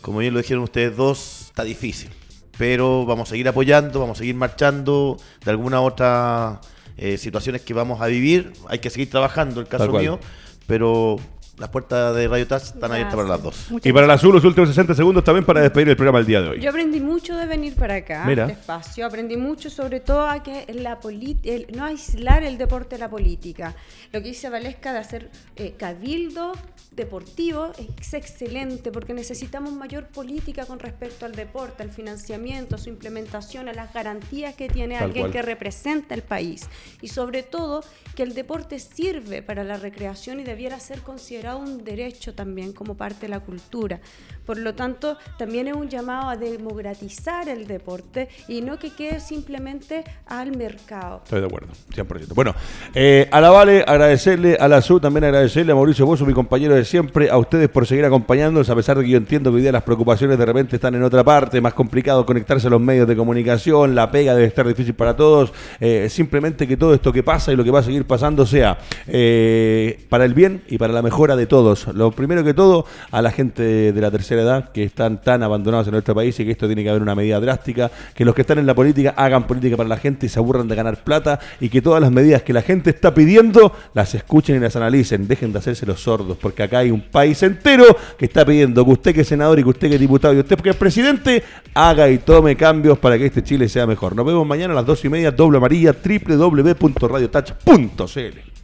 como 0.00 0.18
bien 0.18 0.34
lo 0.34 0.40
dijeron 0.40 0.64
ustedes 0.64 0.96
dos, 0.96 1.42
está 1.46 1.64
difícil. 1.64 2.10
Pero 2.58 3.04
vamos 3.04 3.28
a 3.28 3.30
seguir 3.30 3.48
apoyando, 3.48 4.00
vamos 4.00 4.18
a 4.18 4.20
seguir 4.20 4.34
marchando 4.34 5.16
de 5.44 5.50
alguna 5.50 5.80
otra 5.80 6.60
eh, 6.96 7.18
situaciones 7.18 7.62
que 7.62 7.74
vamos 7.74 8.00
a 8.00 8.06
vivir. 8.06 8.52
Hay 8.68 8.78
que 8.78 8.90
seguir 8.90 9.10
trabajando, 9.10 9.60
el 9.60 9.68
caso 9.68 9.90
mío. 9.92 10.18
Pero 10.66 11.16
las 11.58 11.70
puertas 11.70 12.14
de 12.14 12.28
Radio 12.28 12.46
Touch 12.46 12.62
están 12.64 12.92
abiertas 12.92 13.14
para 13.14 13.28
las 13.28 13.42
dos. 13.42 13.70
Muchas 13.70 13.86
Y 13.86 13.92
para 13.92 14.04
el 14.04 14.10
azul, 14.10 14.34
los 14.34 14.44
últimos 14.44 14.68
60 14.68 14.94
segundos 14.94 15.24
también 15.24 15.44
para 15.46 15.60
despedir 15.62 15.88
el 15.88 15.96
programa 15.96 16.18
el 16.18 16.26
día 16.26 16.42
de 16.42 16.48
hoy. 16.50 16.60
Yo 16.60 16.68
aprendí 16.68 17.00
mucho 17.00 17.34
de 17.34 17.46
venir 17.46 17.74
para 17.76 17.94
acá, 17.96 18.24
Mira. 18.26 18.42
este 18.46 18.60
espacio. 18.60 19.06
Aprendí 19.06 19.36
mucho, 19.38 19.70
sobre 19.70 20.00
todo, 20.00 20.28
a 20.28 20.42
que 20.42 20.66
la 20.74 20.98
el- 21.44 21.66
no 21.74 21.84
aislar 21.84 22.42
el 22.42 22.58
deporte 22.58 22.96
de 22.96 23.00
la 23.00 23.08
política. 23.08 23.74
Lo 24.12 24.20
que 24.20 24.28
dice 24.28 24.50
Valesca 24.50 24.92
de 24.92 24.98
hacer 24.98 25.30
eh, 25.56 25.74
cabildo 25.78 26.52
deportivo 26.92 27.72
es 28.00 28.14
excelente 28.14 28.90
porque 28.90 29.14
necesitamos 29.14 29.72
mayor 29.72 30.06
política 30.08 30.66
con 30.66 30.78
respecto 30.78 31.26
al 31.26 31.32
deporte, 31.32 31.82
al 31.82 31.90
financiamiento, 31.90 32.76
a 32.76 32.78
su 32.78 32.88
implementación, 32.88 33.68
a 33.68 33.72
las 33.72 33.92
garantías 33.92 34.54
que 34.54 34.68
tiene 34.68 34.94
Tal 34.96 35.04
alguien 35.04 35.24
cual. 35.24 35.32
que 35.32 35.42
representa 35.42 36.14
el 36.14 36.22
país. 36.22 36.68
Y 37.00 37.08
sobre 37.08 37.42
todo, 37.42 37.82
que 38.14 38.22
el 38.22 38.34
deporte 38.34 38.78
sirve 38.78 39.42
para 39.42 39.62
la 39.64 39.76
recreación 39.76 40.40
y 40.40 40.44
debiera 40.44 40.80
ser 40.80 41.00
considerado 41.00 41.45
considerado 41.46 41.58
un 41.58 41.84
derecho 41.84 42.34
también 42.34 42.72
como 42.72 42.96
parte 42.96 43.22
de 43.22 43.28
la 43.28 43.40
cultura. 43.40 44.00
Por 44.44 44.58
lo 44.58 44.74
tanto, 44.74 45.16
también 45.38 45.66
es 45.66 45.74
un 45.74 45.88
llamado 45.88 46.30
a 46.30 46.36
democratizar 46.36 47.48
el 47.48 47.66
deporte 47.66 48.28
y 48.46 48.62
no 48.62 48.78
que 48.78 48.90
quede 48.90 49.18
simplemente 49.18 50.04
al 50.26 50.56
mercado. 50.56 51.22
Estoy 51.24 51.40
de 51.40 51.46
acuerdo, 51.46 51.68
100%. 51.92 52.34
Bueno, 52.34 52.54
eh, 52.94 53.28
a 53.32 53.40
la 53.40 53.50
Vale, 53.50 53.84
agradecerle, 53.86 54.56
a 54.60 54.68
la 54.68 54.80
SU 54.80 55.00
también 55.00 55.24
agradecerle, 55.24 55.72
a 55.72 55.74
Mauricio 55.74 56.06
Bozo, 56.06 56.24
mi 56.24 56.32
compañero 56.32 56.74
de 56.74 56.84
siempre, 56.84 57.28
a 57.28 57.38
ustedes 57.38 57.68
por 57.68 57.86
seguir 57.86 58.04
acompañándonos, 58.04 58.70
a 58.70 58.76
pesar 58.76 58.98
de 58.98 59.04
que 59.04 59.10
yo 59.10 59.16
entiendo 59.16 59.50
que 59.50 59.56
hoy 59.56 59.62
día 59.62 59.72
las 59.72 59.82
preocupaciones 59.82 60.38
de 60.38 60.46
repente 60.46 60.76
están 60.76 60.94
en 60.94 61.02
otra 61.02 61.24
parte, 61.24 61.60
más 61.60 61.74
complicado 61.74 62.24
conectarse 62.24 62.68
a 62.68 62.70
los 62.70 62.80
medios 62.80 63.08
de 63.08 63.16
comunicación, 63.16 63.94
la 63.96 64.10
pega 64.10 64.34
debe 64.34 64.46
estar 64.46 64.66
difícil 64.66 64.94
para 64.94 65.16
todos, 65.16 65.52
eh, 65.80 66.06
simplemente 66.08 66.68
que 66.68 66.76
todo 66.76 66.94
esto 66.94 67.12
que 67.12 67.24
pasa 67.24 67.52
y 67.52 67.56
lo 67.56 67.64
que 67.64 67.72
va 67.72 67.80
a 67.80 67.82
seguir 67.82 68.06
pasando 68.06 68.46
sea 68.46 68.78
eh, 69.08 70.04
para 70.08 70.24
el 70.24 70.34
bien 70.34 70.62
y 70.68 70.78
para 70.78 70.92
la 70.92 71.02
mejora 71.02 71.35
de 71.36 71.46
todos. 71.46 71.86
Lo 71.94 72.10
primero 72.10 72.42
que 72.42 72.54
todo, 72.54 72.86
a 73.10 73.22
la 73.22 73.30
gente 73.30 73.92
de 73.92 74.00
la 74.00 74.10
tercera 74.10 74.42
edad 74.42 74.72
que 74.72 74.84
están 74.84 75.20
tan 75.20 75.42
abandonados 75.42 75.86
en 75.86 75.92
nuestro 75.92 76.14
país 76.14 76.38
y 76.40 76.44
que 76.44 76.50
esto 76.50 76.66
tiene 76.66 76.82
que 76.82 76.90
haber 76.90 77.02
una 77.02 77.14
medida 77.14 77.38
drástica, 77.40 77.90
que 78.14 78.24
los 78.24 78.34
que 78.34 78.42
están 78.42 78.58
en 78.58 78.66
la 78.66 78.74
política 78.74 79.14
hagan 79.16 79.46
política 79.46 79.76
para 79.76 79.88
la 79.88 79.96
gente 79.96 80.26
y 80.26 80.28
se 80.28 80.38
aburran 80.38 80.68
de 80.68 80.74
ganar 80.74 81.02
plata 81.04 81.38
y 81.60 81.68
que 81.68 81.82
todas 81.82 82.00
las 82.00 82.10
medidas 82.10 82.42
que 82.42 82.52
la 82.52 82.62
gente 82.62 82.90
está 82.90 83.14
pidiendo 83.14 83.72
las 83.94 84.14
escuchen 84.14 84.56
y 84.56 84.60
las 84.60 84.76
analicen, 84.76 85.28
dejen 85.28 85.52
de 85.52 85.58
hacerse 85.58 85.86
los 85.86 86.00
sordos, 86.00 86.36
porque 86.40 86.62
acá 86.62 86.78
hay 86.78 86.90
un 86.90 87.02
país 87.02 87.42
entero 87.42 87.84
que 88.18 88.26
está 88.26 88.44
pidiendo 88.44 88.84
que 88.84 88.90
usted 88.90 89.14
que 89.14 89.22
es 89.22 89.28
senador 89.28 89.58
y 89.58 89.62
que 89.62 89.68
usted 89.68 89.88
que 89.88 89.94
es 89.94 90.00
diputado 90.00 90.34
y 90.34 90.38
usted 90.38 90.58
que 90.58 90.70
es 90.70 90.76
presidente, 90.76 91.42
haga 91.74 92.08
y 92.08 92.18
tome 92.18 92.56
cambios 92.56 92.98
para 92.98 93.18
que 93.18 93.26
este 93.26 93.42
Chile 93.42 93.68
sea 93.68 93.86
mejor. 93.86 94.16
Nos 94.16 94.26
vemos 94.26 94.46
mañana 94.46 94.72
a 94.72 94.76
las 94.76 94.86
dos 94.86 95.04
y 95.04 95.08
media, 95.08 95.30
doble 95.30 95.58
amarilla, 95.58 95.92
www.radiotouch.cl. 95.92 98.55